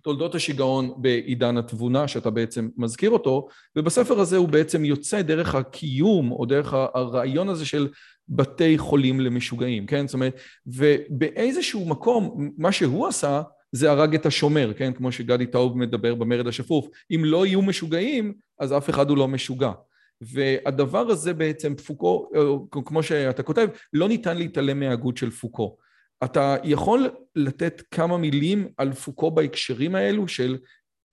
תולדות 0.06 0.34
השיגעון 0.34 0.92
בעידן 0.96 1.56
התבונה, 1.56 2.08
שאתה 2.08 2.30
בעצם 2.30 2.68
מזכיר 2.76 3.10
אותו, 3.10 3.48
ובספר 3.76 4.20
הזה 4.20 4.36
הוא 4.36 4.48
בעצם 4.48 4.84
יוצא 4.84 5.22
דרך 5.22 5.54
הקיום 5.54 6.32
או 6.32 6.46
דרך 6.46 6.74
הרעיון 6.74 7.48
הזה 7.48 7.66
של 7.66 7.88
בתי 8.28 8.78
חולים 8.78 9.20
למשוגעים, 9.20 9.86
כן? 9.86 10.06
זאת 10.06 10.14
אומרת, 10.14 10.40
ובאיזשהו 10.66 11.88
מקום, 11.88 12.50
מה 12.58 12.72
שהוא 12.72 13.06
עשה 13.06 13.42
זה 13.72 13.90
הרג 13.90 14.14
את 14.14 14.26
השומר, 14.26 14.72
כן? 14.76 14.92
כמו 14.92 15.12
שגדי 15.12 15.46
טאוב 15.46 15.78
מדבר 15.78 16.14
במרד 16.14 16.46
השפוף. 16.46 16.88
אם 17.10 17.22
לא 17.24 17.46
יהיו 17.46 17.62
משוגעים, 17.62 18.34
אז 18.58 18.72
אף 18.72 18.90
אחד 18.90 19.10
הוא 19.10 19.18
לא 19.18 19.28
משוגע. 19.28 19.72
והדבר 20.20 21.10
הזה 21.10 21.34
בעצם, 21.34 21.74
פוקו, 21.74 22.30
כמו 22.84 23.02
שאתה 23.02 23.42
כותב, 23.42 23.68
לא 23.92 24.08
ניתן 24.08 24.36
להתעלם 24.36 24.80
מההגות 24.80 25.16
של 25.16 25.30
פוקו. 25.30 25.76
אתה 26.24 26.56
יכול 26.64 27.10
לתת 27.36 27.82
כמה 27.90 28.16
מילים 28.16 28.68
על 28.76 28.92
פוקו 28.92 29.30
בהקשרים 29.30 29.94
האלו 29.94 30.28
של 30.28 30.56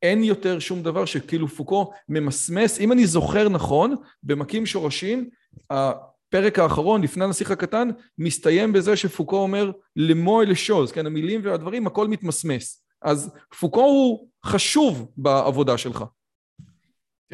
אין 0.01 0.23
יותר 0.23 0.59
שום 0.59 0.83
דבר 0.83 1.05
שכאילו 1.05 1.47
פוקו 1.47 1.91
ממסמס, 2.09 2.79
אם 2.79 2.91
אני 2.91 3.07
זוכר 3.07 3.49
נכון, 3.49 3.95
במכים 4.23 4.65
שורשים, 4.65 5.29
הפרק 5.69 6.59
האחרון 6.59 7.01
לפני 7.01 7.23
הנסיך 7.23 7.51
הקטן 7.51 7.89
מסתיים 8.17 8.73
בזה 8.73 8.95
שפוקו 8.95 9.37
אומר 9.37 9.71
les 9.95 10.15
mots 10.15 10.41
et 10.41 10.55
les 10.55 10.66
choses, 10.66 10.91
כן, 10.91 11.05
המילים 11.05 11.41
והדברים, 11.43 11.87
הכל 11.87 12.07
מתמסמס. 12.07 12.85
אז 13.01 13.31
פוקו 13.59 13.81
הוא 13.81 14.27
חשוב 14.45 15.11
בעבודה 15.17 15.77
שלך. 15.77 16.03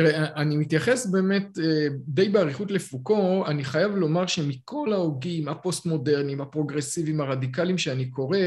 תראה, 0.01 0.25
אני 0.35 0.57
מתייחס 0.57 1.05
באמת 1.05 1.59
אה, 1.59 1.87
די 2.07 2.29
באריכות 2.29 2.71
לפוקו, 2.71 3.43
אני 3.47 3.63
חייב 3.63 3.95
לומר 3.95 4.27
שמכל 4.27 4.93
ההוגים 4.93 5.47
הפוסט-מודרניים, 5.47 6.41
הפרוגרסיביים, 6.41 7.21
הרדיקליים 7.21 7.77
שאני 7.77 8.09
קורא, 8.09 8.37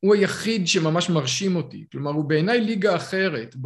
הוא 0.00 0.14
היחיד 0.14 0.66
שממש 0.66 1.10
מרשים 1.10 1.56
אותי. 1.56 1.84
כלומר, 1.92 2.10
הוא 2.10 2.24
בעיניי 2.24 2.60
ליגה 2.60 2.96
אחרת. 2.96 3.56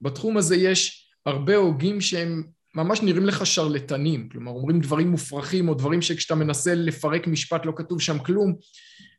בתחום 0.00 0.36
הזה 0.36 0.56
יש 0.56 1.10
הרבה 1.26 1.56
הוגים 1.56 2.00
שהם 2.00 2.42
ממש 2.74 3.02
נראים 3.02 3.26
לך 3.26 3.46
שרלטנים, 3.46 4.28
כלומר, 4.28 4.52
אומרים 4.52 4.80
דברים 4.80 5.10
מופרכים, 5.10 5.68
או 5.68 5.74
דברים 5.74 6.02
שכשאתה 6.02 6.34
מנסה 6.34 6.74
לפרק 6.74 7.26
משפט 7.26 7.66
לא 7.66 7.72
כתוב 7.76 8.00
שם 8.00 8.18
כלום. 8.18 8.54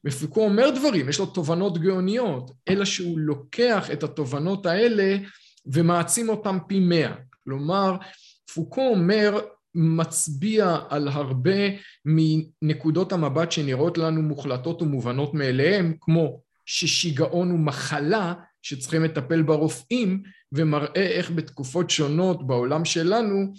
ופוקו 0.06 0.44
אומר 0.44 0.70
דברים, 0.70 1.10
יש 1.10 1.20
לו 1.20 1.26
תובנות 1.26 1.78
גאוניות, 1.78 2.52
אלא 2.70 2.86
שהוא 2.86 3.20
לוקח 3.20 3.92
את 3.92 4.04
התובנות 4.04 4.66
האלה 4.66 5.18
ומעצים 5.74 6.30
אותם 6.30 6.58
פי 6.68 6.80
מאה. 6.80 7.14
כלומר, 7.44 7.98
פוקו 8.54 8.82
אומר, 8.82 9.40
מצביע 9.76 10.78
על 10.90 11.08
הרבה 11.08 11.60
מנקודות 12.06 13.14
המבט 13.14 13.52
שנראות 13.52 13.98
לנו 13.98 14.22
מוחלטות 14.22 14.82
ומובנות 14.82 15.34
מאליהם, 15.34 15.94
כמו 16.02 16.42
ששיגעון 16.66 17.52
הוא 17.52 17.60
מחלה 17.60 18.34
שצריכים 18.62 19.04
לטפל 19.04 19.42
ברופאים, 19.42 20.24
ומראה 20.52 21.08
איך 21.08 21.32
בתקופות 21.32 21.90
שונות 21.90 22.48
בעולם 22.48 22.86
שלנו 22.86 23.54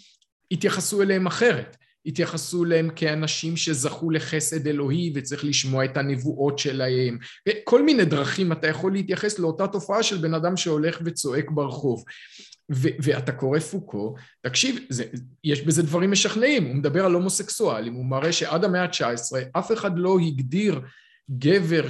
התייחסו 0.51 1.03
אליהם 1.03 1.27
אחרת. 1.27 1.77
התייחסו 2.07 2.64
אליהם 2.64 2.90
כאנשים 2.96 3.57
שזכו 3.57 4.11
לחסד 4.11 4.66
אלוהי 4.66 5.12
וצריך 5.14 5.44
לשמוע 5.44 5.84
את 5.84 5.96
הנבואות 5.96 6.59
שלהם. 6.59 7.18
כל 7.64 7.82
מיני 7.82 8.05
דרכים 8.05 8.53
אתה 8.53 8.66
יכול 8.66 8.92
להתייחס 8.92 9.38
לאותה 9.38 9.66
תופעה 9.66 10.03
של 10.03 10.16
בן 10.16 10.34
אדם 10.34 10.57
שהולך 10.57 11.01
וצועק 11.05 11.51
ברחוב. 11.51 12.05
ו- 12.72 12.88
ואתה 13.03 13.32
קורא 13.32 13.59
פוקו, 13.59 14.14
תקשיב, 14.42 14.78
זה, 14.88 15.05
יש 15.44 15.62
בזה 15.62 15.82
דברים 15.82 16.11
משכנעים, 16.11 16.64
הוא 16.64 16.74
מדבר 16.74 17.05
על 17.05 17.12
הומוסקסואלים, 17.12 17.94
הוא 17.94 18.05
מראה 18.05 18.32
שעד 18.32 18.64
המאה 18.64 18.82
ה-19 18.82 19.59
אף 19.59 19.72
אחד 19.72 19.98
לא 19.98 20.18
הגדיר 20.18 20.80
גבר 21.30 21.88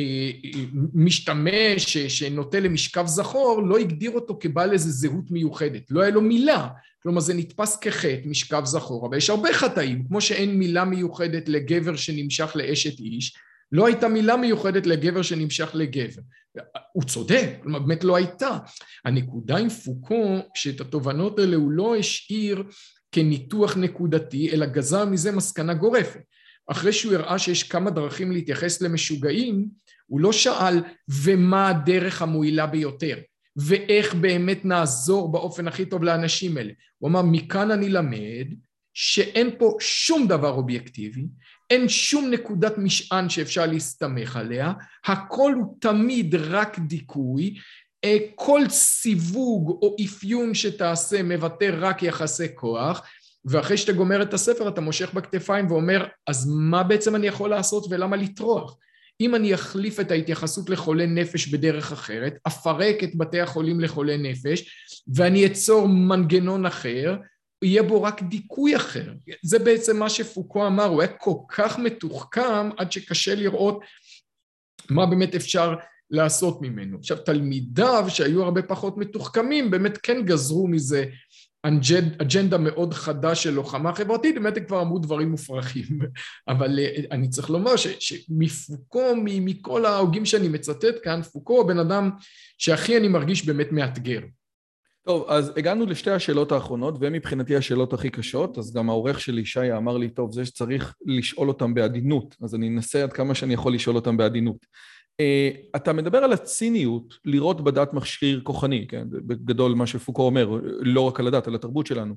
שמשתמש, 0.00 1.96
שנוטה 1.96 2.60
למשכב 2.60 3.06
זכור, 3.06 3.62
לא 3.62 3.78
הגדיר 3.78 4.10
אותו 4.10 4.38
כבעל 4.40 4.72
איזה 4.72 4.90
זהות 4.90 5.30
מיוחדת, 5.30 5.90
לא 5.90 6.02
היה 6.02 6.10
לו 6.10 6.20
מילה, 6.20 6.68
כלומר 7.02 7.20
זה 7.20 7.34
נתפס 7.34 7.76
כחטא, 7.76 8.20
משכב 8.24 8.64
זכור, 8.64 9.08
אבל 9.08 9.16
יש 9.16 9.30
הרבה 9.30 9.52
חטאים, 9.52 10.04
כמו 10.08 10.20
שאין 10.20 10.58
מילה 10.58 10.84
מיוחדת 10.84 11.48
לגבר 11.48 11.96
שנמשך 11.96 12.52
לאשת 12.54 13.00
איש, 13.00 13.36
לא 13.72 13.86
הייתה 13.86 14.08
מילה 14.08 14.36
מיוחדת 14.36 14.86
לגבר 14.86 15.22
שנמשך 15.22 15.70
לגבר. 15.74 16.22
הוא 16.92 17.02
צודק, 17.02 17.50
כלומר 17.62 17.78
באמת 17.78 18.04
לא 18.04 18.16
הייתה. 18.16 18.58
הנקודה 19.04 19.56
עם 19.56 19.68
פוקו, 19.68 20.38
שאת 20.54 20.80
התובנות 20.80 21.38
האלה 21.38 21.56
הוא 21.56 21.70
לא 21.70 21.96
השאיר 21.96 22.62
כניתוח 23.12 23.76
נקודתי, 23.76 24.50
אלא 24.50 24.66
גזר 24.66 25.04
מזה 25.04 25.32
מסקנה 25.32 25.74
גורפת. 25.74 26.20
אחרי 26.66 26.92
שהוא 26.92 27.14
הראה 27.14 27.38
שיש 27.38 27.62
כמה 27.62 27.90
דרכים 27.90 28.32
להתייחס 28.32 28.82
למשוגעים, 28.82 29.68
הוא 30.06 30.20
לא 30.20 30.32
שאל 30.32 30.82
ומה 31.08 31.68
הדרך 31.68 32.22
המועילה 32.22 32.66
ביותר, 32.66 33.18
ואיך 33.56 34.14
באמת 34.14 34.64
נעזור 34.64 35.32
באופן 35.32 35.68
הכי 35.68 35.86
טוב 35.86 36.04
לאנשים 36.04 36.56
האלה. 36.56 36.72
הוא 36.98 37.10
אמר, 37.10 37.22
מכאן 37.22 37.70
אני 37.70 37.88
למד 37.88 38.46
שאין 38.94 39.50
פה 39.58 39.76
שום 39.80 40.28
דבר 40.28 40.50
אובייקטיבי, 40.50 41.26
אין 41.70 41.88
שום 41.88 42.30
נקודת 42.30 42.78
משען 42.78 43.28
שאפשר 43.28 43.66
להסתמך 43.66 44.36
עליה, 44.36 44.72
הכל 45.06 45.52
הוא 45.52 45.76
תמיד 45.80 46.34
רק 46.34 46.78
דיכוי, 46.78 47.54
אה, 48.04 48.16
כל 48.34 48.68
סיווג 48.68 49.70
או 49.82 49.96
אפיון 50.04 50.54
שתעשה 50.54 51.22
מבטא 51.22 51.70
רק 51.78 52.02
יחסי 52.02 52.54
כוח, 52.54 53.02
ואחרי 53.44 53.76
שאתה 53.76 53.92
גומר 53.92 54.22
את 54.22 54.34
הספר 54.34 54.68
אתה 54.68 54.80
מושך 54.80 55.14
בכתפיים 55.14 55.70
ואומר, 55.70 56.06
אז 56.26 56.48
מה 56.48 56.82
בעצם 56.82 57.16
אני 57.16 57.26
יכול 57.26 57.50
לעשות 57.50 57.86
ולמה 57.90 58.16
לטרוח? 58.16 58.76
אם 59.20 59.34
אני 59.34 59.54
אחליף 59.54 60.00
את 60.00 60.10
ההתייחסות 60.10 60.70
לחולי 60.70 61.06
נפש 61.06 61.48
בדרך 61.48 61.92
אחרת, 61.92 62.38
אפרק 62.46 63.04
את 63.04 63.16
בתי 63.16 63.40
החולים 63.40 63.80
לחולי 63.80 64.18
נפש, 64.18 64.70
ואני 65.14 65.46
אצור 65.46 65.88
מנגנון 65.88 66.66
אחר, 66.66 67.16
יהיה 67.62 67.82
בו 67.82 68.02
רק 68.02 68.22
דיכוי 68.22 68.76
אחר. 68.76 69.12
זה 69.42 69.58
בעצם 69.58 69.96
מה 69.96 70.10
שפוקו 70.10 70.66
אמר, 70.66 70.84
הוא 70.84 71.02
היה 71.02 71.12
כל 71.12 71.34
כך 71.48 71.78
מתוחכם 71.78 72.70
עד 72.76 72.92
שקשה 72.92 73.34
לראות 73.34 73.80
מה 74.90 75.06
באמת 75.06 75.34
אפשר 75.34 75.74
לעשות 76.10 76.62
ממנו. 76.62 76.98
עכשיו, 76.98 77.16
תלמידיו 77.16 78.04
שהיו 78.08 78.42
הרבה 78.42 78.62
פחות 78.62 78.96
מתוחכמים, 78.96 79.70
באמת 79.70 79.98
כן 79.98 80.22
גזרו 80.24 80.68
מזה 80.68 81.04
אג'נדה 82.20 82.58
מאוד 82.58 82.94
חדה 82.94 83.34
של 83.34 83.50
לוחמה 83.50 83.94
חברתית, 83.94 84.34
באמת 84.34 84.56
הם 84.56 84.64
כבר 84.64 84.82
אמרו 84.82 84.98
דברים 84.98 85.30
מופרכים. 85.30 85.86
אבל 86.48 86.78
אה, 86.78 86.90
אני 87.10 87.28
צריך 87.28 87.50
לומר 87.50 87.76
ש, 87.76 87.86
שמפוקו, 88.00 89.12
מכל 89.24 89.84
ההוגים 89.84 90.24
שאני 90.24 90.48
מצטט 90.48 90.94
כאן, 91.04 91.22
פוקו 91.22 91.56
הוא 91.56 91.68
בן 91.68 91.78
אדם 91.78 92.10
שהכי 92.58 92.96
אני 92.96 93.08
מרגיש 93.08 93.46
באמת 93.46 93.72
מאתגר. 93.72 94.20
טוב, 95.06 95.24
אז 95.28 95.52
הגענו 95.56 95.86
לשתי 95.86 96.10
השאלות 96.10 96.52
האחרונות, 96.52 96.94
והן 97.00 97.12
מבחינתי 97.12 97.56
השאלות 97.56 97.92
הכי 97.92 98.10
קשות, 98.10 98.58
אז 98.58 98.72
גם 98.72 98.90
העורך 98.90 99.20
שלי, 99.20 99.44
שי, 99.44 99.72
אמר 99.76 99.96
לי, 99.96 100.08
טוב, 100.08 100.32
זה 100.32 100.44
שצריך 100.44 100.94
לשאול 101.06 101.48
אותם 101.48 101.74
בעדינות, 101.74 102.36
אז 102.42 102.54
אני 102.54 102.68
אנסה 102.68 103.02
עד 103.02 103.12
כמה 103.12 103.34
שאני 103.34 103.54
יכול 103.54 103.74
לשאול 103.74 103.96
אותם 103.96 104.16
בעדינות. 104.16 104.66
אה, 105.20 105.50
אתה 105.76 105.92
מדבר 105.92 106.18
על 106.18 106.32
הציניות 106.32 107.14
לראות 107.24 107.60
בדת 107.60 107.92
מכשיר 107.92 108.40
כוחני, 108.44 108.86
כן? 108.88 109.06
בגדול 109.10 109.74
מה 109.74 109.86
שפוקו 109.86 110.22
אומר, 110.22 110.60
לא 110.80 111.00
רק 111.00 111.20
על 111.20 111.26
הדת, 111.26 111.46
על 111.46 111.54
התרבות 111.54 111.86
שלנו. 111.86 112.14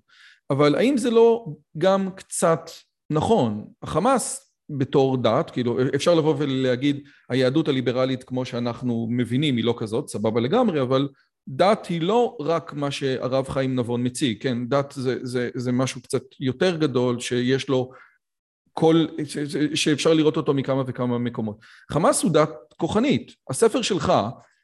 אבל 0.50 0.76
האם 0.76 0.98
זה 0.98 1.10
לא 1.10 1.46
גם 1.78 2.10
קצת 2.16 2.70
נכון? 3.10 3.66
החמאס 3.84 4.54
בתור 4.70 5.18
דת, 5.18 5.52
כאילו 5.52 5.78
אפשר 5.96 6.16
לבוא 6.16 6.36
ולהגיד 6.38 7.08
היהדות 7.30 7.68
הליברלית 7.68 8.24
כמו 8.24 8.46
שאנחנו 8.46 9.08
מבינים 9.12 9.56
היא 9.56 9.66
לא 9.66 9.76
כזאת, 9.78 10.10
סבבה 10.10 10.42
לגמרי, 10.42 10.82
אבל 10.82 11.10
דת 11.48 11.86
היא 11.86 12.02
לא 12.02 12.38
רק 12.40 12.74
מה 12.74 12.92
שהרב 12.92 13.50
חיים 13.50 13.76
נבון 13.76 14.06
מציג, 14.06 14.42
כן? 14.42 14.68
דת 14.68 14.94
זה, 14.98 15.18
זה, 15.22 15.50
זה 15.56 15.72
משהו 15.72 16.02
קצת 16.02 16.24
יותר 16.40 16.78
גדול 16.78 17.20
שיש 17.20 17.70
לו 17.70 17.92
כל, 18.74 19.06
ש, 19.26 19.38
ש, 19.38 19.58
שאפשר 19.76 20.14
לראות 20.14 20.38
אותו 20.38 20.54
מכמה 20.54 20.84
וכמה 20.88 21.18
מקומות. 21.18 21.58
חמאס 21.92 22.24
הוא 22.24 22.32
דת 22.32 22.50
כוחנית. 22.78 23.32
הספר 23.50 23.82
שלך 23.82 24.14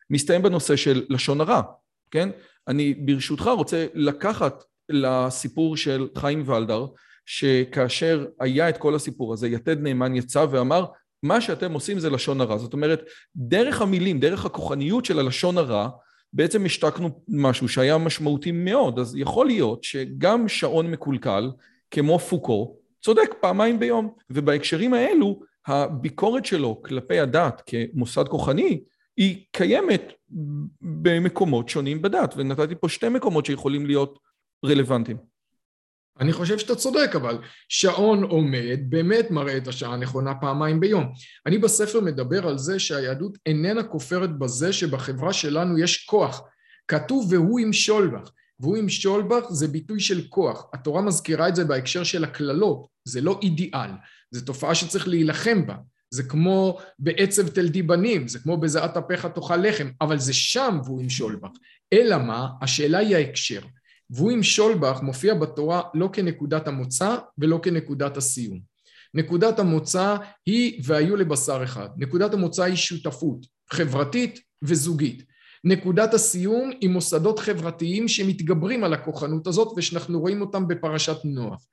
מסתיים 0.10 0.42
בנושא 0.42 0.76
של 0.76 1.04
לשון 1.10 1.42
הרע, 1.42 1.62
כן? 2.12 2.30
אני 2.68 2.94
ברשותך 2.94 3.48
רוצה 3.58 3.86
לקחת 3.94 4.64
לסיפור 4.90 5.78
של 5.78 6.08
חיים 6.18 6.50
ולדר, 6.50 6.86
שכאשר 7.26 8.26
היה 8.40 8.70
את 8.70 8.78
כל 8.78 8.96
הסיפור 8.96 9.34
הזה, 9.34 9.48
יתד 9.48 9.82
נאמן 9.82 10.16
יצא 10.16 10.46
ואמר, 10.52 10.86
מה 11.24 11.42
שאתם 11.42 11.74
עושים 11.74 12.00
זה 12.00 12.10
לשון 12.10 12.42
הרע. 12.42 12.58
זאת 12.58 12.74
אומרת, 12.74 13.04
דרך 13.36 13.82
המילים, 13.82 14.20
דרך 14.20 14.46
הכוחניות 14.46 15.06
של 15.06 15.20
הלשון 15.20 15.58
הרע, 15.58 15.90
בעצם 16.34 16.66
השתקנו 16.66 17.10
משהו 17.28 17.68
שהיה 17.68 17.98
משמעותי 17.98 18.52
מאוד. 18.52 19.00
אז 19.00 19.16
יכול 19.16 19.46
להיות 19.46 19.84
שגם 19.84 20.48
שעון 20.48 20.92
מקולקל, 20.92 21.52
כמו 21.92 22.20
פוקו, 22.20 22.78
צודק 23.06 23.34
פעמיים 23.42 23.80
ביום. 23.80 24.14
ובהקשרים 24.30 24.94
האלו, 24.94 25.40
הביקורת 25.68 26.46
שלו 26.46 26.82
כלפי 26.86 27.20
הדת 27.20 27.62
כמוסד 27.66 28.28
כוחני 28.28 28.84
היא 29.18 29.46
קיימת 29.52 30.14
במקומות 30.82 31.70
שונים 31.70 32.02
בדת, 32.02 32.34
ונתתי 32.38 32.76
פה 32.76 32.90
שתי 32.90 33.10
מקומות 33.10 33.46
שיכולים 33.46 33.86
להיות 33.86 34.20
רלוונטיים. 34.66 35.18
אני 36.20 36.34
חושב 36.34 36.58
שאתה 36.58 36.76
צודק, 36.76 37.12
אבל 37.16 37.38
שעון 37.70 38.24
עומד 38.24 38.80
באמת 38.90 39.32
מראה 39.32 39.58
את 39.58 39.68
השעה 39.68 39.94
הנכונה 39.94 40.36
פעמיים 40.36 40.80
ביום. 40.80 41.12
אני 41.46 41.58
בספר 41.58 42.02
מדבר 42.02 42.48
על 42.48 42.58
זה 42.58 42.80
שהיהדות 42.80 43.38
איננה 43.46 43.84
כופרת 43.84 44.40
בזה 44.40 44.74
שבחברה 44.74 45.34
שלנו 45.34 45.78
יש 45.78 46.06
כוח. 46.06 46.42
כתוב 46.88 47.34
והוא 47.34 47.60
ימשול 47.60 48.08
בך. 48.08 48.32
והוא 48.60 48.78
ימשול 48.78 49.22
בך 49.22 49.46
זה 49.50 49.68
ביטוי 49.68 50.00
של 50.00 50.28
כוח. 50.30 50.66
התורה 50.74 51.02
מזכירה 51.02 51.48
את 51.48 51.56
זה 51.56 51.66
בהקשר 51.66 52.04
של 52.04 52.24
הקללות, 52.24 52.88
זה 53.06 53.22
לא 53.22 53.40
אידיאל, 53.42 53.92
זו 54.32 54.46
תופעה 54.46 54.76
שצריך 54.76 55.08
להילחם 55.08 55.68
בה. 55.68 55.76
זה 56.10 56.24
כמו 56.24 56.80
בעצב 57.00 57.48
תלדי 57.48 57.82
בנים, 57.82 58.28
זה 58.28 58.40
כמו 58.40 58.58
בזיעת 58.58 58.98
אפיך 58.98 59.26
תאכל 59.26 59.58
לחם, 59.58 59.90
אבל 60.02 60.20
זה 60.20 60.34
שם 60.34 60.80
והוא 60.86 61.02
ימשול 61.02 61.36
בך. 61.36 61.50
אלא 61.94 62.18
מה? 62.18 62.48
השאלה 62.62 62.98
היא 62.98 63.16
ההקשר. 63.16 63.62
והוא 64.10 64.32
ימשול 64.32 64.78
בך 64.78 65.00
מופיע 65.02 65.34
בתורה 65.34 65.82
לא 65.94 66.10
כנקודת 66.14 66.68
המוצא 66.68 67.16
ולא 67.38 67.60
כנקודת 67.64 68.18
הסיום. 68.18 68.60
נקודת 69.14 69.60
המוצא 69.60 70.16
היא 70.46 70.82
והיו 70.86 71.16
לבשר 71.16 71.64
אחד. 71.64 71.90
נקודת 71.98 72.34
המוצא 72.34 72.64
היא 72.64 72.76
שותפות 72.76 73.46
חברתית 73.72 74.40
וזוגית. 74.62 75.24
נקודת 75.66 76.14
הסיום 76.14 76.72
היא 76.82 76.90
מוסדות 76.90 77.40
חברתיים 77.40 78.08
שמתגברים 78.08 78.84
על 78.84 78.94
הכוחנות 78.94 79.48
הזאת 79.48 79.74
ושאנחנו 79.78 80.20
רואים 80.20 80.42
אותם 80.42 80.68
בפרשת 80.68 81.18
נוח. 81.24 81.66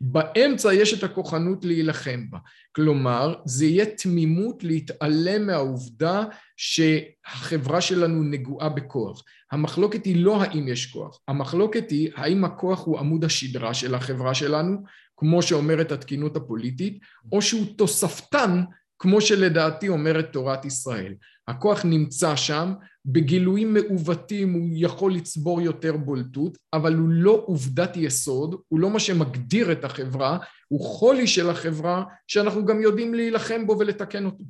באמצע 0.00 0.74
יש 0.74 0.94
את 0.94 1.04
הכוחנות 1.04 1.64
להילחם 1.64 2.30
בה. 2.30 2.38
כלומר, 2.72 3.34
זה 3.44 3.66
יהיה 3.66 3.86
תמימות 3.86 4.64
להתעלם 4.64 5.46
מהעובדה 5.46 6.24
שהחברה 6.56 7.80
שלנו 7.80 8.22
נגועה 8.22 8.68
בכוח. 8.68 9.22
המחלוקת 9.52 10.04
היא 10.04 10.24
לא 10.24 10.42
האם 10.42 10.68
יש 10.68 10.86
כוח, 10.86 11.20
המחלוקת 11.28 11.90
היא 11.90 12.10
האם 12.16 12.44
הכוח 12.44 12.84
הוא 12.84 12.98
עמוד 12.98 13.24
השדרה 13.24 13.74
של 13.74 13.94
החברה 13.94 14.34
שלנו, 14.34 14.76
כמו 15.16 15.42
שאומרת 15.42 15.92
התקינות 15.92 16.36
הפוליטית, 16.36 16.98
או 17.32 17.42
שהוא 17.42 17.66
תוספתן, 17.76 18.62
כמו 18.98 19.20
שלדעתי 19.20 19.88
אומרת 19.88 20.32
תורת 20.32 20.64
ישראל. 20.64 21.14
הכוח 21.48 21.84
נמצא 21.84 22.36
שם, 22.36 22.72
בגילויים 23.06 23.74
מעוותים 23.74 24.52
הוא 24.52 24.68
יכול 24.72 25.14
לצבור 25.14 25.60
יותר 25.60 25.96
בולטות, 25.96 26.58
אבל 26.72 26.94
הוא 26.94 27.08
לא 27.08 27.42
עובדת 27.46 27.96
יסוד, 27.96 28.60
הוא 28.68 28.80
לא 28.80 28.90
מה 28.90 29.00
שמגדיר 29.00 29.72
את 29.72 29.84
החברה, 29.84 30.38
הוא 30.68 30.80
חולי 30.80 31.26
של 31.26 31.50
החברה 31.50 32.04
שאנחנו 32.26 32.64
גם 32.64 32.80
יודעים 32.80 33.14
להילחם 33.14 33.66
בו 33.66 33.76
ולתקן 33.78 34.24
אותו. 34.24 34.44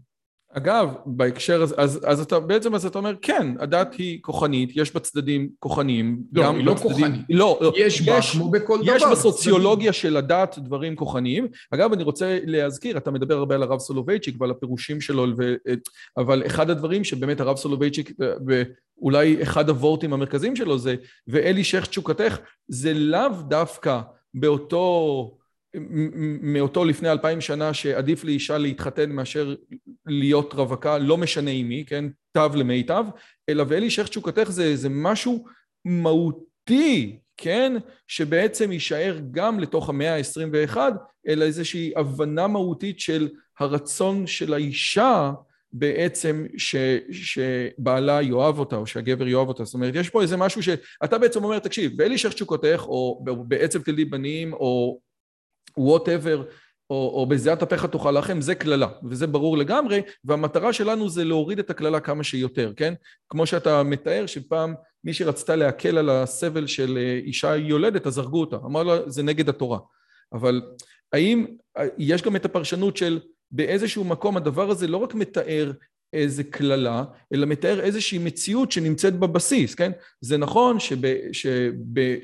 אגב, 0.56 0.94
בהקשר 1.06 1.62
הזה, 1.62 1.74
אז, 1.78 2.00
אז 2.04 2.20
אתה 2.20 2.40
בעצם 2.40 2.74
אז 2.74 2.86
אתה 2.86 2.98
אומר, 2.98 3.14
כן, 3.22 3.46
הדת 3.58 3.94
היא 3.94 4.18
כוחנית, 4.22 4.72
יש 4.76 4.94
בה 4.94 5.00
צדדים 5.00 5.48
כוחניים. 5.58 6.22
לא, 6.32 6.50
היא 6.50 6.64
לא 6.64 6.74
בצדדים, 6.74 6.92
כוחנית. 6.92 7.20
לא, 7.30 7.58
לא, 7.60 7.72
יש 7.76 8.02
בה, 8.02 8.18
כמו 8.32 8.50
בכל 8.50 8.78
יש 8.82 9.02
דבר. 9.02 9.12
יש 9.12 9.18
בסוציולוגיה 9.18 9.92
צדדים. 9.92 10.10
של 10.10 10.16
הדת 10.16 10.58
דברים 10.58 10.96
כוחניים. 10.96 11.48
אגב, 11.70 11.92
אני 11.92 12.02
רוצה 12.02 12.38
להזכיר, 12.44 12.96
אתה 12.96 13.10
מדבר 13.10 13.38
הרבה 13.38 13.54
על 13.54 13.62
הרב 13.62 13.78
סולובייצ'יק 13.78 14.36
ועל 14.40 14.50
הפירושים 14.50 15.00
שלו, 15.00 15.26
ו, 15.38 15.54
אבל 16.16 16.46
אחד 16.46 16.70
הדברים 16.70 17.04
שבאמת 17.04 17.40
הרב 17.40 17.56
סולובייצ'יק, 17.56 18.12
ואולי 18.46 19.42
אחד 19.42 19.68
הוורטים 19.68 20.12
המרכזיים 20.12 20.56
שלו 20.56 20.78
זה, 20.78 20.94
ואלי 21.28 21.64
שייח 21.64 21.84
תשוקתך, 21.84 22.38
זה 22.68 22.94
לאו 22.94 23.28
דווקא 23.48 24.00
באותו... 24.34 25.36
מאותו 26.40 26.84
לפני 26.84 27.10
אלפיים 27.10 27.40
שנה 27.40 27.74
שעדיף 27.74 28.24
לאישה 28.24 28.58
להתחתן 28.58 29.10
מאשר 29.12 29.54
להיות 30.06 30.54
רווקה, 30.54 30.98
לא 30.98 31.16
משנה 31.16 31.50
עם 31.50 31.68
מי, 31.68 31.84
כן? 31.86 32.04
תו 32.32 32.48
למיטב, 32.54 33.04
אלא 33.48 33.64
ואלי 33.68 33.90
שייח 33.90 34.06
תשוקתך 34.08 34.50
זה, 34.50 34.76
זה 34.76 34.88
משהו 34.88 35.44
מהותי, 35.84 37.18
כן? 37.36 37.72
שבעצם 38.08 38.72
יישאר 38.72 39.18
גם 39.30 39.60
לתוך 39.60 39.88
המאה 39.88 40.16
ה-21, 40.16 40.76
אלא 41.28 41.44
איזושהי 41.44 41.92
הבנה 41.96 42.46
מהותית 42.46 43.00
של 43.00 43.28
הרצון 43.60 44.26
של 44.26 44.54
האישה 44.54 45.32
בעצם 45.72 46.46
ש, 46.56 46.76
שבעלה 47.10 48.22
יאהב 48.22 48.58
אותה 48.58 48.76
או 48.76 48.86
שהגבר 48.86 49.28
יאהב 49.28 49.48
אותה. 49.48 49.64
זאת 49.64 49.74
אומרת, 49.74 49.94
יש 49.94 50.10
פה 50.10 50.22
איזה 50.22 50.36
משהו 50.36 50.62
שאתה 50.62 51.18
בעצם 51.18 51.44
אומר, 51.44 51.58
תקשיב, 51.58 51.92
ואלי 51.98 52.18
שייח 52.18 52.32
תשוקתך, 52.32 52.84
או 52.86 53.24
בעצם 53.48 53.82
תלדי 53.82 54.04
בנים, 54.04 54.52
או 54.52 55.00
וואטאבר, 55.76 56.44
או, 56.90 57.10
או 57.14 57.26
בזיעת 57.26 57.62
אפיך 57.62 57.86
תאכל 57.86 58.10
לחם, 58.10 58.40
זה 58.40 58.54
קללה, 58.54 58.88
וזה 59.04 59.26
ברור 59.26 59.58
לגמרי, 59.58 60.02
והמטרה 60.24 60.72
שלנו 60.72 61.08
זה 61.08 61.24
להוריד 61.24 61.58
את 61.58 61.70
הקללה 61.70 62.00
כמה 62.00 62.24
שיותר, 62.24 62.72
כן? 62.76 62.94
כמו 63.28 63.46
שאתה 63.46 63.82
מתאר, 63.82 64.26
שפעם 64.26 64.74
מי 65.04 65.12
שרצתה 65.12 65.56
להקל 65.56 65.98
על 65.98 66.10
הסבל 66.10 66.66
של 66.66 66.98
אה, 66.98 67.20
אישה 67.24 67.56
יולדת, 67.56 68.06
אז 68.06 68.18
הרגו 68.18 68.40
אותה. 68.40 68.56
אמר 68.56 68.82
לה, 68.82 69.10
זה 69.10 69.22
נגד 69.22 69.48
התורה. 69.48 69.78
אבל 70.32 70.62
האם 71.12 71.46
אה, 71.78 71.84
יש 71.98 72.22
גם 72.22 72.36
את 72.36 72.44
הפרשנות 72.44 72.96
של 72.96 73.20
באיזשהו 73.50 74.04
מקום 74.04 74.36
הדבר 74.36 74.70
הזה 74.70 74.86
לא 74.86 74.96
רק 74.96 75.14
מתאר 75.14 75.72
איזה 76.14 76.44
קללה, 76.44 77.04
אלא 77.34 77.46
מתאר 77.46 77.80
איזושהי 77.80 78.18
מציאות 78.18 78.72
שנמצאת 78.72 79.18
בבסיס, 79.18 79.74
כן? 79.74 79.92
זה 80.20 80.36
נכון 80.36 80.80
שב, 80.80 80.98
שב, 81.32 81.72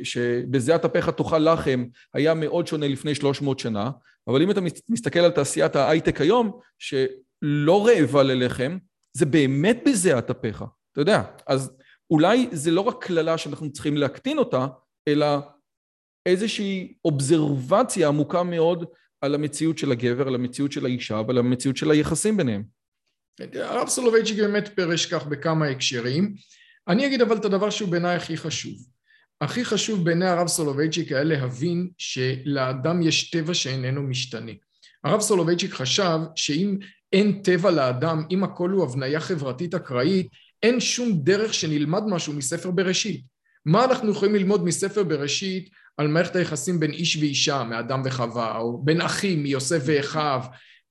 שבזיעת 0.03 0.84
אפיך 0.84 1.09
תאכל 1.09 1.38
לחם 1.38 1.84
היה 2.14 2.34
מאוד 2.34 2.66
שונה 2.66 2.88
לפני 2.88 3.14
300 3.14 3.59
שנה, 3.59 3.91
אבל 4.28 4.43
אם 4.43 4.51
אתה 4.51 4.61
מסתכל 4.88 5.18
על 5.18 5.30
תעשיית 5.30 5.76
ההייטק 5.76 6.20
היום, 6.20 6.61
שלא 6.78 7.86
רעבה 7.86 8.22
ללחם, 8.22 8.78
זה 9.16 9.26
באמת 9.26 9.82
בזיעת 9.86 10.30
אפיך, 10.30 10.64
אתה 10.93 11.01
יודע. 11.01 11.22
אז 11.47 11.72
אולי 12.11 12.49
זה 12.53 12.70
לא 12.70 12.80
רק 12.80 13.05
קללה 13.05 13.38
שאנחנו 13.38 13.72
צריכים 13.72 13.97
להקטין 13.97 14.38
אותה, 14.38 14.66
אלא 15.09 15.26
איזושהי 16.26 16.95
אובזרבציה 17.05 18.09
עמוקה 18.09 18.43
מאוד 18.43 18.84
על 19.20 19.34
המציאות 19.34 19.78
של 19.78 19.93
הגבר, 19.93 20.28
על 20.28 20.34
המציאות 20.34 20.72
של 20.72 20.84
האישה 20.84 21.22
ועל 21.26 21.38
המציאות 21.38 21.76
של 21.76 21.91
היחסים 21.91 22.36
ביניהם. 22.36 22.80
הרב 23.55 23.88
סולובייצ'יק 23.88 24.36
באמת 24.36 24.70
פירש 24.74 25.07
כך 25.07 25.26
בכמה 25.26 25.66
הקשרים. 25.66 26.34
אני 26.88 27.07
אגיד 27.07 27.20
אבל 27.20 27.36
את 27.36 27.45
הדבר 27.45 27.70
שהוא 27.70 27.88
בעיניי 27.88 28.16
הכי 28.16 28.36
חשוב. 28.36 28.74
הכי 29.41 29.64
חשוב 29.64 30.05
בעיני 30.05 30.26
הרב 30.26 30.47
סולובייצ'יק 30.47 31.12
היה 31.12 31.24
להבין 31.24 31.88
שלאדם 31.99 33.03
יש 33.03 33.30
טבע 33.30 33.55
שאיננו 33.55 34.03
משתנה. 34.03 34.53
הרב 35.05 35.20
סולובייצ'יק 35.20 35.72
חשב 35.72 36.18
שאם 36.36 36.78
אין 37.12 37.43
טבע 37.43 37.70
לאדם, 37.70 38.22
אם 38.30 38.45
הכל 38.45 38.70
הוא 38.70 38.84
הבניה 38.84 39.20
חברתית 39.20 39.74
אקראית, 39.74 40.28
אין 40.62 40.80
שום 40.80 41.12
דרך 41.12 41.55
שנלמד 41.55 42.03
משהו 42.07 42.32
מספר 42.32 42.70
בראשית. 42.70 43.24
מה 43.66 43.84
אנחנו 43.84 44.11
יכולים 44.11 44.34
ללמוד 44.34 44.64
מספר 44.64 45.03
בראשית 45.03 45.70
על 45.97 46.09
מערכת 46.09 46.36
היחסים 46.36 46.80
בין 46.80 46.91
איש 46.91 47.16
ואישה, 47.16 47.64
מאדם 47.64 48.03
וחווה, 48.05 48.59
או 48.59 48.82
בין 48.84 49.01
אחים, 49.01 49.43
מיוסף 49.43 49.82
ואחיו, 49.84 50.43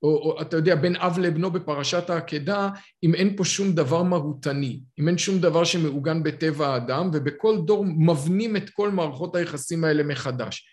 או, 0.04 0.10
או 0.10 0.42
אתה 0.42 0.58
יודע, 0.58 0.76
בין 0.76 0.96
אב 0.96 1.20
לבנו 1.20 1.52
בפרשת 1.52 2.10
העקדה, 2.10 2.70
אם 3.04 3.16
אין 3.16 3.36
פה 3.36 3.46
שום 3.46 3.72
דבר 3.72 4.04
מהותני, 4.04 4.80
אם 5.00 5.08
אין 5.08 5.18
שום 5.18 5.40
דבר 5.40 5.64
שמעוגן 5.64 6.24
בטבע 6.24 6.68
האדם, 6.68 7.10
ובכל 7.14 7.58
דור 7.66 7.86
מבנים 7.86 8.56
את 8.56 8.70
כל 8.70 8.92
מערכות 8.92 9.36
היחסים 9.36 9.84
האלה 9.84 10.04
מחדש. 10.04 10.66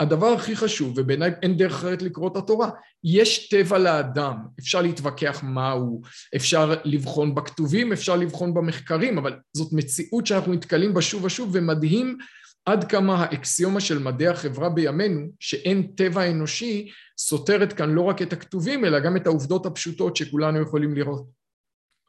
הדבר 0.00 0.26
הכי 0.26 0.56
חשוב, 0.56 0.94
ובעיניי 0.96 1.30
אין 1.42 1.56
דרך 1.56 1.72
אחרת 1.72 2.02
לקרוא 2.02 2.28
את 2.32 2.36
התורה, 2.36 2.70
יש 3.04 3.48
טבע 3.48 3.78
לאדם, 3.78 4.36
אפשר 4.60 4.82
להתווכח 4.82 5.40
מהו, 5.42 6.02
אפשר 6.36 6.74
לבחון 6.84 7.34
בכתובים, 7.34 7.92
אפשר 7.92 8.16
לבחון 8.16 8.54
במחקרים, 8.54 9.18
אבל 9.18 9.36
זאת 9.56 9.72
מציאות 9.72 10.26
שאנחנו 10.26 10.52
נתקלים 10.52 10.94
בה 10.94 11.02
שוב 11.02 11.24
ושוב, 11.24 11.50
ומדהים 11.52 12.18
עד 12.64 12.84
כמה 12.84 13.24
האקסיומה 13.24 13.80
של 13.80 13.98
מדעי 13.98 14.28
החברה 14.28 14.68
בימינו, 14.68 15.26
שאין 15.40 15.82
טבע 15.82 16.30
אנושי, 16.30 16.90
סותרת 17.18 17.72
כאן 17.72 17.90
לא 17.90 18.02
רק 18.02 18.22
את 18.22 18.32
הכתובים, 18.32 18.84
אלא 18.84 19.00
גם 19.00 19.16
את 19.16 19.26
העובדות 19.26 19.66
הפשוטות 19.66 20.16
שכולנו 20.16 20.62
יכולים 20.62 20.94
לראות. 20.94 21.26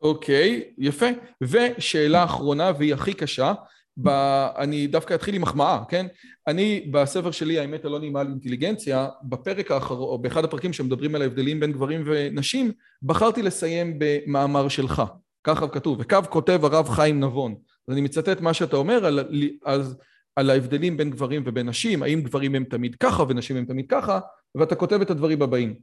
אוקיי, 0.02 0.64
okay, 0.64 0.74
יפה. 0.78 1.06
ושאלה 1.42 2.24
אחרונה, 2.24 2.72
והיא 2.78 2.94
הכי 2.94 3.14
קשה, 3.14 3.54
ב... 3.98 4.10
אני 4.58 4.88
דווקא 4.88 5.14
אתחיל 5.14 5.36
עם 5.36 5.42
מחמאה, 5.42 5.80
כן? 5.90 6.06
אני, 6.48 6.90
בספר 6.92 7.32
שלי, 7.32 7.60
האמת 7.60 7.86
הלא 7.86 8.00
נעימה 8.00 8.22
על 8.22 8.28
אינטליגנציה, 8.28 9.08
בפרק 9.24 9.72
האחרון, 9.72 10.10
או 10.10 10.18
באחד 10.18 10.44
הפרקים 10.44 10.74
שמדברים 10.74 11.16
על 11.16 11.22
ההבדלים 11.22 11.60
בין 11.60 11.72
גברים 11.72 12.04
ונשים, 12.06 12.72
בחרתי 13.04 13.42
לסיים 13.42 13.96
במאמר 13.98 14.68
שלך. 14.68 15.04
ככה 15.44 15.68
כתוב, 15.68 15.98
וכו 16.02 16.18
כותב 16.30 16.66
הרב 16.66 16.90
חיים 16.90 17.20
נבון. 17.20 17.56
אז 17.88 17.94
אני 17.94 18.02
מצטט 18.02 18.42
מה 18.42 18.54
שאתה 18.54 18.76
אומר, 18.76 19.06
על, 19.06 19.20
אז 19.66 19.98
על 20.36 20.50
ההבדלים 20.50 20.98
בין 20.98 21.10
גברים 21.10 21.44
ובין 21.46 21.70
נשים, 21.70 22.04
האם 22.04 22.22
גברים 22.22 22.56
הם 22.56 22.64
תמיד 22.64 22.96
ככה 22.96 23.24
ונשים 23.30 23.58
הם 23.58 23.66
תמיד 23.66 23.86
ככה, 23.90 24.20
ואתה 24.56 24.76
כותב 24.76 25.02
את 25.02 25.10
הדברים 25.10 25.42
הבאים. 25.42 25.76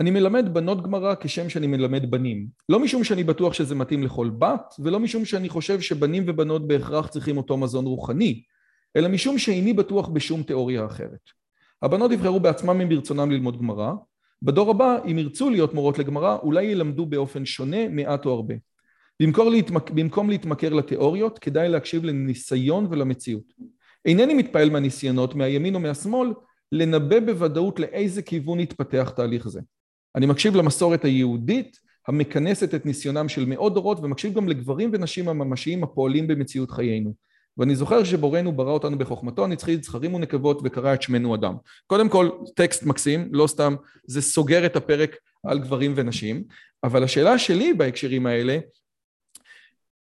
אני 0.00 0.10
מלמד 0.10 0.54
בנות 0.54 0.82
גמרא 0.82 1.14
כשם 1.20 1.48
שאני 1.48 1.66
מלמד 1.66 2.10
בנים. 2.10 2.46
לא 2.68 2.80
משום 2.80 3.04
שאני 3.04 3.24
בטוח 3.24 3.52
שזה 3.52 3.74
מתאים 3.74 4.02
לכל 4.02 4.30
בת, 4.38 4.74
ולא 4.78 5.00
משום 5.00 5.24
שאני 5.24 5.48
חושב 5.48 5.80
שבנים 5.80 6.24
ובנות 6.26 6.68
בהכרח 6.68 7.06
צריכים 7.06 7.36
אותו 7.36 7.56
מזון 7.56 7.84
רוחני, 7.84 8.42
אלא 8.96 9.08
משום 9.08 9.38
שאיני 9.38 9.72
בטוח 9.72 10.08
בשום 10.08 10.42
תיאוריה 10.42 10.86
אחרת. 10.86 11.20
הבנות 11.82 12.12
יבחרו 12.12 12.40
בעצמם 12.40 12.80
אם 12.80 12.88
ברצונם 12.88 13.30
ללמוד 13.30 13.58
גמרא, 13.58 13.92
בדור 14.42 14.70
הבא, 14.70 14.96
אם 15.10 15.18
ירצו 15.18 15.50
להיות 15.50 15.74
מורות 15.74 15.98
לגמרא, 15.98 16.36
אולי 16.42 16.64
ילמדו 16.64 17.06
באופן 17.06 17.44
שונה, 17.44 17.88
מעט 17.88 18.26
או 18.26 18.34
הרבה. 18.34 18.54
במקום, 19.22 19.52
להתמק... 19.52 19.90
במקום 19.90 20.30
להתמכר 20.30 20.74
לתיאוריות, 20.74 21.38
כדאי 21.38 21.68
להקשיב 21.68 22.04
לניסיון 22.04 22.86
ולמציאות. 22.90 23.52
אינני 24.04 24.34
מתפעל 24.34 24.70
מהניסיונות, 24.70 25.34
מהימין 25.34 25.74
או 25.74 25.80
מהשמאל, 25.80 26.32
לנבא 26.72 27.20
בוודאות 27.20 27.80
לאיזה 27.80 28.22
כיוון 28.22 28.60
יתפתח 28.60 29.12
תהליך 29.16 29.48
זה. 29.48 29.60
אני 30.16 30.26
מקשיב 30.26 30.56
למסורת 30.56 31.04
היהודית, 31.04 31.78
המכנסת 32.08 32.74
את 32.74 32.86
ניסיונם 32.86 33.28
של 33.28 33.44
מאות 33.44 33.74
דורות, 33.74 33.98
ומקשיב 34.02 34.34
גם 34.34 34.48
לגברים 34.48 34.90
ונשים 34.92 35.28
הממשיים 35.28 35.84
הפועלים 35.84 36.26
במציאות 36.26 36.70
חיינו. 36.70 37.14
ואני 37.58 37.76
זוכר 37.76 38.04
שבוראנו 38.04 38.52
ברא 38.52 38.70
אותנו 38.70 38.98
בחוכמתו 38.98 39.44
הנצחית, 39.44 39.84
זכרים 39.84 40.14
ונקבות, 40.14 40.60
וקרא 40.64 40.94
את 40.94 41.02
שמנו 41.02 41.34
אדם. 41.34 41.54
קודם 41.86 42.08
כל, 42.08 42.28
טקסט 42.54 42.82
מקסים, 42.82 43.28
לא 43.32 43.46
סתם, 43.46 43.74
זה 44.06 44.22
סוגר 44.22 44.66
את 44.66 44.76
הפרק 44.76 45.16
על 45.46 45.58
גברים 45.58 45.92
ונשים, 45.96 46.44
אבל 46.84 47.04
השאלה 47.04 47.38
שלי 47.38 47.72
בהקשרים 47.72 48.26
האלה, 48.26 48.58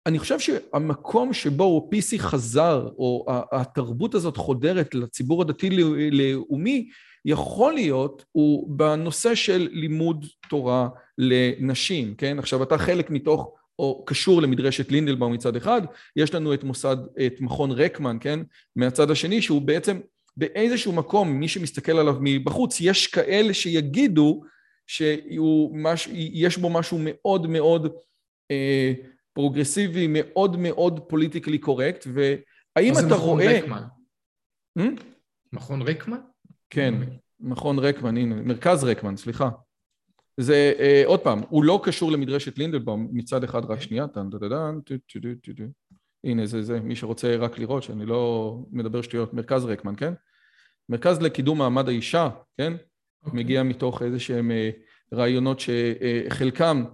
אני 0.07 0.19
חושב 0.19 0.39
שהמקום 0.39 1.33
שבו 1.33 1.91
PC 1.95 2.19
חזר, 2.19 2.89
או 2.99 3.27
התרבות 3.53 4.15
הזאת 4.15 4.37
חודרת 4.37 4.95
לציבור 4.95 5.43
הדתי-לאומי, 5.43 6.89
יכול 7.25 7.73
להיות 7.73 8.25
הוא 8.33 8.77
בנושא 8.77 9.35
של 9.35 9.69
לימוד 9.73 10.27
תורה 10.49 10.89
לנשים, 11.19 12.15
כן? 12.15 12.39
עכשיו 12.39 12.63
אתה 12.63 12.79
חלק 12.79 13.11
מתוך, 13.11 13.55
או 13.79 14.05
קשור 14.07 14.43
למדרשת 14.43 14.93
לינדלבאום 14.93 15.33
מצד 15.33 15.57
אחד, 15.57 15.83
יש 16.17 16.35
לנו 16.35 16.55
את 16.55 16.65
מוסד, 16.65 16.97
את 17.27 17.41
מכון 17.41 17.71
רקמן, 17.73 18.17
כן? 18.21 18.41
מהצד 18.77 19.11
השני, 19.11 19.43
שהוא 19.43 19.63
בעצם 19.63 20.01
באיזשהו 20.37 20.93
מקום, 20.93 21.33
מי 21.33 21.49
שמסתכל 21.49 21.99
עליו 21.99 22.17
מבחוץ, 22.21 22.81
יש 22.81 23.07
כאלה 23.07 23.55
שיגידו 23.55 24.43
שיש 24.87 26.59
בו 26.59 26.71
משהו 26.71 26.99
מאוד 27.03 27.47
מאוד 27.47 27.93
אה, 28.51 28.93
פרוגרסיבי, 29.35 30.07
מאוד 30.09 30.57
מאוד 30.57 31.01
politically 31.01 31.59
correct, 31.59 32.07
והאם 32.12 32.93
אתה 33.07 33.14
רואה... 33.14 33.59
מכון 33.59 33.64
רקמן? 33.64 33.82
Hmm? 34.78 35.03
מכון 35.53 35.82
רקמן? 35.82 36.20
כן, 36.70 36.95
מכון 37.41 37.78
רקמן, 37.78 38.16
הנה, 38.16 38.35
מרכז 38.35 38.85
רקמן, 38.85 39.16
סליחה. 39.16 39.51
זה, 40.37 40.72
אה, 40.78 41.03
עוד 41.07 41.20
פעם, 41.20 41.41
הוא 41.49 41.64
לא 41.64 41.80
קשור 41.85 42.12
למדרשת 42.12 42.59
לינדנבאום 42.59 43.09
מצד 43.12 43.45
אחד, 43.45 43.64
רק 43.64 43.80
שנייה, 43.80 44.09
טן 44.09 44.30
טן 44.30 44.39
טן 44.39 44.49
טן 44.49 44.80
טן 44.85 45.35
טן 45.35 45.53
טן 45.53 45.64
הנה 46.24 46.47
זה 46.47 46.62
זה, 46.62 46.80
מי 46.80 46.97
שרוצה 46.97 47.37
רק 47.37 47.59
לראות 47.59 47.82
שאני 47.82 48.07
לא 48.07 48.57
מדבר 48.70 49.03
שטויות, 49.03 49.35
מרכז 49.35 49.64
רקמן, 49.64 49.97
כן? 49.97 50.12
מרכז 50.89 51.20
לקידום 51.20 51.59
מעמד 51.59 51.89
האישה, 51.89 52.28
כן? 52.59 52.72
Okay. 52.72 53.26
אוקיי. 53.26 53.41
מגיע 53.41 53.62
מתוך 53.62 54.03
איזה 54.03 54.20
שהם 54.20 54.51
אה, 54.51 54.70
רעיונות 55.12 55.61
שחלקם 55.61 56.85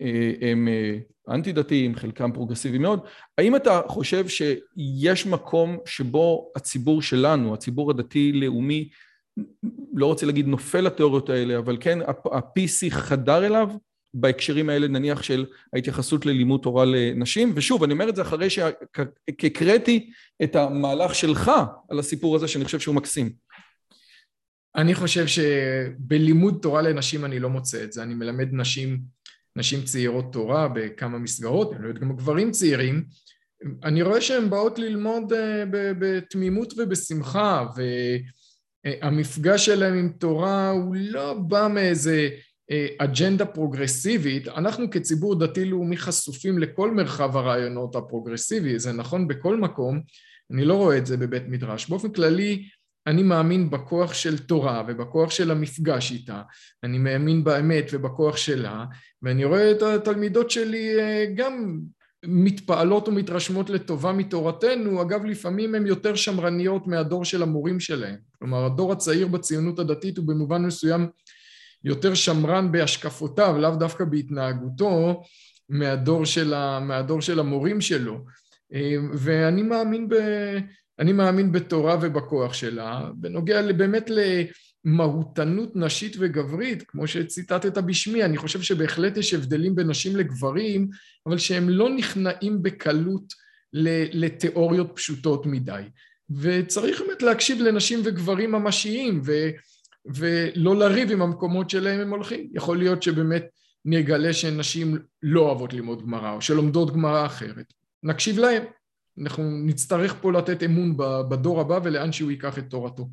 אה, 0.00 0.32
הם 0.40 0.68
אנטי 1.30 1.52
דתיים, 1.52 1.94
חלקם 1.94 2.32
פרוגרסיביים 2.32 2.82
מאוד. 2.82 3.00
האם 3.38 3.56
אתה 3.56 3.80
חושב 3.86 4.28
שיש 4.28 5.26
מקום 5.26 5.78
שבו 5.86 6.52
הציבור 6.56 7.02
שלנו, 7.02 7.54
הציבור 7.54 7.90
הדתי-לאומי, 7.90 8.88
לא 9.94 10.06
רוצה 10.06 10.26
להגיד 10.26 10.46
נופל 10.46 10.80
לתיאוריות 10.80 11.30
האלה, 11.30 11.58
אבל 11.58 11.76
כן 11.80 11.98
ה-PC 12.02 12.90
חדר 12.90 13.46
אליו 13.46 13.68
בהקשרים 14.14 14.68
האלה 14.68 14.88
נניח 14.88 15.22
של 15.22 15.46
ההתייחסות 15.72 16.26
ללימוד 16.26 16.60
תורה 16.60 16.84
לנשים, 16.84 17.52
ושוב 17.54 17.82
אני 17.82 17.92
אומר 17.92 18.08
את 18.08 18.16
זה 18.16 18.22
אחרי 18.22 18.50
שהקראתי 18.50 20.10
את 20.42 20.56
המהלך 20.56 21.14
שלך 21.14 21.50
על 21.90 21.98
הסיפור 21.98 22.36
הזה 22.36 22.48
שאני 22.48 22.64
חושב 22.64 22.80
שהוא 22.80 22.94
מקסים. 22.94 23.32
אני 24.76 24.94
חושב 24.94 25.26
שבלימוד 25.26 26.58
תורה 26.62 26.82
לנשים 26.82 27.24
אני 27.24 27.38
לא 27.38 27.50
מוצא 27.50 27.84
את 27.84 27.92
זה, 27.92 28.02
אני 28.02 28.14
מלמד 28.14 28.48
נשים, 28.52 29.00
נשים 29.58 29.82
צעירות 29.84 30.32
תורה 30.32 30.68
בכמה 30.68 31.18
מסגרות, 31.18 31.72
אני 31.72 31.82
לא 31.82 31.88
יודע 31.88 32.00
גם 32.00 32.16
גברים 32.16 32.50
צעירים, 32.50 33.04
אני 33.84 34.02
רואה 34.02 34.20
שהן 34.20 34.50
באות 34.50 34.78
ללמוד 34.78 35.32
אה, 35.32 35.64
בתמימות 35.98 36.74
ובשמחה, 36.76 37.66
ו... 37.76 37.82
המפגש 39.02 39.66
שלהם 39.66 39.94
עם 39.94 40.08
תורה 40.08 40.70
הוא 40.70 40.96
לא 40.98 41.34
בא 41.34 41.68
מאיזה 41.70 42.28
אה, 42.70 42.86
אג'נדה 42.98 43.46
פרוגרסיבית, 43.46 44.48
אנחנו 44.48 44.90
כציבור 44.90 45.38
דתי-לאומי 45.38 45.96
חשופים 45.96 46.58
לכל 46.58 46.90
מרחב 46.90 47.36
הרעיונות 47.36 47.96
הפרוגרסיבי, 47.96 48.78
זה 48.78 48.92
נכון 48.92 49.28
בכל 49.28 49.56
מקום, 49.56 50.00
אני 50.50 50.64
לא 50.64 50.74
רואה 50.74 50.98
את 50.98 51.06
זה 51.06 51.16
בבית 51.16 51.42
מדרש. 51.48 51.88
באופן 51.88 52.12
כללי, 52.12 52.68
אני 53.08 53.22
מאמין 53.22 53.70
בכוח 53.70 54.14
של 54.14 54.38
תורה 54.38 54.82
ובכוח 54.88 55.30
של 55.30 55.50
המפגש 55.50 56.12
איתה, 56.12 56.42
אני 56.84 56.98
מאמין 56.98 57.44
באמת 57.44 57.84
ובכוח 57.92 58.36
שלה, 58.36 58.84
ואני 59.22 59.44
רואה 59.44 59.70
את 59.70 59.82
התלמידות 59.82 60.50
שלי 60.50 61.00
אה, 61.00 61.26
גם 61.34 61.80
מתפעלות 62.24 63.08
ומתרשמות 63.08 63.70
לטובה 63.70 64.12
מתורתנו, 64.12 65.02
אגב 65.02 65.24
לפעמים 65.24 65.74
הן 65.74 65.86
יותר 65.86 66.14
שמרניות 66.14 66.86
מהדור 66.86 67.24
של 67.24 67.42
המורים 67.42 67.80
שלהם. 67.80 68.16
כלומר 68.38 68.64
הדור 68.64 68.92
הצעיר 68.92 69.26
בציונות 69.26 69.78
הדתית 69.78 70.18
הוא 70.18 70.26
במובן 70.26 70.62
מסוים 70.62 71.08
יותר 71.84 72.14
שמרן 72.14 72.72
בהשקפותיו, 72.72 73.58
לאו 73.58 73.76
דווקא 73.76 74.04
בהתנהגותו, 74.04 75.22
מהדור 75.68 76.24
של, 76.24 76.54
ה, 76.54 76.80
מהדור 76.80 77.20
של 77.20 77.40
המורים 77.40 77.80
שלו. 77.80 78.24
ואני 79.12 79.62
מאמין, 79.62 80.08
ב, 80.08 80.14
אני 80.98 81.12
מאמין 81.12 81.52
בתורה 81.52 81.96
ובכוח 82.02 82.54
שלה, 82.54 83.10
בנוגע 83.14 83.72
באמת 83.72 84.10
מהותנות 84.84 85.76
נשית 85.76 86.16
וגברית, 86.18 86.82
כמו 86.82 87.06
שציטטת 87.06 87.78
בשמי, 87.78 88.24
אני 88.24 88.36
חושב 88.36 88.62
שבהחלט 88.62 89.16
יש 89.16 89.34
הבדלים 89.34 89.74
בין 89.74 89.90
נשים 89.90 90.16
לגברים, 90.16 90.88
אבל 91.26 91.38
שהם 91.38 91.68
לא 91.68 91.90
נכנעים 91.90 92.62
בקלות 92.62 93.34
לתיאוריות 94.12 94.92
פשוטות 94.94 95.46
מדי. 95.46 95.82
וצריך 96.30 97.00
באמת 97.00 97.22
להקשיב 97.22 97.60
לנשים 97.60 98.00
וגברים 98.04 98.52
ממשיים, 98.52 99.20
ו, 99.24 99.32
ולא 100.06 100.76
לריב 100.76 101.10
עם 101.10 101.22
המקומות 101.22 101.70
שלהם 101.70 102.00
הם 102.00 102.10
הולכים. 102.10 102.50
יכול 102.52 102.78
להיות 102.78 103.02
שבאמת 103.02 103.46
נגלה 103.84 104.32
שנשים 104.32 104.98
לא 105.22 105.40
אוהבות 105.40 105.72
ללמוד 105.72 106.02
גמרא, 106.02 106.32
או 106.32 106.40
שלומדות 106.40 106.92
גמרא 106.92 107.26
אחרת. 107.26 107.72
נקשיב 108.02 108.38
להם. 108.38 108.62
אנחנו 109.22 109.44
נצטרך 109.64 110.14
פה 110.20 110.32
לתת 110.32 110.62
אמון 110.62 110.96
בדור 111.28 111.60
הבא 111.60 111.80
ולאן 111.82 112.12
שהוא 112.12 112.30
ייקח 112.30 112.58
את 112.58 112.64
תורתו. 112.70 113.08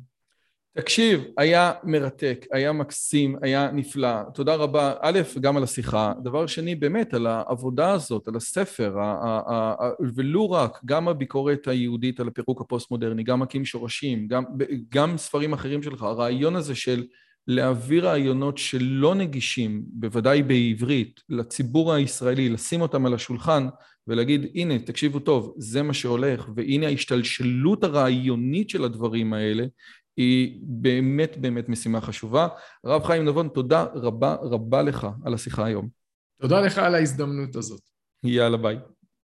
תקשיב, 0.78 1.24
היה 1.38 1.72
מרתק, 1.84 2.46
היה 2.52 2.72
מקסים, 2.72 3.36
היה 3.42 3.70
נפלא. 3.72 4.22
תודה 4.34 4.54
רבה, 4.54 4.94
א', 5.00 5.20
גם 5.40 5.56
על 5.56 5.62
השיחה. 5.62 6.12
דבר 6.22 6.46
שני, 6.46 6.74
באמת, 6.74 7.14
על 7.14 7.26
העבודה 7.26 7.92
הזאת, 7.92 8.28
על 8.28 8.36
הספר, 8.36 8.96
ולו 10.14 10.50
רק, 10.50 10.80
גם 10.84 11.08
הביקורת 11.08 11.68
היהודית 11.68 12.20
על 12.20 12.28
הפירוק 12.28 12.60
הפוסט-מודרני, 12.60 13.22
גם 13.22 13.40
מקים 13.40 13.64
שורשים, 13.64 14.28
גם, 14.28 14.44
גם 14.88 15.18
ספרים 15.18 15.52
אחרים 15.52 15.82
שלך, 15.82 16.02
הרעיון 16.02 16.56
הזה 16.56 16.74
של 16.74 17.04
להביא 17.46 18.02
רעיונות 18.02 18.58
שלא 18.58 19.14
נגישים, 19.14 19.82
בוודאי 19.86 20.42
בעברית, 20.42 21.20
לציבור 21.28 21.92
הישראלי, 21.92 22.48
לשים 22.48 22.80
אותם 22.80 23.06
על 23.06 23.14
השולחן 23.14 23.66
ולהגיד, 24.08 24.46
הנה, 24.54 24.78
תקשיבו 24.78 25.18
טוב, 25.18 25.54
זה 25.58 25.82
מה 25.82 25.94
שהולך, 25.94 26.48
והנה 26.56 26.86
ההשתלשלות 26.86 27.84
הרעיונית 27.84 28.70
של 28.70 28.84
הדברים 28.84 29.32
האלה, 29.32 29.64
היא 30.16 30.60
באמת 30.62 31.36
באמת 31.36 31.68
משימה 31.68 32.00
חשובה. 32.00 32.48
הרב 32.84 33.04
חיים 33.04 33.24
נבון, 33.24 33.48
תודה 33.48 33.86
רבה 33.94 34.34
רבה 34.34 34.82
לך 34.82 35.06
על 35.24 35.34
השיחה 35.34 35.64
היום. 35.64 35.88
תודה 36.40 36.60
לך 36.60 36.78
על 36.78 36.94
ההזדמנות 36.94 37.56
הזאת. 37.56 37.80
יאללה 38.24 38.56
ביי. 38.56 38.78